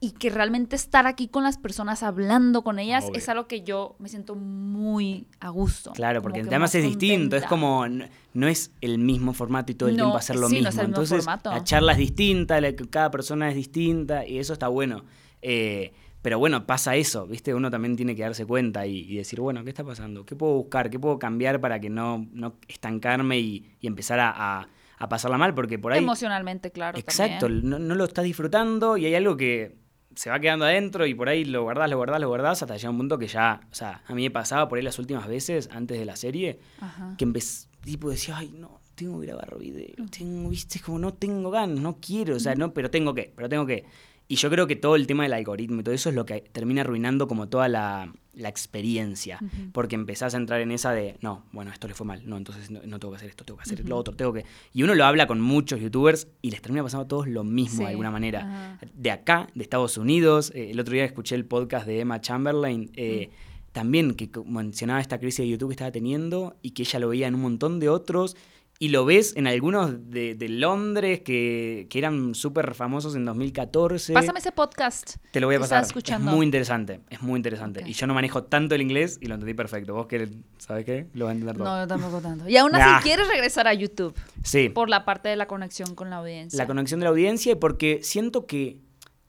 y 0.00 0.10
que 0.12 0.28
realmente 0.28 0.76
estar 0.76 1.06
aquí 1.06 1.28
con 1.28 1.44
las 1.44 1.56
personas 1.56 2.02
hablando 2.02 2.62
con 2.62 2.78
ellas 2.78 3.04
Obvio. 3.06 3.16
es 3.18 3.28
algo 3.30 3.46
que 3.46 3.62
yo 3.62 3.96
me 3.98 4.08
siento 4.10 4.34
muy 4.34 5.26
a 5.40 5.48
gusto. 5.48 5.92
Claro, 5.92 6.20
porque 6.20 6.42
que 6.42 6.48
además 6.48 6.60
más 6.72 6.74
es 6.74 6.84
distinto, 6.84 7.36
es 7.36 7.46
como, 7.46 7.86
no 7.88 8.46
es 8.48 8.70
el 8.82 8.98
mismo 8.98 9.32
formato 9.32 9.72
y 9.72 9.76
todo 9.76 9.88
el 9.88 9.96
No, 9.96 10.02
tiempo 10.04 10.18
hacer 10.18 10.36
lo 10.36 10.48
sí, 10.48 10.56
no 10.56 10.58
mismo. 10.58 10.68
es 10.68 10.74
el 10.76 10.80
mismo 10.88 10.96
Entonces, 11.02 11.24
formato. 11.24 11.50
la 11.50 11.64
charla 11.64 11.92
es 11.92 11.98
distinta, 11.98 12.60
la- 12.60 12.74
cada 12.74 13.10
persona 13.10 13.48
es 13.48 13.54
distinta 13.54 14.26
y 14.26 14.38
eso 14.38 14.52
está 14.52 14.68
bueno. 14.68 15.04
Eh, 15.40 15.92
pero 16.20 16.38
bueno, 16.38 16.66
pasa 16.66 16.96
eso, 16.96 17.26
¿viste? 17.26 17.54
Uno 17.54 17.70
también 17.70 17.96
tiene 17.96 18.14
que 18.16 18.22
darse 18.22 18.44
cuenta 18.46 18.86
y, 18.86 19.00
y 19.10 19.16
decir, 19.16 19.40
bueno, 19.40 19.62
¿qué 19.62 19.70
está 19.70 19.84
pasando? 19.84 20.24
¿Qué 20.26 20.34
puedo 20.36 20.54
buscar? 20.54 20.90
¿Qué 20.90 20.98
puedo 20.98 21.18
cambiar 21.18 21.60
para 21.60 21.80
que 21.80 21.88
no, 21.90 22.26
no 22.32 22.56
estancarme 22.68 23.38
y, 23.38 23.76
y 23.80 23.86
empezar 23.86 24.20
a, 24.20 24.30
a- 24.60 24.68
a 24.98 25.08
pasarla 25.08 25.36
mal? 25.38 25.54
Porque 25.54 25.78
por 25.78 25.92
ahí... 25.92 25.98
Emocionalmente, 25.98 26.70
claro. 26.72 26.98
Exacto, 26.98 27.48
no, 27.48 27.78
no 27.78 27.94
lo 27.94 28.04
estás 28.04 28.24
disfrutando 28.24 28.96
y 28.96 29.04
hay 29.06 29.14
algo 29.14 29.36
que 29.36 29.76
se 30.16 30.30
va 30.30 30.38
quedando 30.40 30.64
adentro 30.64 31.06
y 31.06 31.14
por 31.14 31.28
ahí 31.28 31.44
lo 31.44 31.62
guardás, 31.62 31.90
lo 31.90 31.96
guardás, 31.96 32.20
lo 32.20 32.28
guardás 32.28 32.62
hasta 32.62 32.76
llegar 32.76 32.88
a 32.88 32.90
un 32.90 32.98
punto 32.98 33.18
que 33.18 33.26
ya, 33.26 33.60
o 33.70 33.74
sea, 33.74 34.02
a 34.06 34.14
mí 34.14 34.22
me 34.22 34.30
pasaba 34.30 34.68
por 34.68 34.78
ahí 34.78 34.84
las 34.84 34.98
últimas 34.98 35.26
veces 35.26 35.68
antes 35.72 35.98
de 35.98 36.04
la 36.04 36.16
serie 36.16 36.58
Ajá. 36.80 37.14
que 37.18 37.24
empecé, 37.24 37.68
tipo 37.82 38.10
decía, 38.10 38.36
ay, 38.38 38.54
no, 38.56 38.80
tengo 38.94 39.20
que 39.20 39.26
grabar 39.26 39.58
video, 39.58 40.06
tengo, 40.10 40.50
viste, 40.50 40.80
como 40.80 40.98
no 40.98 41.14
tengo 41.14 41.50
ganas, 41.50 41.78
no 41.80 41.98
quiero, 42.00 42.36
o 42.36 42.40
sea, 42.40 42.54
no, 42.54 42.72
pero 42.72 42.90
tengo 42.90 43.14
que, 43.14 43.32
pero 43.34 43.48
tengo 43.48 43.66
que. 43.66 43.84
Y 44.26 44.36
yo 44.36 44.48
creo 44.50 44.66
que 44.66 44.76
todo 44.76 44.96
el 44.96 45.06
tema 45.06 45.24
del 45.24 45.34
algoritmo 45.34 45.80
y 45.80 45.84
todo 45.84 45.94
eso 45.94 46.08
es 46.08 46.14
lo 46.14 46.24
que 46.24 46.40
termina 46.40 46.80
arruinando 46.80 47.28
como 47.28 47.48
toda 47.48 47.68
la, 47.68 48.12
la 48.32 48.48
experiencia. 48.48 49.38
Porque 49.72 49.94
empezás 49.94 50.34
a 50.34 50.38
entrar 50.38 50.60
en 50.60 50.70
esa 50.72 50.92
de, 50.92 51.16
no, 51.20 51.44
bueno, 51.52 51.70
esto 51.70 51.88
le 51.88 51.94
fue 51.94 52.06
mal, 52.06 52.22
no, 52.24 52.36
entonces 52.36 52.70
no, 52.70 52.80
no 52.84 52.98
tengo 52.98 53.12
que 53.12 53.16
hacer 53.16 53.28
esto, 53.28 53.44
tengo 53.44 53.58
que 53.58 53.62
hacer 53.62 53.80
lo 53.80 53.94
Ujú. 53.94 53.96
otro, 53.96 54.16
tengo 54.16 54.32
que... 54.32 54.44
Y 54.72 54.82
uno 54.82 54.94
lo 54.94 55.04
habla 55.04 55.26
con 55.26 55.40
muchos 55.40 55.80
youtubers 55.80 56.28
y 56.40 56.50
les 56.50 56.62
termina 56.62 56.82
pasando 56.82 57.04
a 57.04 57.08
todos 57.08 57.28
lo 57.28 57.44
mismo 57.44 57.78
Sí, 57.78 57.84
de 57.84 57.90
alguna 57.90 58.10
manera. 58.10 58.78
De 58.94 59.10
acá, 59.10 59.48
de 59.54 59.62
Estados 59.62 59.98
Unidos, 59.98 60.52
eh, 60.54 60.70
el 60.70 60.80
otro 60.80 60.94
día 60.94 61.04
escuché 61.04 61.34
el 61.34 61.44
podcast 61.44 61.86
de 61.86 62.00
Emma 62.00 62.20
Chamberlain, 62.20 62.90
eh, 62.94 63.30
también 63.72 64.14
que 64.14 64.30
mencionaba 64.46 65.00
esta 65.00 65.18
crisis 65.18 65.38
de 65.38 65.48
YouTube 65.48 65.68
que 65.70 65.74
estaba 65.74 65.90
teniendo 65.90 66.56
y 66.62 66.70
que 66.70 66.82
ella 66.82 66.98
lo 67.00 67.08
veía 67.08 67.26
en 67.26 67.34
un 67.34 67.42
montón 67.42 67.80
de 67.80 67.88
otros. 67.88 68.36
Y 68.84 68.88
lo 68.88 69.06
ves 69.06 69.34
en 69.34 69.46
algunos 69.46 70.10
de, 70.10 70.34
de 70.34 70.48
Londres 70.50 71.20
que, 71.20 71.86
que 71.88 71.98
eran 71.98 72.34
súper 72.34 72.74
famosos 72.74 73.16
en 73.16 73.24
2014. 73.24 74.12
Pásame 74.12 74.40
ese 74.40 74.52
podcast. 74.52 75.16
Te 75.30 75.40
lo 75.40 75.46
voy 75.46 75.56
a 75.56 75.60
pasar. 75.60 75.78
estaba 75.78 75.86
escuchando. 75.86 76.30
Es 76.30 76.36
muy 76.36 76.44
interesante, 76.44 77.00
es 77.08 77.22
muy 77.22 77.38
interesante. 77.38 77.82
Y 77.86 77.94
yo 77.94 78.06
no 78.06 78.12
manejo 78.12 78.44
tanto 78.44 78.74
el 78.74 78.82
inglés 78.82 79.16
y 79.22 79.26
lo 79.26 79.36
entendí 79.36 79.54
perfecto. 79.54 79.94
Vos 79.94 80.06
que, 80.06 80.28
¿sabes 80.58 80.84
qué? 80.84 81.06
Lo 81.14 81.24
vas 81.24 81.30
a 81.30 81.32
entender 81.32 81.56
todo. 81.56 81.64
No, 81.64 81.80
yo 81.80 81.86
tampoco 81.86 82.20
tanto. 82.20 82.46
Y 82.46 82.58
aún 82.58 82.74
así 82.74 82.84
Nah. 82.90 83.00
quieres 83.00 83.26
regresar 83.26 83.66
a 83.66 83.72
YouTube 83.72 84.14
sí, 84.42 84.68
por 84.68 84.90
la 84.90 85.06
parte 85.06 85.30
de 85.30 85.36
la 85.36 85.46
conexión 85.46 85.94
con 85.94 86.10
la 86.10 86.16
audiencia. 86.16 86.58
la 86.58 86.66
conexión 86.66 87.00
de 87.00 87.04
la 87.04 87.10
audiencia 87.10 87.52
y 87.52 87.54
porque 87.54 88.00
siento 88.02 88.44
que 88.44 88.80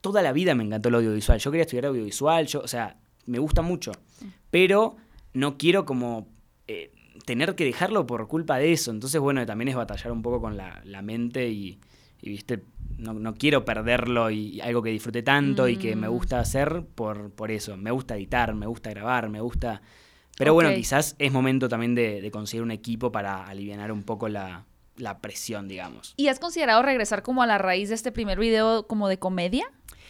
toda 0.01 0.21
la 0.21 0.33
vida 0.33 0.53
me 0.53 0.65
encantó 0.65 0.89
el 0.89 0.95
audiovisual. 0.95 1.39
Yo 1.39 1.49
quería 1.51 1.63
estudiar 1.63 1.85
audiovisual, 1.85 2.45
yo, 2.47 2.59
o 2.59 2.67
sea, 2.67 2.97
me 3.25 3.39
gusta 3.39 3.61
mucho. 3.61 3.93
Pero 4.51 4.97
no 5.33 5.57
quiero 5.57 5.85
como 5.85 6.27
eh, 6.67 6.91
tener 7.25 7.55
que 7.55 7.63
dejarlo 7.65 8.05
por 8.05 8.27
culpa 8.27 8.57
de 8.57 8.73
eso. 8.73 8.91
Entonces, 8.91 9.19
bueno, 9.21 9.45
también 9.45 9.69
es 9.69 9.75
batallar 9.75 10.11
un 10.11 10.21
poco 10.21 10.41
con 10.41 10.57
la, 10.57 10.81
la 10.85 11.01
mente 11.01 11.47
y, 11.49 11.79
y, 12.21 12.29
viste, 12.29 12.63
no, 12.97 13.13
no 13.13 13.33
quiero 13.35 13.65
perderlo 13.65 14.29
y, 14.31 14.55
y 14.55 14.61
algo 14.61 14.81
que 14.81 14.89
disfruté 14.89 15.23
tanto 15.23 15.67
y 15.67 15.77
que 15.77 15.95
me 15.95 16.07
Mm. 16.07 16.11
gusta 16.11 16.39
hacer 16.39 16.83
por, 16.95 17.31
por 17.31 17.51
eso. 17.51 17.77
Me 17.77 17.91
gusta 17.91 18.15
editar, 18.15 18.53
me 18.53 18.67
gusta 18.67 18.89
grabar, 18.89 19.29
me 19.29 19.41
gusta... 19.41 19.81
Pero 20.37 20.53
bueno, 20.53 20.73
quizás 20.75 21.15
es 21.17 21.31
momento 21.31 21.69
también 21.69 21.95
de, 21.95 22.19
de 22.21 22.29
conseguir 22.31 22.61
un 22.61 22.71
equipo 22.71 23.09
para 23.11 23.45
aliviar 23.45 23.89
un 23.93 24.03
poco 24.03 24.27
la, 24.27 24.65
la 24.97 25.19
presión, 25.19 25.69
digamos. 25.69 26.13
¿Y 26.17 26.27
has 26.27 26.39
considerado 26.39 26.81
regresar 26.81 27.23
como 27.23 27.41
a 27.41 27.47
la 27.47 27.57
raíz 27.57 27.87
de 27.87 27.95
este 27.95 28.11
primer 28.11 28.37
video 28.37 28.85
como 28.85 29.07
de 29.07 29.17
comedia? 29.17 29.65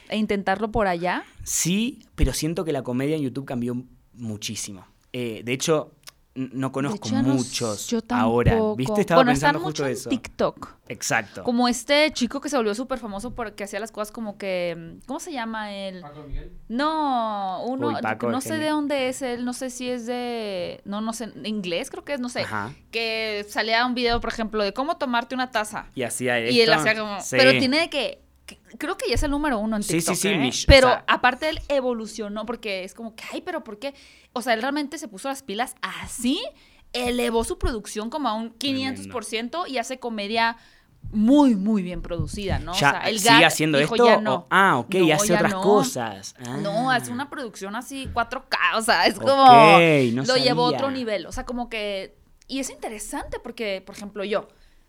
E 0.09 0.17
intentarlo 0.17 0.71
por 0.71 0.87
allá. 0.87 1.23
Sí, 1.43 2.05
pero 2.15 2.33
siento 2.33 2.65
que 2.65 2.71
la 2.71 2.81
comedia 2.81 3.15
en 3.15 3.21
YouTube 3.21 3.45
cambió 3.45 3.83
muchísimo. 4.13 4.85
Eh, 5.13 5.41
de 5.45 5.53
hecho, 5.53 5.91
no 6.35 6.71
conozco 6.71 7.07
hecho, 7.07 7.21
no- 7.21 7.33
muchos 7.33 7.87
yo 7.87 7.99
ahora. 8.09 8.59
¿Viste? 8.75 9.01
Estaba 9.01 9.19
bueno, 9.19 9.31
pensando 9.31 9.59
están 9.59 9.63
justo 9.63 9.83
mucho 9.83 9.85
en 9.87 9.93
eso. 9.93 10.09
TikTok. 10.09 10.75
Exacto. 10.89 11.43
Como 11.43 11.67
este 11.67 12.11
chico 12.11 12.41
que 12.41 12.49
se 12.49 12.57
volvió 12.57 12.75
súper 12.75 12.99
famoso 12.99 13.33
porque 13.33 13.63
hacía 13.63 13.79
las 13.79 13.91
cosas 13.91 14.11
como 14.11 14.37
que. 14.37 14.97
¿Cómo 15.07 15.19
se 15.19 15.31
llama 15.31 15.73
él? 15.73 16.03
No, 16.67 17.63
uno. 17.65 17.87
Uy, 17.87 17.95
Paco, 18.01 18.29
no 18.29 18.41
sé 18.41 18.57
de 18.57 18.69
dónde 18.69 19.07
es 19.09 19.21
él, 19.21 19.45
no 19.45 19.53
sé 19.53 19.69
si 19.69 19.89
es 19.89 20.05
de. 20.05 20.81
No, 20.85 21.01
no 21.01 21.13
sé. 21.13 21.31
Inglés, 21.43 21.89
creo 21.89 22.03
que 22.03 22.13
es, 22.13 22.19
no 22.19 22.29
sé. 22.29 22.41
Ajá. 22.41 22.73
Que 22.91 23.45
salía 23.49 23.85
un 23.85 23.95
video, 23.95 24.19
por 24.19 24.29
ejemplo, 24.31 24.63
de 24.63 24.73
cómo 24.73 24.97
tomarte 24.97 25.35
una 25.35 25.51
taza. 25.51 25.87
Y 25.95 26.03
hacía 26.03 26.37
esto. 26.39 26.53
Y 26.53 26.61
él 26.61 26.73
hacía 26.73 26.99
como. 26.99 27.21
Sí. 27.21 27.37
Pero 27.37 27.51
tiene 27.57 27.89
que. 27.89 28.24
Creo 28.77 28.97
que 28.97 29.07
ya 29.09 29.15
es 29.15 29.23
el 29.23 29.31
número 29.31 29.57
uno 29.59 29.75
en 29.77 29.83
Sí, 29.83 29.93
sí, 29.93 29.97
TikTok. 29.99 30.15
sí, 30.15 30.27
¿eh? 30.29 30.37
Mish, 30.37 30.63
o 30.63 30.67
Pero 30.67 30.87
sea- 30.89 31.03
aparte 31.07 31.49
él 31.49 31.59
evolucionó 31.69 32.45
porque 32.45 32.83
es 32.83 32.93
como 32.93 33.15
que, 33.15 33.23
ay, 33.33 33.41
pero 33.41 33.63
¿por 33.63 33.79
qué? 33.79 33.93
O 34.33 34.41
sea, 34.41 34.53
él 34.53 34.61
realmente 34.61 34.97
se 34.97 35.07
puso 35.07 35.29
las 35.29 35.41
pilas 35.43 35.75
así, 35.81 36.39
elevó 36.93 37.43
su 37.43 37.57
producción 37.57 38.09
como 38.09 38.29
a 38.29 38.33
un 38.33 38.51
500% 38.57 39.65
y 39.67 39.77
hace 39.77 39.99
comedia 39.99 40.57
muy, 41.11 41.55
muy 41.55 41.83
bien 41.83 42.01
producida, 42.01 42.57
¿no? 42.59 42.73
Ya, 42.73 42.89
o 42.89 42.91
sea, 42.91 42.99
el 43.09 43.19
¿Sigue 43.19 43.45
haciendo 43.45 43.77
dijo, 43.77 43.95
esto? 43.95 44.07
ya 44.07 44.17
o- 44.17 44.21
no. 44.21 44.47
ah, 44.49 44.77
ok, 44.79 44.95
No, 44.95 45.13
hace 45.15 45.33
otras 45.33 45.51
no. 45.51 45.61
cosas. 45.61 46.35
No, 46.61 46.89
Ah. 46.91 46.95
hace 46.95 47.11
una 47.11 47.29
producción 47.29 47.75
así 47.75 48.09
4K, 48.13 48.57
o 48.77 48.81
sea, 48.81 49.05
es 49.05 49.17
como 49.19 49.45
no 49.45 50.23
lo 50.23 50.37
llevó 50.37 50.65
a 50.65 50.69
otro 50.69 50.91
nivel, 50.91 51.25
o 51.27 51.31
sea, 51.31 51.45
como 51.45 51.69
que 51.69 52.17
y 52.47 52.59
es 52.59 52.69
interesante 52.69 53.39
porque, 53.39 53.81
por 53.85 53.95
ejemplo, 53.95 54.23
yo 54.23 54.47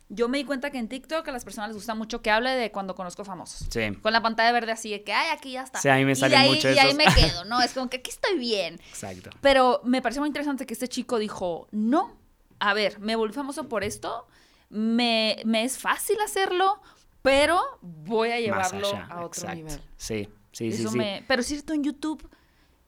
yo 0.09 0.29
me 0.29 0.39
di 0.39 0.45
cuenta 0.45 0.71
que 0.71 0.79
en 0.79 0.89
TikTok 0.89 1.27
a 1.27 1.33
las 1.33 1.45
personas 1.45 1.71
les 1.71 1.77
gusta 1.77 1.95
mucho 1.95 2.23
que 2.23 2.31
hable 2.31 2.51
de 2.51 2.71
cuando 2.71 2.95
conozco 2.95 3.25
famosos. 3.25 3.67
Sí. 3.71 3.95
Con 4.01 4.13
la 4.13 4.23
pantalla 4.23 4.53
verde 4.53 4.73
así 4.73 4.91
de 4.91 5.03
que, 5.03 5.13
ay, 5.13 5.31
aquí 5.37 5.53
ya 5.53 5.63
está. 5.63 5.81
Sí, 5.81 5.89
a 5.89 5.97
mí 5.97 6.05
me 6.05 6.13
ahí, 6.13 6.49
mucho 6.51 6.71
Y 6.71 6.79
ahí 6.79 6.95
me 6.95 7.05
quedo, 7.15 7.45
¿no? 7.45 7.61
Es 7.61 7.73
como 7.73 7.91
que 7.91 7.97
aquí 7.99 8.11
estoy 8.11 8.39
bien. 8.39 8.75
Exacto. 8.89 9.31
Pero 9.41 9.81
me 9.85 10.03
pareció 10.03 10.23
muy 10.23 10.29
interesante 10.29 10.65
que 10.65 10.75
este 10.75 10.89
chico 10.89 11.19
dijo, 11.19 11.67
no, 11.73 12.17
a 12.61 12.73
ver, 12.75 13.01
me 13.01 13.17
volví 13.17 13.35
famoso 13.35 13.69
por 13.69 13.83
esto, 13.83 14.29
me, 14.69 15.39
me 15.45 15.65
es 15.65 15.79
fácil 15.79 16.21
hacerlo, 16.21 16.81
pero 17.23 17.61
voy 17.81 18.31
a 18.31 18.39
llevarlo 18.39 18.89
allá. 18.89 19.07
a 19.11 19.25
otro 19.25 19.43
Exacto. 19.43 19.57
nivel. 19.57 19.81
Sí, 19.97 20.29
sí, 20.53 20.73
sí. 20.73 20.83
Eso 20.83 20.91
sí. 20.91 20.99
me... 20.99 21.25
Pero 21.27 21.41
es 21.41 21.49
cierto, 21.49 21.73
en 21.73 21.83
YouTube 21.83 22.29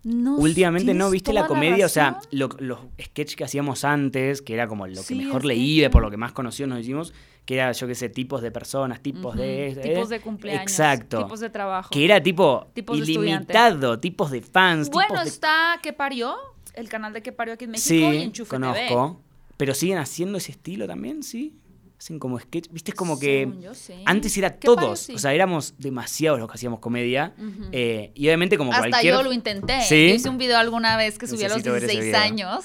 no 0.04 0.36
Últimamente 0.36 0.94
no 0.94 1.10
viste 1.10 1.32
la 1.32 1.46
comedia, 1.46 1.86
o 1.86 1.88
sea, 1.88 2.20
lo- 2.30 2.48
los 2.58 2.78
sketches 3.00 3.36
que 3.36 3.44
hacíamos 3.44 3.84
antes, 3.84 4.42
que 4.42 4.54
era 4.54 4.66
como 4.68 4.86
lo 4.86 5.02
que 5.02 5.14
mejor 5.14 5.42
es 5.42 5.46
leí, 5.46 5.74
cierto. 5.76 5.92
por 5.92 6.02
lo 6.02 6.10
que 6.10 6.16
más 6.16 6.32
conocidos 6.32 6.68
nos 6.70 6.80
hicimos, 6.80 7.12
que 7.44 7.54
era, 7.56 7.72
yo 7.72 7.86
qué 7.86 7.94
sé, 7.94 8.08
tipos 8.08 8.40
de 8.42 8.50
personas, 8.50 9.00
tipos 9.02 9.34
de... 9.36 9.78
Tipos 9.82 10.10
eh, 10.10 10.14
de 10.14 10.20
cumpleaños, 10.20 10.62
Exacto. 10.62 11.24
tipos 11.24 11.40
de 11.40 11.50
trabajo. 11.50 11.90
Que 11.90 12.04
era 12.04 12.22
tipo 12.22 12.68
Tipos 12.74 12.98
de 13.04 13.12
ilimitado, 13.12 13.98
tipos 13.98 14.30
de 14.30 14.42
fans, 14.42 14.90
Bueno, 14.90 15.08
tipos 15.08 15.24
de... 15.24 15.30
está 15.30 15.78
¿Qué 15.82 15.92
parió? 15.92 16.36
El 16.74 16.88
canal 16.88 17.12
de 17.12 17.22
¿Qué 17.22 17.32
parió 17.32 17.54
aquí 17.54 17.64
en 17.64 17.72
México 17.72 17.88
Sí, 17.88 18.16
y 18.18 18.22
Enchufe 18.22 18.50
TV. 18.56 18.60
conozco. 18.88 19.20
Pero 19.56 19.74
siguen 19.74 19.98
haciendo 19.98 20.38
ese 20.38 20.52
estilo 20.52 20.86
también, 20.86 21.22
sí. 21.24 21.56
Hacen 21.98 22.20
como 22.20 22.38
sketch, 22.38 22.68
viste, 22.70 22.92
es 22.92 22.94
como 22.94 23.18
que... 23.18 23.40
Según 23.40 23.60
yo, 23.60 23.74
sí. 23.74 23.94
Antes 24.06 24.36
era 24.38 24.56
todos, 24.60 25.00
Sí. 25.00 25.14
o 25.14 25.18
sea, 25.18 25.34
éramos 25.34 25.74
demasiados 25.78 26.38
los 26.38 26.48
que 26.48 26.54
hacíamos 26.54 26.78
comedia. 26.78 27.34
Eh, 27.72 28.12
y 28.14 28.26
obviamente 28.28 28.56
como 28.56 28.72
Hasta 28.72 28.88
cualquier... 28.88 29.14
yo 29.14 29.22
lo 29.24 29.32
intenté. 29.32 29.82
¿Sí? 29.82 30.08
Yo 30.10 30.14
hice 30.14 30.28
un 30.28 30.38
video 30.38 30.58
alguna 30.58 30.96
vez 30.96 31.18
que 31.18 31.26
subí 31.26 31.42
a 31.44 31.48
los 31.48 31.56
Necesito 31.58 31.72
ver 31.72 31.84
ese 31.84 31.92
16 32.00 32.32
video. 32.32 32.48
años. 32.50 32.64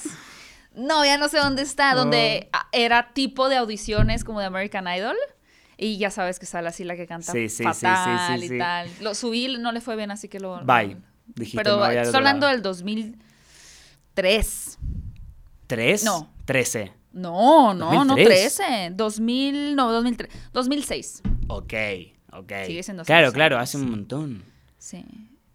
No, 0.76 1.04
ya 1.04 1.18
no 1.18 1.28
sé 1.28 1.38
dónde 1.38 1.62
está, 1.62 1.94
donde 1.94 2.48
ah, 2.52 2.68
era 2.72 3.12
tipo 3.12 3.48
de 3.48 3.56
audiciones 3.56 4.22
como 4.24 4.38
de 4.40 4.46
American 4.46 4.86
Idol. 4.86 5.16
Y 5.76 5.98
ya 5.98 6.10
sabes 6.12 6.38
que 6.38 6.46
sale 6.46 6.68
así 6.68 6.84
la 6.84 6.94
que 6.94 7.08
canta 7.08 7.32
Sí, 7.32 7.48
sí, 7.48 7.56
sí, 7.56 7.62
fatal 7.64 8.44
y 8.44 8.56
tal. 8.58 8.88
Lo 9.00 9.16
subí, 9.16 9.48
no 9.58 9.72
le 9.72 9.80
fue 9.80 9.96
bien, 9.96 10.12
así 10.12 10.28
que 10.28 10.38
lo... 10.38 10.64
Bye. 10.64 10.96
Dijiste, 11.26 11.56
Pero 11.64 11.82
al 11.82 11.96
estoy 11.96 12.14
hablando 12.18 12.46
lado. 12.46 12.52
del 12.54 12.62
2003. 12.62 14.78
¿Tres? 15.66 16.04
No. 16.04 16.32
Trece. 16.44 16.92
No, 17.14 17.72
no, 17.74 17.92
no 18.04 18.14
2003. 18.16 18.56
13. 18.56 18.90
2000, 18.94 19.76
no, 19.76 19.92
2003. 19.92 20.30
2006. 20.52 21.22
Ok, 21.48 21.72
ok. 22.32 22.52
Sigue 22.66 22.82
siendo 22.82 23.04
Claro, 23.04 23.32
claro, 23.32 23.58
hace 23.58 23.78
un 23.78 23.90
montón. 23.90 24.42
Sí. 24.78 25.04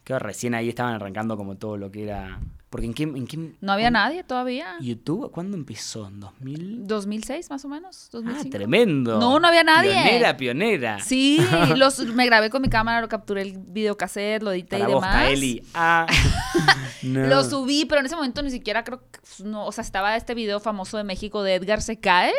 Que 0.03 0.17
recién 0.17 0.55
ahí 0.55 0.69
estaban 0.69 0.93
arrancando 0.95 1.37
como 1.37 1.55
todo 1.55 1.77
lo 1.77 1.91
que 1.91 2.03
era... 2.03 2.39
Porque 2.69 2.85
en 2.85 2.93
qué... 2.93 3.03
En 3.03 3.25
qué 3.25 3.55
No 3.61 3.71
había 3.71 3.89
nadie 3.89 4.23
todavía. 4.23 4.77
¿YouTube? 4.79 5.31
¿Cuándo 5.31 5.57
empezó? 5.57 6.07
¿En 6.07 6.19
2000? 6.19 6.87
2006 6.87 7.49
más 7.49 7.65
o 7.65 7.67
menos, 7.67 8.05
Ah, 8.05 8.09
2005. 8.13 8.49
tremendo. 8.51 9.19
No, 9.19 9.39
no 9.39 9.47
había 9.47 9.63
nadie. 9.63 9.91
Pionera, 9.91 10.37
pionera. 10.37 10.99
Sí, 10.99 11.39
los, 11.75 11.99
me 12.13 12.25
grabé 12.27 12.51
con 12.51 12.61
mi 12.61 12.69
cámara, 12.69 13.01
lo 13.01 13.09
capturé 13.09 13.41
el 13.41 13.57
videocassette, 13.57 14.43
lo 14.43 14.51
edité 14.51 14.77
Para 14.77 14.89
y 14.89 14.93
vos, 14.93 15.01
demás. 15.01 15.15
Kaeli. 15.15 15.63
Ah. 15.73 16.05
no. 17.03 17.25
Lo 17.27 17.43
subí, 17.43 17.85
pero 17.85 18.01
en 18.01 18.05
ese 18.05 18.15
momento 18.15 18.41
ni 18.43 18.51
siquiera 18.51 18.83
creo 18.83 18.99
que, 18.99 19.19
pues, 19.19 19.39
no, 19.41 19.65
o 19.65 19.71
sea, 19.71 19.83
estaba 19.83 20.15
este 20.15 20.35
video 20.35 20.59
famoso 20.59 20.97
de 20.97 21.03
México 21.03 21.41
de 21.41 21.55
Edgar 21.55 21.81
se 21.81 21.99
cae. 21.99 22.33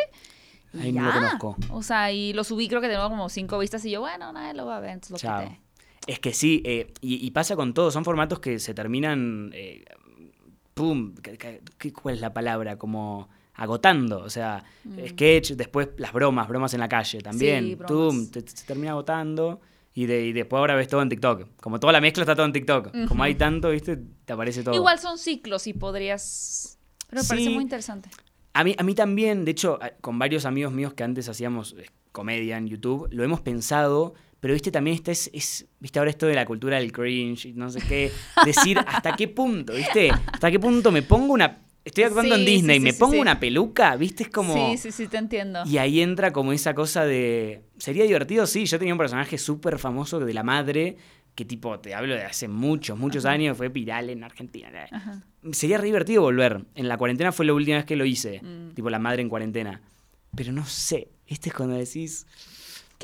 Ay, 0.79 0.93
no 0.93 1.03
lo 1.03 1.11
conozco. 1.11 1.57
O 1.71 1.83
sea, 1.83 2.13
y 2.13 2.31
lo 2.31 2.45
subí, 2.45 2.69
creo 2.69 2.79
que 2.79 2.87
tengo 2.87 3.09
como 3.09 3.27
cinco 3.27 3.59
vistas 3.59 3.83
y 3.83 3.91
yo, 3.91 3.99
bueno, 3.99 4.31
nadie 4.31 4.53
lo 4.53 4.65
va 4.65 4.77
a 4.77 4.79
ver, 4.79 4.91
entonces 4.91 5.11
lo 5.11 5.17
Chao. 5.17 5.41
quité. 5.43 5.59
Es 6.07 6.19
que 6.19 6.33
sí, 6.33 6.63
eh, 6.65 6.93
y, 7.01 7.25
y 7.25 7.31
pasa 7.31 7.55
con 7.55 7.73
todo, 7.75 7.91
son 7.91 8.03
formatos 8.05 8.39
que 8.39 8.57
se 8.57 8.73
terminan, 8.73 9.51
eh, 9.53 9.83
pum, 10.81 11.13
¿qué- 11.21 11.37
qué- 11.37 11.61
qué- 11.77 11.93
¿cuál 11.93 12.15
es 12.15 12.21
la 12.21 12.33
palabra? 12.33 12.77
Como 12.77 13.29
agotando, 13.53 14.23
o 14.23 14.29
sea, 14.31 14.63
sketch, 15.09 15.51
después 15.51 15.89
las 15.97 16.11
bromas, 16.11 16.47
bromas 16.47 16.73
en 16.73 16.79
la 16.79 16.89
calle 16.89 17.19
también, 17.21 17.65
Mm. 17.65 17.67
Sí, 17.67 17.75
tum, 17.87 18.31
te- 18.31 18.47
se 18.47 18.65
termina 18.65 18.91
agotando 18.91 19.61
y, 19.93 20.07
de, 20.07 20.25
y 20.25 20.33
después 20.33 20.57
ahora 20.59 20.73
ves 20.75 20.87
todo 20.87 21.03
en 21.03 21.09
TikTok, 21.09 21.47
como 21.61 21.79
toda 21.79 21.93
la 21.93 22.01
mezcla 22.01 22.23
está 22.23 22.33
todo 22.35 22.47
en 22.47 22.53
TikTok, 22.53 23.07
como 23.07 23.21
hay 23.23 23.35
tanto, 23.35 23.69
viste, 23.69 23.99
te 24.25 24.33
aparece 24.33 24.63
todo. 24.63 24.73
Igual 24.73 24.97
son 24.97 25.19
ciclos 25.19 25.67
y 25.67 25.73
podrías... 25.73 26.79
Pero 27.09 27.21
me 27.21 27.27
parece 27.27 27.49
muy 27.51 27.63
interesante. 27.63 28.09
A 28.53 28.63
mí, 28.63 28.73
a 28.77 28.83
mí 28.83 28.95
también, 28.95 29.45
de 29.45 29.51
hecho, 29.51 29.77
con 30.01 30.17
varios 30.17 30.45
amigos 30.45 30.73
míos 30.73 30.93
que 30.95 31.03
antes 31.03 31.29
hacíamos 31.29 31.75
eh, 31.77 31.85
comedia 32.11 32.57
en 32.57 32.67
YouTube, 32.67 33.07
lo 33.11 33.23
hemos 33.23 33.41
pensado, 33.41 34.13
pero 34.41 34.53
viste, 34.53 34.71
también 34.71 34.95
esta 34.95 35.11
es, 35.11 35.29
es, 35.33 35.67
viste, 35.79 35.99
ahora 35.99 36.11
esto 36.11 36.25
de 36.25 36.33
la 36.35 36.45
cultura 36.45 36.77
del 36.77 36.91
cringe 36.91 37.45
y 37.45 37.53
no 37.53 37.69
sé 37.69 37.79
qué, 37.87 38.11
decir 38.43 38.77
hasta 38.79 39.15
qué 39.15 39.27
punto, 39.27 39.73
viste, 39.73 40.09
hasta 40.11 40.51
qué 40.51 40.59
punto 40.59 40.91
me 40.91 41.03
pongo 41.03 41.33
una, 41.33 41.59
estoy 41.85 42.05
actuando 42.05 42.35
Sí, 42.35 42.41
en 42.41 42.45
Disney, 42.45 42.77
sí, 42.79 42.83
me 42.83 42.93
pongo 42.93 43.21
una 43.21 43.39
peluca, 43.39 43.95
viste, 43.95 44.23
es 44.23 44.29
como... 44.29 44.71
Sí, 44.71 44.77
sí, 44.77 44.91
sí, 44.91 45.07
te 45.07 45.17
entiendo. 45.17 45.61
Y 45.65 45.77
ahí 45.77 46.01
entra 46.01 46.33
como 46.33 46.53
esa 46.53 46.73
cosa 46.73 47.05
de... 47.05 47.61
¿Sería 47.77 48.03
divertido? 48.03 48.47
Sí, 48.47 48.65
yo 48.65 48.79
tenía 48.79 48.95
un 48.95 48.97
personaje 48.97 49.37
súper 49.37 49.77
famoso 49.77 50.19
de 50.19 50.33
la 50.33 50.43
madre, 50.43 50.97
que 51.35 51.45
tipo, 51.45 51.79
te 51.79 51.93
hablo 51.93 52.15
de 52.15 52.23
hace 52.23 52.47
muchos, 52.47 52.97
muchos 52.97 53.25
años, 53.25 53.55
fue 53.55 53.69
viral 53.69 54.09
en 54.09 54.23
Argentina. 54.23 54.69
Ajá. 54.91 55.23
Sería 55.51 55.77
re 55.77 55.85
divertido 55.85 56.21
volver. 56.21 56.65
En 56.75 56.87
la 56.87 56.97
cuarentena 56.97 57.31
fue 57.31 57.45
la 57.45 57.53
última 57.53 57.77
vez 57.77 57.85
que 57.85 57.95
lo 57.95 58.05
hice. 58.05 58.41
Mm. 58.41 58.73
Tipo, 58.73 58.89
la 58.89 58.99
madre 58.99 59.21
en 59.21 59.29
cuarentena. 59.29 59.81
Pero 60.35 60.51
no 60.51 60.65
sé. 60.65 61.09
Este 61.27 61.49
es 61.49 61.55
cuando 61.55 61.75
decís. 61.75 62.25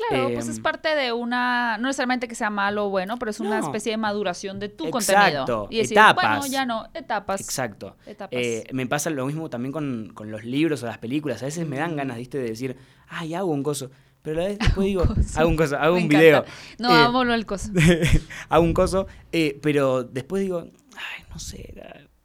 Claro, 0.08 0.30
pues 0.32 0.46
Em, 0.46 0.52
es 0.52 0.60
parte 0.60 0.94
de 0.94 1.12
una, 1.12 1.76
no 1.78 1.88
necesariamente 1.88 2.28
que 2.28 2.34
sea 2.34 2.50
malo 2.50 2.86
o 2.86 2.90
bueno, 2.90 3.18
pero 3.18 3.30
es 3.30 3.40
una 3.40 3.58
No. 3.60 3.66
especie 3.66 3.90
de 3.92 3.96
maduración 3.96 4.58
de 4.60 4.68
tu 4.68 4.86
Exacto, 4.86 5.44
contenido. 5.44 5.68
Y 5.70 5.78
decir, 5.78 5.98
etapas. 5.98 6.38
bueno, 6.38 6.52
ya 6.52 6.64
no, 6.64 6.86
etapas. 6.94 7.40
Exacto. 7.40 7.96
Etapas. 8.06 8.38
Eh, 8.40 8.64
me 8.72 8.86
pasa 8.86 9.10
lo 9.10 9.26
mismo 9.26 9.50
también 9.50 9.72
con, 9.72 10.12
con 10.14 10.30
los 10.30 10.44
libros 10.44 10.82
o 10.82 10.86
las 10.86 10.98
películas. 10.98 11.42
A 11.42 11.46
veces 11.46 11.66
me 11.66 11.76
Mm. 11.76 11.80
dan 11.80 11.96
ganas, 11.96 12.16
¿viste? 12.18 12.38
De 12.38 12.44
decir, 12.50 12.76
ay, 13.08 13.34
hago 13.34 13.50
un 13.50 13.62
coso. 13.62 13.90
Pero 14.22 14.40
a 14.40 14.42
la 14.44 14.48
vez 14.50 14.58
después 14.80 14.86
digo, 14.86 15.02
hago 15.36 15.48
un 15.48 15.56
coso, 15.56 15.76
hago 15.78 15.94
Me 15.94 16.00
un 16.00 16.04
encanta. 16.06 16.18
video. 16.24 16.44
No, 16.78 17.20
Eh, 17.20 17.24
lo 17.24 17.32
del 17.32 17.46
coso. 17.46 17.70
hago 18.48 18.64
un 18.64 18.74
coso. 18.74 19.06
eh, 19.32 19.58
pero 19.62 20.04
después 20.04 20.42
digo, 20.42 20.60
ay, 20.96 21.24
no 21.30 21.38
sé. 21.38 21.74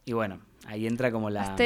Y 0.05 0.13
bueno, 0.13 0.39
ahí 0.67 0.85
entra 0.85 1.11
como 1.11 1.29
la. 1.29 1.41
Hazte 1.41 1.63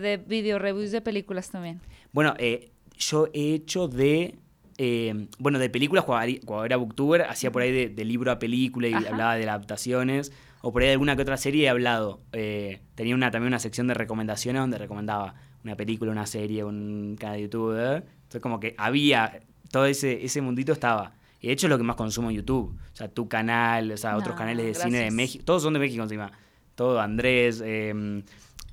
de 0.00 0.22
video 0.26 0.58
reviews 0.58 0.90
de 0.92 1.00
películas 1.00 1.50
también. 1.50 1.80
Bueno, 2.12 2.34
eh, 2.38 2.70
yo 2.96 3.28
he 3.32 3.54
hecho 3.54 3.86
de. 3.88 4.38
Eh, 4.82 5.28
bueno, 5.38 5.58
de 5.58 5.68
películas, 5.68 6.04
cuando, 6.06 6.64
era 6.64 6.78
booktuber, 6.78 7.24
hacía 7.24 7.52
por 7.52 7.60
ahí 7.60 7.70
de, 7.70 7.90
de 7.90 8.04
libro 8.06 8.32
a 8.32 8.38
película 8.38 8.88
y 8.88 8.94
Ajá. 8.94 9.10
hablaba 9.10 9.34
de 9.34 9.46
adaptaciones. 9.46 10.32
O 10.62 10.72
por 10.72 10.80
ahí 10.80 10.88
de 10.88 10.92
alguna 10.92 11.16
que 11.16 11.22
otra 11.22 11.36
serie 11.36 11.66
he 11.66 11.68
hablado. 11.68 12.22
Eh, 12.32 12.80
tenía 12.94 13.14
una, 13.14 13.30
también 13.30 13.48
una 13.48 13.58
sección 13.58 13.88
de 13.88 13.92
recomendaciones 13.94 14.58
donde 14.58 14.78
recomendaba 14.78 15.34
una 15.64 15.76
película, 15.76 16.12
una 16.12 16.24
serie, 16.24 16.64
un 16.64 17.14
canal 17.20 17.36
de 17.36 17.42
YouTube. 17.42 17.76
¿eh? 17.78 17.96
Entonces, 17.96 18.40
como 18.40 18.58
que 18.58 18.74
había. 18.78 19.40
Todo 19.70 19.84
ese, 19.84 20.24
ese 20.24 20.40
mundito 20.40 20.72
estaba. 20.72 21.12
Y 21.42 21.48
de 21.48 21.52
hecho 21.52 21.66
es 21.66 21.70
lo 21.70 21.76
que 21.76 21.84
más 21.84 21.96
consumo 21.96 22.30
en 22.30 22.36
YouTube. 22.36 22.74
O 22.74 22.96
sea, 22.96 23.08
tu 23.08 23.28
canal, 23.28 23.92
o 23.92 23.96
sea, 23.98 24.16
otros 24.16 24.34
No, 24.34 24.38
canales 24.38 24.64
de 24.64 24.74
cine 24.74 25.00
de. 25.00 25.10
México. 25.10 25.44
Todos 25.44 25.62
son 25.62 25.74
de 25.74 25.80
México 25.80 26.02
encima. 26.02 26.32
Todo 26.74 26.98
Andrés, 27.00 27.62
eh, 27.62 28.22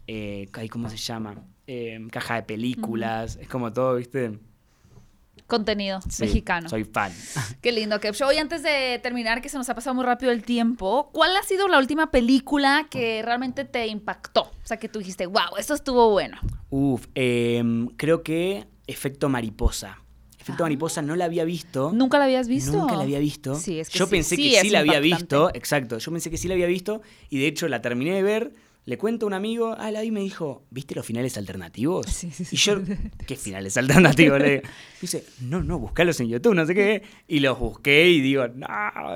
eh, 0.08 0.48
¿cómo 0.72 0.90
se 0.90 0.96
llama? 0.96 1.36
Eh, 1.68 2.00
caja 2.12 2.36
de 2.36 2.44
películas. 2.44 3.38
Es 3.42 3.50
como 3.50 3.74
todo, 3.74 3.96
¿viste? 3.96 4.40
Contenido 5.48 6.00
Sí, 6.10 6.24
mexicano. 6.24 6.68
Soy 6.70 6.84
fan. 6.84 7.14
Qué 7.62 7.72
lindo, 7.72 8.00
Kev 8.00 8.14
Show. 8.14 8.32
Y 8.34 8.38
antes 8.38 8.64
de 8.64 9.00
terminar, 9.02 9.42
que 9.42 9.48
se 9.50 9.58
nos 9.58 9.70
ha 9.70 9.76
pasado 9.76 9.94
muy 9.96 10.04
rápido 10.06 10.32
el 10.32 10.44
tiempo, 10.44 11.10
¿cuál 11.14 11.36
ha 11.38 11.44
sido 11.44 11.68
la 11.70 11.78
última 11.80 12.12
película 12.12 12.88
que 12.90 13.22
realmente 13.24 13.64
te 13.66 13.88
impactó? 13.88 14.42
O 14.42 14.66
sea, 14.68 14.78
que 14.78 14.90
tú 14.90 15.00
dijiste, 15.00 15.26
wow, 15.26 15.56
esto 15.58 15.74
estuvo 15.74 16.10
bueno. 16.12 16.38
Uf, 16.70 17.08
em, 17.16 17.88
creo 17.96 18.24
que 18.24 18.68
Efecto 18.88 19.30
Mariposa. 19.30 19.98
Efecto 20.40 20.64
Ah. 20.64 20.66
Mariposa 20.66 21.02
no 21.02 21.16
la 21.16 21.26
había 21.26 21.44
visto. 21.46 21.92
¿Nunca 21.94 22.18
la 22.20 22.26
habías 22.26 22.48
visto? 22.48 22.72
Nunca 22.78 22.96
la 22.96 23.04
había 23.04 23.20
visto. 23.20 23.56
Sí, 23.56 23.80
es 23.80 23.90
que 23.90 24.00
yo 24.00 24.06
sí- 24.06 24.12
pensé 24.12 24.36
sí 24.36 24.52
que 24.52 24.62
sí 24.62 24.70
la 24.70 24.80
había 24.80 25.00
visto. 25.00 25.50
Exacto. 25.54 25.98
Yo 25.98 26.12
pensé 26.12 26.30
que 26.30 26.38
sí 26.38 26.48
la 26.48 26.54
había 26.54 26.68
visto. 26.68 27.02
Y 27.30 27.40
de 27.40 27.48
hecho 27.48 27.68
la 27.68 27.82
terminé 27.82 28.14
de 28.16 28.24
ver. 28.24 28.54
Le 28.88 28.98
cuento 28.98 29.26
a 29.26 29.28
un 29.28 29.34
amigo, 29.34 29.76
ah, 29.78 29.92
la 29.92 30.00
vi 30.00 30.08
y 30.08 30.12
me 30.12 30.22
dijo, 30.22 30.64
¿viste 30.70 30.96
los 30.96 31.06
finales 31.06 31.38
alternativos? 31.38 32.06
Sí, 32.18 32.32
sí, 32.32 32.46
sí. 32.46 32.56
Y 32.56 32.58
yo, 32.58 32.80
¿qué 33.28 33.36
finales 33.36 33.76
alternativos? 33.76 34.40
Le 34.40 34.50
digo. 34.50 34.64
Y 34.64 35.02
dice, 35.02 35.26
no, 35.42 35.62
no, 35.62 35.78
buscalos 35.78 36.18
en 36.22 36.30
YouTube, 36.30 36.56
no 36.56 36.66
sé 36.66 36.74
qué. 36.74 37.04
Y 37.28 37.42
los 37.42 37.60
busqué 37.60 38.08
y 38.08 38.22
digo, 38.22 38.48
no, 38.48 38.66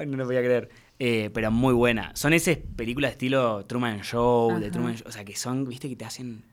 no 0.06 0.18
lo 0.18 0.26
voy 0.26 0.36
a 0.36 0.42
creer. 0.42 0.68
Eh, 1.00 1.30
pero 1.34 1.52
muy 1.52 1.74
buena. 1.74 2.12
Son 2.16 2.34
esas 2.34 2.58
películas 2.58 3.12
estilo 3.12 3.66
Truman 3.66 4.02
Show, 4.02 4.60
de. 4.60 4.72
Truman 4.72 4.98
Show. 4.98 5.08
O 5.08 5.12
sea, 5.14 5.24
que 5.24 5.38
son, 5.38 5.66
viste, 5.66 5.88
que 5.88 5.96
te 5.96 6.04
hacen. 6.04 6.44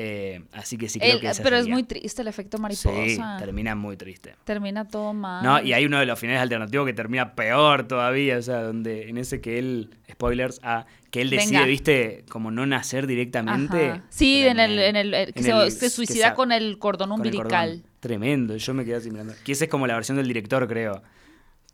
Eh, 0.00 0.42
así 0.52 0.76
que 0.78 0.88
sí 0.88 1.00
creo 1.00 1.14
El- 1.14 1.20
que 1.20 1.26
esa 1.28 1.42
pero 1.42 1.56
es 1.56 1.66
muy 1.66 1.82
triste 1.82 2.22
el 2.22 2.28
efecto 2.28 2.58
mariposa. 2.58 2.88
Sí, 3.04 3.18
termina 3.40 3.74
muy 3.74 3.96
triste. 3.96 4.36
Termina 4.44 4.86
todo 4.86 5.12
mal. 5.12 5.42
No, 5.44 5.60
y 5.60 5.72
hay 5.72 5.86
uno 5.86 5.98
de 5.98 6.06
los 6.06 6.16
finales 6.20 6.40
alternativos 6.40 6.86
que 6.86 6.92
termina 6.92 7.34
peor 7.34 7.88
todavía, 7.88 8.38
o 8.38 8.42
sea, 8.42 8.62
donde 8.62 9.08
en 9.08 9.18
ese 9.18 9.40
que 9.40 9.58
él, 9.58 9.90
spoilers, 10.12 10.60
ah, 10.62 10.86
que 11.10 11.20
él 11.20 11.30
decide, 11.30 11.54
Venga. 11.54 11.66
viste, 11.66 12.24
como 12.28 12.52
no 12.52 12.64
nacer 12.64 13.08
directamente. 13.08 13.90
Ajá. 13.90 14.04
Sí, 14.08 14.46
en 14.46 14.60
el, 14.60 14.78
en 14.78 14.94
el, 14.94 15.32
que 15.34 15.42
se, 15.42 15.70
se 15.72 15.90
suicida 15.90 16.34
con 16.34 16.52
el 16.52 16.78
cordón 16.78 17.08
con 17.10 17.20
el 17.22 17.26
umbilical. 17.26 17.68
cordón. 17.70 17.84
Tremendo, 17.98 18.56
yo 18.56 18.74
me 18.74 18.84
quedé 18.84 18.94
así 18.94 19.10
mirando. 19.10 19.34
Que 19.44 19.50
esa 19.50 19.64
es 19.64 19.70
como 19.70 19.88
la 19.88 19.94
versión 19.94 20.16
del 20.16 20.28
director, 20.28 20.68
creo. 20.68 21.02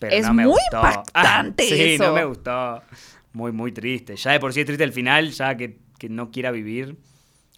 Pero 0.01 0.17
Es 0.17 0.27
no 0.27 0.33
me 0.33 0.45
muy 0.45 0.53
gustó. 0.53 0.79
impactante 0.79 1.65
sí, 1.69 1.83
eso. 1.95 2.07
no 2.07 2.15
me 2.15 2.25
gustó. 2.25 2.83
Muy, 3.35 3.53
muy 3.53 3.71
triste. 3.71 4.17
Ya 4.17 4.33
de 4.33 4.41
por 4.41 4.55
sí 4.55 4.61
es 4.61 4.67
triste 4.67 4.83
el 4.85 4.93
final, 4.95 5.31
ya 5.33 5.57
que, 5.59 5.77
que 5.99 6.09
no 6.09 6.31
quiera 6.31 6.51
vivir, 6.53 6.97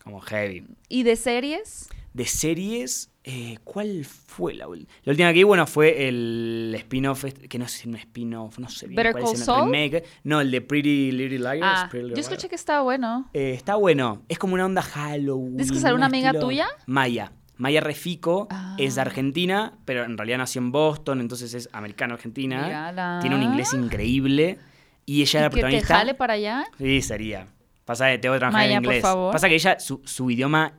como 0.07 0.20
heavy. 0.20 0.64
¿Y 0.88 1.02
de 1.02 1.16
series? 1.16 1.88
De 2.14 2.24
series, 2.24 3.11
eh, 3.24 3.59
¿cuál 3.64 4.04
fue 4.04 4.54
la 4.54 4.68
última? 4.68 4.88
La 5.02 5.11
última 5.11 5.28
que 5.30 5.34
vi, 5.34 5.42
bueno, 5.42 5.66
fue 5.66 6.09
el 6.09 6.72
spin-off, 6.78 7.24
este- 7.24 7.48
que 7.48 7.59
no 7.59 7.66
sé 7.68 7.74
si 7.74 7.80
es 7.80 7.86
un 7.88 7.96
spin-off, 7.96 8.59
no 8.61 8.68
sé 8.68 8.86
bien 8.86 8.96
Better 8.96 9.12
cuál 9.12 9.24
Call 9.24 9.34
es 9.34 9.40
el 9.40 9.44
Saul? 9.44 9.64
remake. 9.72 10.04
No, 10.24 10.40
el 10.40 10.50
de 10.52 10.61
Pretty 10.62 11.11
Little 11.12 11.38
Liars. 11.40 11.61
Ah, 11.62 11.88
Pretty 11.90 12.11
yo 12.11 12.14
escuché 12.14 12.36
Liars. 12.42 12.48
que 12.50 12.54
estaba 12.54 12.82
bueno. 12.82 13.28
Eh, 13.34 13.52
está 13.52 13.74
bueno, 13.74 14.22
es 14.28 14.38
como 14.38 14.54
una 14.54 14.64
onda 14.64 14.80
Halloween. 14.80 15.57
¿Dices 15.57 15.72
que 15.72 15.78
sale 15.80 15.94
un 15.94 15.98
una 15.98 16.07
amiga 16.07 16.32
tuya? 16.32 16.68
Maya. 16.86 17.32
Maya 17.59 17.80
Refico 17.80 18.46
Ah. 18.50 18.76
es 18.78 18.94
de 18.94 19.00
Argentina, 19.00 19.76
pero 19.84 20.04
en 20.04 20.16
realidad 20.16 20.38
nació 20.38 20.61
en 20.61 20.70
Boston, 20.72 21.20
entonces 21.20 21.52
es 21.52 21.68
americano-argentina. 21.72 22.62
Mírala. 22.64 23.18
Tiene 23.20 23.34
un 23.36 23.42
inglés 23.42 23.74
increíble. 23.74 24.59
Y 25.04 25.22
ella 25.22 25.38
¿Y 25.40 25.42
era 25.42 25.50
que 25.50 25.54
te 25.57 25.61
protagonista. 25.61 25.96
jale 25.98 26.14
para 26.14 26.32
allá? 26.34 26.64
Sí, 26.78 27.00
sería. 27.02 27.48
Pasa 27.87 28.11
que 28.11 28.18
tengo 28.18 28.34
que 28.34 28.41
trabajar 28.41 28.61
Maya, 28.61 28.76
en 28.76 28.82
por 28.82 28.93
inglés. 28.93 29.03
favor. 29.03 29.32
Pasa 29.32 29.49
que 29.49 29.55
ella, 29.55 29.80
su, 29.80 30.03
su 30.05 30.30
idioma 30.30 30.78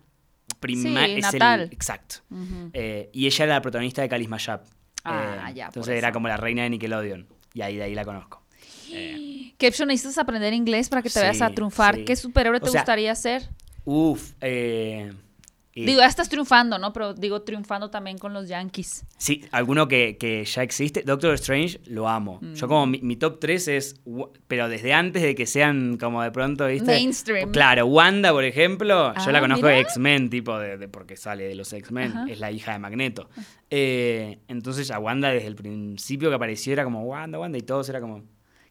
prima 0.60 1.06
Sí, 1.06 1.14
es 1.18 1.22
natal. 1.34 1.62
el. 1.62 1.74
Exacto. 1.74 2.18
Eh, 2.74 3.10
y 3.14 3.26
ella 3.26 3.46
era 3.46 3.54
la 3.56 3.62
protagonista 3.62 4.04
de 4.04 4.10
Calis 4.10 4.28
Mayap. 4.30 4.66
Ah, 5.04 5.48
Eh, 5.50 5.54
ya, 5.56 5.66
por 5.68 5.70
Entonces 5.78 5.96
era 5.98 6.12
como 6.12 6.28
la 6.28 6.38
reina 6.38 6.62
de 6.64 6.70
Nickelodeon. 6.70 7.28
Y 7.54 7.62
ahí 7.62 7.78
de 7.78 7.84
ahí 7.84 7.96
la 7.96 8.06
conozco. 8.06 8.44
Caption, 9.58 9.88
necesitas 9.88 10.18
aprender 10.20 10.54
inglés 10.54 10.90
para 10.90 11.02
que 11.02 11.10
te 11.10 11.20
vayas 11.20 11.42
a 11.42 11.48
Sí, 11.50 11.56
triunfar. 11.56 11.96
sí. 11.96 12.06
¿Qué 12.06 12.16
superhéroe 12.16 12.58
O 12.58 12.62
te 12.62 12.70
sea, 12.70 12.82
gustaría 12.82 13.16
ser? 13.16 13.50
Uf, 13.86 14.34
eh, 14.42 15.12
y- 15.82 15.86
Digo, 15.86 16.00
ya 16.02 16.08
estás 16.08 16.28
triunfando, 16.30 16.78
¿no? 16.80 16.92
Pero 16.94 17.14
digo, 17.14 17.42
triunfando 17.44 17.90
también 17.90 18.18
con 18.18 18.34
los 18.34 18.48
Yankees. 18.48 19.06
Sí, 19.18 19.44
alguno 19.52 19.88
que, 19.88 20.18
que 20.18 20.44
ya 20.46 20.64
existe. 20.64 21.04
Doctor 21.06 21.34
Strange 21.36 21.80
lo 21.86 22.08
amo. 22.10 22.40
Mm. 22.42 22.54
Yo 22.54 22.68
como 22.68 22.86
mi, 22.88 23.00
mi 23.02 23.16
top 23.16 23.40
3 23.40 23.68
es, 23.68 24.02
pero 24.48 24.70
desde 24.70 24.94
antes 24.94 25.22
de 25.22 25.36
que 25.36 25.46
sean 25.46 25.98
como 25.98 26.24
de 26.24 26.32
pronto, 26.32 26.66
¿viste? 26.68 26.86
Mainstream. 26.92 27.52
Claro, 27.52 27.86
Wanda, 27.86 28.32
por 28.32 28.44
ejemplo, 28.44 29.14
yo 29.14 29.14
Ah, 29.16 29.32
la 29.32 29.40
conozco 29.40 29.68
de. 29.68 29.80
X-Men, 29.82 30.30
tipo, 30.30 30.58
de, 30.58 30.78
de- 30.78 30.88
porque 30.88 31.16
sale 31.18 31.44
de 31.48 31.56
los 31.56 31.72
X-Men, 31.74 32.28
es 32.30 32.40
la 32.40 32.52
hija 32.52 32.74
de 32.74 32.80
Magneto. 32.80 33.30
Eh, 33.70 34.40
entonces 34.48 34.90
a 34.92 35.00
Wanda 35.00 35.30
desde 35.30 35.48
el 35.48 35.56
principio 35.56 36.30
que 36.30 36.36
apareció 36.36 36.74
era 36.74 36.84
como 36.84 37.04
Wanda, 37.04 37.38
Wanda, 37.40 37.58
y 37.58 37.62
todos 37.62 37.88
era 37.90 38.00
como... 38.02 38.24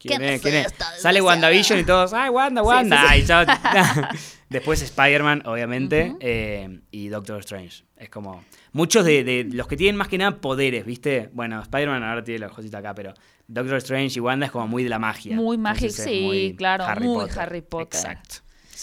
¿Quién 0.07 0.21
¿Quién 0.21 0.33
es? 0.35 0.43
¿Quién 0.43 0.55
es? 0.57 0.75
Sale? 1.01 1.21
WandaVision 1.21 1.81
y 1.81 1.85
todos, 1.85 2.13
¡ay, 2.13 2.31
Wanda, 2.31 2.63
Wanda! 2.63 3.01
sí, 3.01 3.07
Ay, 3.09 3.25
chao. 3.27 3.45
Después 4.49 4.81
Spider-Man, 4.83 5.43
obviamente, 5.47 6.15
eh, 6.21 6.81
y 6.91 7.09
Doctor 7.09 7.41
Strange. 7.41 7.85
Es 7.97 8.09
como. 8.11 8.45
Muchos 8.73 9.05
de, 9.05 9.25
de 9.25 9.45
los 9.53 9.67
que 9.67 9.77
tienen 9.77 9.97
más 9.97 10.09
que 10.09 10.19
nada 10.19 10.37
poderes, 10.41 10.85
¿viste? 10.85 11.31
Bueno, 11.33 11.61
Spider-Man 11.63 12.03
ahora 12.05 12.23
tiene 12.23 12.41
la 12.41 12.49
cosita 12.51 12.79
acá, 12.79 12.95
pero 12.95 13.15
Doctor 13.49 13.77
Strange 13.79 14.19
y 14.19 14.21
Wanda 14.21 14.47
es 14.47 14.53
como 14.53 14.69
muy 14.69 14.83
de 14.85 14.91
la 14.91 14.99
magia. 14.99 15.35
Muy 15.35 15.57
mágico, 15.57 15.95
sí, 15.95 16.21
muy 16.25 16.57
claro, 16.57 16.85
muy 17.01 17.27
Harry 17.37 17.63
Potter. 17.63 17.99
Exacto. 17.99 18.37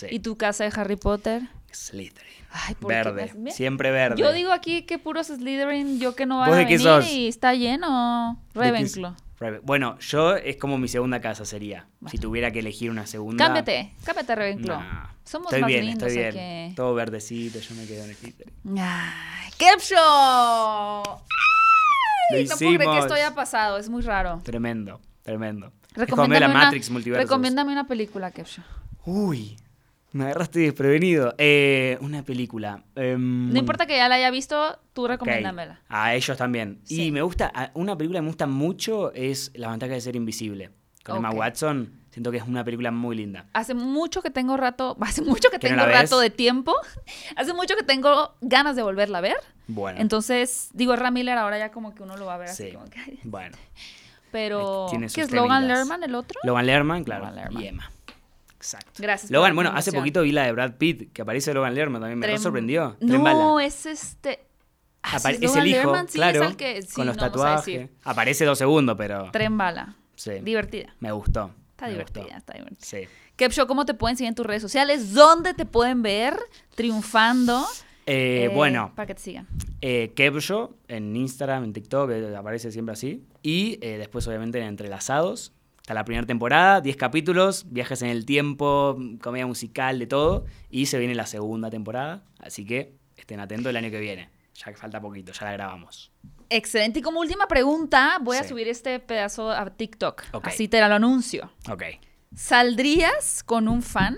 ¿Y 0.10 0.20
tu 0.20 0.36
casa 0.36 0.64
de 0.64 0.72
Harry 0.76 0.96
Potter? 0.96 1.44
Slytherin. 1.72 2.34
Ay, 2.52 2.76
¿por 2.76 2.92
qué 2.92 2.96
Verde. 2.98 3.34
me- 3.36 3.52
Siempre 3.52 3.92
verde. 3.92 4.16
Yo 4.20 4.32
digo 4.32 4.52
aquí 4.52 4.84
que 4.84 5.00
puros 5.00 5.28
Slytherin, 5.28 6.00
yo 6.00 6.16
que 6.16 6.26
no 6.26 6.38
¿Vos 6.40 6.50
a 6.50 6.52
venir 6.52 6.80
sos? 6.80 7.08
y 7.10 7.28
está 7.28 7.54
lleno. 7.54 8.42
¿De 8.48 8.54
qué 8.54 8.60
Ravenclaw. 8.60 9.16
Bueno, 9.64 9.98
yo 10.00 10.36
es 10.36 10.58
como 10.58 10.78
mi 10.78 10.88
segunda 10.88 11.22
casa 11.22 11.46
sería. 11.46 11.88
Si 12.08 12.18
tuviera 12.18 12.52
que 12.52 12.60
elegir 12.60 12.90
una 12.90 13.06
segunda. 13.06 13.44
Cámbiate, 13.46 13.94
cámbiate 14.04 14.32
a 14.32 14.36
Ravenclaw. 14.36 14.82
Somos 15.24 15.48
estoy 15.48 15.62
más 15.62 15.68
bien, 15.68 15.86
lindos 15.86 16.08
estoy 16.10 16.32
bien. 16.32 16.68
aquí. 16.68 16.76
Todo 16.76 16.94
verdecito, 16.94 17.60
yo 17.60 17.76
me 17.76 17.86
quedo 17.86 18.06
en 18.06 18.16
Slytherin. 18.16 18.54
Ay, 18.80 19.52
¡Capshaw! 19.58 21.04
Lo 21.04 22.38
Ay, 22.38 22.46
No 22.46 22.58
puedo 22.58 22.76
creer 22.76 22.92
que 22.92 23.00
esto 23.00 23.14
haya 23.14 23.34
pasado, 23.34 23.78
es 23.78 23.90
muy 23.90 24.02
raro. 24.02 24.42
Tremendo, 24.44 25.00
tremendo. 25.24 25.72
Recomiéndame 25.94 26.40
la 26.40 26.50
una, 26.50 26.64
Matrix 26.66 26.92
recomiéndame 27.06 27.72
una 27.72 27.88
película, 27.88 28.32
Capshaw. 28.32 28.64
Uy, 29.06 29.58
me 30.14 30.26
agarraste 30.26 30.60
desprevenido. 30.60 31.36
Eh, 31.38 31.98
una 32.02 32.24
película. 32.24 32.84
em, 32.96 33.52
No 33.52 33.60
importa 33.60 33.86
que 33.86 33.98
ya 33.98 34.08
la 34.08 34.16
haya 34.16 34.32
visto, 34.32 34.80
tú 34.94 35.08
recomiéndamela. 35.08 35.82
A 35.90 36.16
ellos 36.16 36.38
también. 36.38 36.80
Sí. 36.84 37.08
Y 37.08 37.12
me 37.12 37.22
gusta, 37.22 37.72
una 37.74 37.98
película 37.98 38.20
que 38.20 38.22
me 38.22 38.30
gusta 38.30 38.48
mucho 38.48 39.12
es 39.14 39.52
La 39.56 39.70
ventaja 39.72 39.94
de 39.94 40.02
ser 40.02 40.16
invisible. 40.16 40.70
Con 41.04 41.18
Emma. 41.18 41.32
Watson. 41.32 42.00
Siento 42.12 42.30
que 42.30 42.38
es 42.38 42.44
una 42.44 42.64
película 42.64 42.92
muy 42.92 43.16
linda. 43.16 43.48
Hace 43.54 43.74
mucho 43.74 44.22
que 44.22 44.30
tengo 44.30 44.56
rato, 44.56 44.96
hace 45.02 45.24
mucho 45.24 45.50
que 45.50 45.58
¿Que 45.58 45.72
no 45.72 45.78
tengo 45.78 45.92
rato 45.92 46.20
de 46.20 46.30
tiempo, 46.30 46.74
hace 47.36 47.54
mucho 47.54 47.76
que 47.76 47.84
tengo 47.84 48.36
ganas 48.40 48.76
de 48.76 48.84
volverla 48.84 49.18
a 49.18 49.22
ver. 49.22 49.36
Bueno. 49.68 50.00
Entonces, 50.00 50.70
digo, 50.74 50.96
Ram 50.96 51.16
Miller 51.16 51.38
ahora 51.40 51.58
ya 51.58 51.72
como 51.72 51.96
que 51.96 52.04
uno 52.04 52.16
lo 52.16 52.26
va 52.28 52.36
a 52.36 52.38
ver 52.38 52.50
así 52.50 52.68
sí. 52.68 52.72
como 52.72 52.86
que... 52.86 53.18
Bueno. 53.24 53.58
Pero, 54.32 54.88
¿qué 55.14 55.22
es 55.22 55.32
Logan. 55.32 55.68
Lerman 55.68 56.04
el 56.04 56.16
otro? 56.16 56.40
Logan 56.44 56.66
Lerman, 56.66 57.04
claro. 57.04 57.26
Logan 57.26 57.36
Lerman. 57.36 57.64
Y 57.64 57.68
Emma. 57.68 57.92
Exacto. 58.64 58.92
Gracias. 59.04 59.30
Logan, 59.30 59.54
bueno, 59.56 59.72
hace 59.76 59.92
poquito 59.92 60.22
vi 60.22 60.32
la 60.32 60.46
de 60.46 60.54
Brad 60.54 60.76
Pitt, 60.78 61.12
que 61.12 61.22
aparece 61.22 61.54
Logan 61.54 61.76
Lerman 61.76 62.02
también. 62.02 62.18
Me 62.20 62.28
Trem- 62.28 62.38
sorprendió. 62.38 62.96
No, 63.02 63.60
es 63.60 63.86
este... 63.86 64.46
Ah, 65.04 65.18
es 65.18 65.26
el 65.26 65.44
hijo, 65.44 65.60
Lerman, 65.60 66.08
sí, 66.08 66.14
claro, 66.14 66.44
es 66.44 66.50
el 66.52 66.56
que... 66.56 66.82
Sí, 66.82 66.94
con 66.96 67.06
los 67.06 67.18
no 67.18 67.24
tatuajes. 67.24 67.90
Aparece 68.06 68.46
dos 68.46 68.58
segundos, 68.58 68.96
pero 68.98 69.30
Tren 69.32 69.58
bala. 69.58 69.96
sí, 70.16 70.32
Divertida. 70.42 70.96
me 71.02 71.12
gustó. 71.12 71.52
Está 71.72 71.88
me 71.88 71.92
divertida, 71.92 72.24
gustó. 72.24 72.38
está 72.38 72.54
divertida. 72.54 72.80
Sí. 72.86 73.08
Kepshow, 73.36 73.68
¿cómo 73.68 73.86
te 73.86 73.94
pueden 73.96 74.16
seguir 74.16 74.30
en 74.30 74.36
tus 74.36 74.46
redes 74.46 74.62
sociales? 74.62 75.14
¿Dónde 75.14 75.54
te 75.54 75.66
pueden 75.66 76.02
ver 76.04 76.38
triunfando? 76.76 77.66
Eh, 78.06 78.46
Eh, 78.46 78.48
bueno, 78.56 78.94
Para 78.96 79.08
que 79.08 79.16
te 79.16 79.22
sigan. 79.22 79.48
eh, 79.82 80.14
en 80.88 81.16
Instagram, 81.16 81.64
en 81.66 81.74
TikTok, 81.74 82.10
eh, 82.12 82.36
aparece 82.38 82.72
siempre 82.72 82.94
así. 82.94 83.26
Y 83.42 83.76
después, 83.78 84.26
obviamente, 84.28 84.60
en 84.60 84.66
Entrelazados. 84.66 85.52
Está 85.84 85.94
la 85.96 86.06
primera 86.06 86.26
temporada, 86.26 86.80
10 86.80 86.96
capítulos, 86.96 87.66
viajes 87.70 88.02
en 88.04 88.08
el 88.08 88.26
tiempo, 88.26 88.98
comedia 89.22 89.46
musical, 89.46 90.00
de 90.00 90.08
todo. 90.08 90.46
Y 90.70 90.86
se 90.86 90.98
viene 90.98 91.14
la 91.14 91.26
segunda 91.26 91.70
temporada. 91.70 92.24
Así 92.40 92.66
que 92.66 92.96
estén 93.18 93.42
atentos 93.42 93.70
el 93.70 93.76
año 93.76 93.92
que 93.92 94.00
viene. 94.00 94.30
Ya 94.56 94.72
que 94.72 94.78
falta 94.78 95.02
poquito, 95.02 95.34
ya 95.34 95.44
la 95.46 95.52
grabamos. 95.52 96.14
Excelente. 96.50 97.00
Y 97.00 97.02
como 97.02 97.20
última 97.20 97.48
pregunta, 97.50 98.18
voy 98.22 98.38
a 98.38 98.46
subir 98.46 98.70
este 98.70 98.98
pedazo 99.02 99.52
a 99.52 99.70
TikTok. 99.76 100.24
Ok. 100.32 100.48
Así 100.48 100.70
te 100.70 100.80
lo 100.80 100.86
anuncio. 100.86 101.52
Ok. 101.70 101.84
¿Saldrías 102.34 103.44
con 103.44 103.68
un 103.68 103.82
fan? 103.82 104.16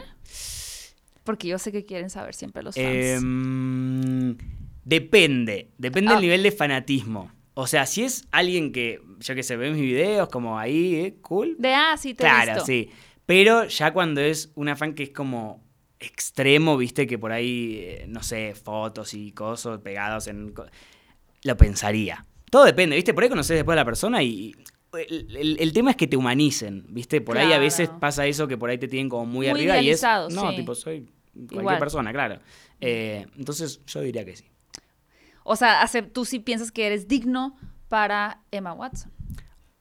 Porque 1.24 1.48
yo 1.48 1.58
sé 1.58 1.72
que 1.72 1.84
quieren 1.84 2.12
saber 2.12 2.36
siempre 2.36 2.62
los 2.62 2.76
fans. 2.76 2.86
Em, 2.86 4.38
depende, 4.84 5.72
depende 5.80 6.12
Ah. 6.12 6.14
del 6.14 6.22
nivel 6.22 6.44
de 6.44 6.52
fanatismo. 6.52 7.32
O 7.56 7.68
sea, 7.68 7.86
si 7.86 8.04
es 8.04 8.28
alguien 8.32 8.72
que, 8.72 9.02
yo 9.20 9.34
que 9.34 9.42
sé, 9.44 9.56
ve 9.58 9.72
mis 9.72 9.82
videos 9.82 10.28
como 10.30 10.60
ahí, 10.60 10.96
eh, 10.96 11.16
cool. 11.22 11.56
de 11.58 11.74
ah, 11.74 11.96
sí, 11.98 12.14
te 12.14 12.24
he 12.24 12.28
Claro, 12.30 12.52
visto. 12.54 12.66
sí. 12.66 12.90
Pero 13.26 13.66
ya 13.66 13.92
cuando 13.94 14.22
es 14.22 14.52
una 14.56 14.76
fan 14.76 14.94
que 14.94 15.04
es 15.04 15.10
como 15.12 15.64
extremo, 16.00 16.78
viste, 16.78 17.08
que 17.08 17.18
por 17.18 17.32
ahí, 17.32 17.78
eh, 17.80 18.06
no 18.08 18.22
sé, 18.24 18.54
fotos 18.56 19.14
y 19.14 19.32
cosas 19.32 19.80
pegados 19.80 20.28
en... 20.28 20.54
Lo 21.44 21.58
pensaría. 21.58 22.26
Todo 22.52 22.66
depende, 22.66 22.96
viste, 22.96 23.14
por 23.14 23.24
ahí 23.24 23.30
conoces 23.30 23.56
después 23.56 23.74
a 23.74 23.78
la 23.78 23.86
persona 23.86 24.22
y... 24.22 24.54
El, 25.10 25.36
el- 25.36 25.58
el 25.60 25.74
tema 25.74 25.92
es 25.92 25.98
que 25.98 26.08
te 26.08 26.16
humanicen, 26.16 26.86
¿viste? 26.90 27.20
Por 27.20 27.38
ahí 27.38 27.52
a 27.52 27.58
veces 27.60 27.90
pasa 28.00 28.26
eso 28.28 28.48
que 28.48 28.58
por 28.58 28.70
ahí 28.70 28.78
te 28.78 28.88
tienen 28.88 29.10
como 29.10 29.26
muy, 29.26 29.48
Muy 29.48 29.50
arriba 29.50 29.82
y 29.82 29.90
es... 29.90 30.02
No, 30.32 30.52
sí. 30.52 30.56
tipo, 30.58 30.74
soy 30.76 31.06
cualquier 31.34 31.62
Igual. 31.62 31.80
persona, 31.80 32.12
claro. 32.14 32.40
Eh, 32.80 33.26
entonces 33.38 33.82
yo 33.88 34.02
diría 34.02 34.24
que 34.24 34.36
sí. 34.38 34.46
O 35.48 35.56
sea, 35.56 35.88
tú 36.12 36.26
sí 36.26 36.40
piensas 36.40 36.72
que 36.72 36.86
eres 36.88 37.08
digno 37.08 37.56
para 37.88 38.42
Emma 38.52 38.74
Watson. 38.74 39.12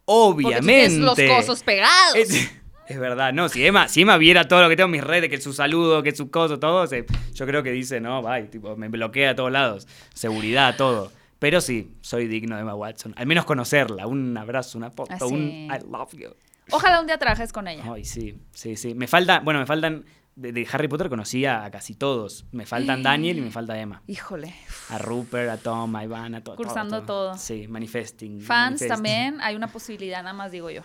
Porque 0.05 0.43
tú 0.43 0.49
Obviamente. 0.49 0.89
tienes 0.89 0.99
los 0.99 1.19
cosos 1.19 1.63
pegados. 1.63 2.15
Es- 2.15 2.51
Es 2.87 3.01
verdad, 3.01 3.33
no, 3.33 3.49
si 3.49 3.65
Emma, 3.67 3.89
si 3.89 4.03
Emma 4.03 4.19
viera 4.19 4.47
todo 4.47 4.61
lo 4.61 4.69
que 4.69 4.77
tengo 4.77 4.85
en 4.89 4.91
mis 4.91 5.03
redes, 5.05 5.31
que 5.31 5.41
su 5.41 5.55
saludo, 5.55 6.03
que 6.03 6.15
su 6.15 6.31
cosa, 6.31 6.61
todo, 6.61 6.87
se- 6.87 7.07
yo 7.33 7.47
creo 7.47 7.63
que 7.63 7.71
dice, 7.73 7.99
no, 7.99 8.21
bye, 8.21 8.43
tipo, 8.43 8.77
me 8.77 8.89
bloquea 8.91 9.31
a 9.31 9.35
todos 9.35 9.51
lados. 9.51 9.89
Seguridad, 10.13 10.77
todo. 10.77 11.11
Pero 11.39 11.63
sí, 11.63 11.97
soy 12.03 12.27
digno 12.27 12.57
de 12.57 12.61
Emma 12.61 12.75
Watson. 12.75 13.15
Al 13.17 13.25
menos 13.27 13.47
conocerla, 13.47 14.07
un 14.07 14.37
abrazo, 14.37 14.77
una 14.77 14.91
foto, 14.91 15.15
Así. 15.15 15.25
un 15.25 15.41
I 15.73 15.79
love 15.91 16.13
you. 16.13 16.29
Ojalá 16.71 17.01
un 17.01 17.07
día 17.07 17.17
trabajes 17.17 17.55
con 17.55 17.69
ella. 17.69 17.85
Ay, 17.91 18.05
sí, 18.05 18.39
sí, 18.53 18.77
sí. 18.77 18.95
Me 18.95 19.07
falta, 19.07 19.41
bueno, 19.41 19.61
me 19.61 19.67
faltan, 19.67 20.05
de, 20.37 20.69
Harry 20.73 20.89
Potter 20.89 21.09
conocía 21.09 21.65
a 21.65 21.71
casi 21.71 21.95
todos. 21.95 22.45
Me 22.53 22.67
faltan 22.67 23.03
Daniel 23.03 23.39
y 23.39 23.41
me 23.41 23.51
falta 23.51 23.79
Emma. 23.79 24.03
Híjole. 24.07 24.55
A 24.91 24.99
Rupert, 24.99 25.51
a 25.51 25.57
Tom, 25.57 25.95
a 25.97 26.05
Ivana, 26.05 26.39
a 26.39 26.41
todo. 26.43 26.57
Cursando 26.57 27.03
todo. 27.03 27.37
Sí, 27.37 27.69
manifesting. 27.69 28.41
Fans 28.41 28.81
manifesting. 28.81 28.89
también, 28.89 29.41
hay 29.41 29.55
una 29.55 29.69
posibilidad, 29.69 30.23
nada 30.23 30.35
más 30.35 30.53
digo 30.53 30.71
yo. 30.71 30.83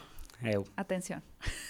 Atención. 0.77 1.21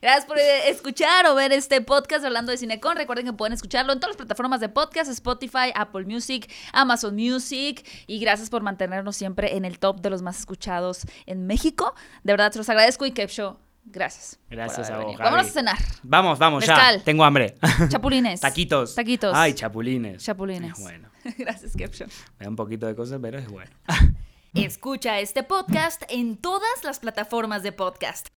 Gracias 0.00 0.24
por 0.24 0.38
eh, 0.38 0.68
escuchar 0.68 1.26
o 1.26 1.34
ver 1.34 1.52
este 1.52 1.80
podcast 1.80 2.24
hablando 2.24 2.52
de 2.52 2.58
Cinecon. 2.58 2.96
Recuerden 2.96 3.26
que 3.26 3.32
pueden 3.32 3.52
escucharlo 3.52 3.92
en 3.92 3.98
todas 3.98 4.10
las 4.10 4.16
plataformas 4.16 4.60
de 4.60 4.68
podcast, 4.68 5.10
Spotify, 5.10 5.72
Apple 5.74 6.04
Music, 6.04 6.48
Amazon 6.72 7.16
Music. 7.16 7.84
Y 8.06 8.20
gracias 8.20 8.48
por 8.48 8.62
mantenernos 8.62 9.16
siempre 9.16 9.56
en 9.56 9.64
el 9.64 9.80
top 9.80 10.00
de 10.00 10.10
los 10.10 10.22
más 10.22 10.38
escuchados 10.38 11.02
en 11.26 11.46
México. 11.46 11.94
De 12.22 12.32
verdad, 12.32 12.52
se 12.52 12.58
los 12.58 12.68
agradezco 12.68 13.06
y 13.06 13.12
Kev 13.12 13.28
Show. 13.28 13.56
Gracias. 13.84 14.38
Gracias 14.48 14.90
a 14.90 14.98
vos. 14.98 15.16
Gaby. 15.16 15.24
Vámonos 15.24 15.46
a 15.46 15.50
cenar. 15.50 15.78
Vamos, 16.02 16.38
vamos, 16.38 16.60
Mezcal. 16.66 16.98
ya. 16.98 17.04
Tengo 17.04 17.24
hambre. 17.24 17.56
Chapulines. 17.88 18.40
Taquitos. 18.40 18.94
Taquitos. 18.94 19.34
Ay, 19.34 19.54
chapulines. 19.54 20.22
Chapulines. 20.22 20.78
Es 20.78 20.82
bueno. 20.82 21.08
Gracias, 21.38 21.74
Show. 21.76 22.08
Me 22.38 22.44
da 22.44 22.50
un 22.50 22.56
poquito 22.56 22.86
de 22.86 22.94
cosas, 22.94 23.18
pero 23.20 23.38
es 23.38 23.48
bueno. 23.48 23.70
Escucha 24.54 25.20
este 25.20 25.42
podcast 25.42 26.02
en 26.08 26.36
todas 26.36 26.82
las 26.82 26.98
plataformas 26.98 27.62
de 27.62 27.72
podcast. 27.72 28.28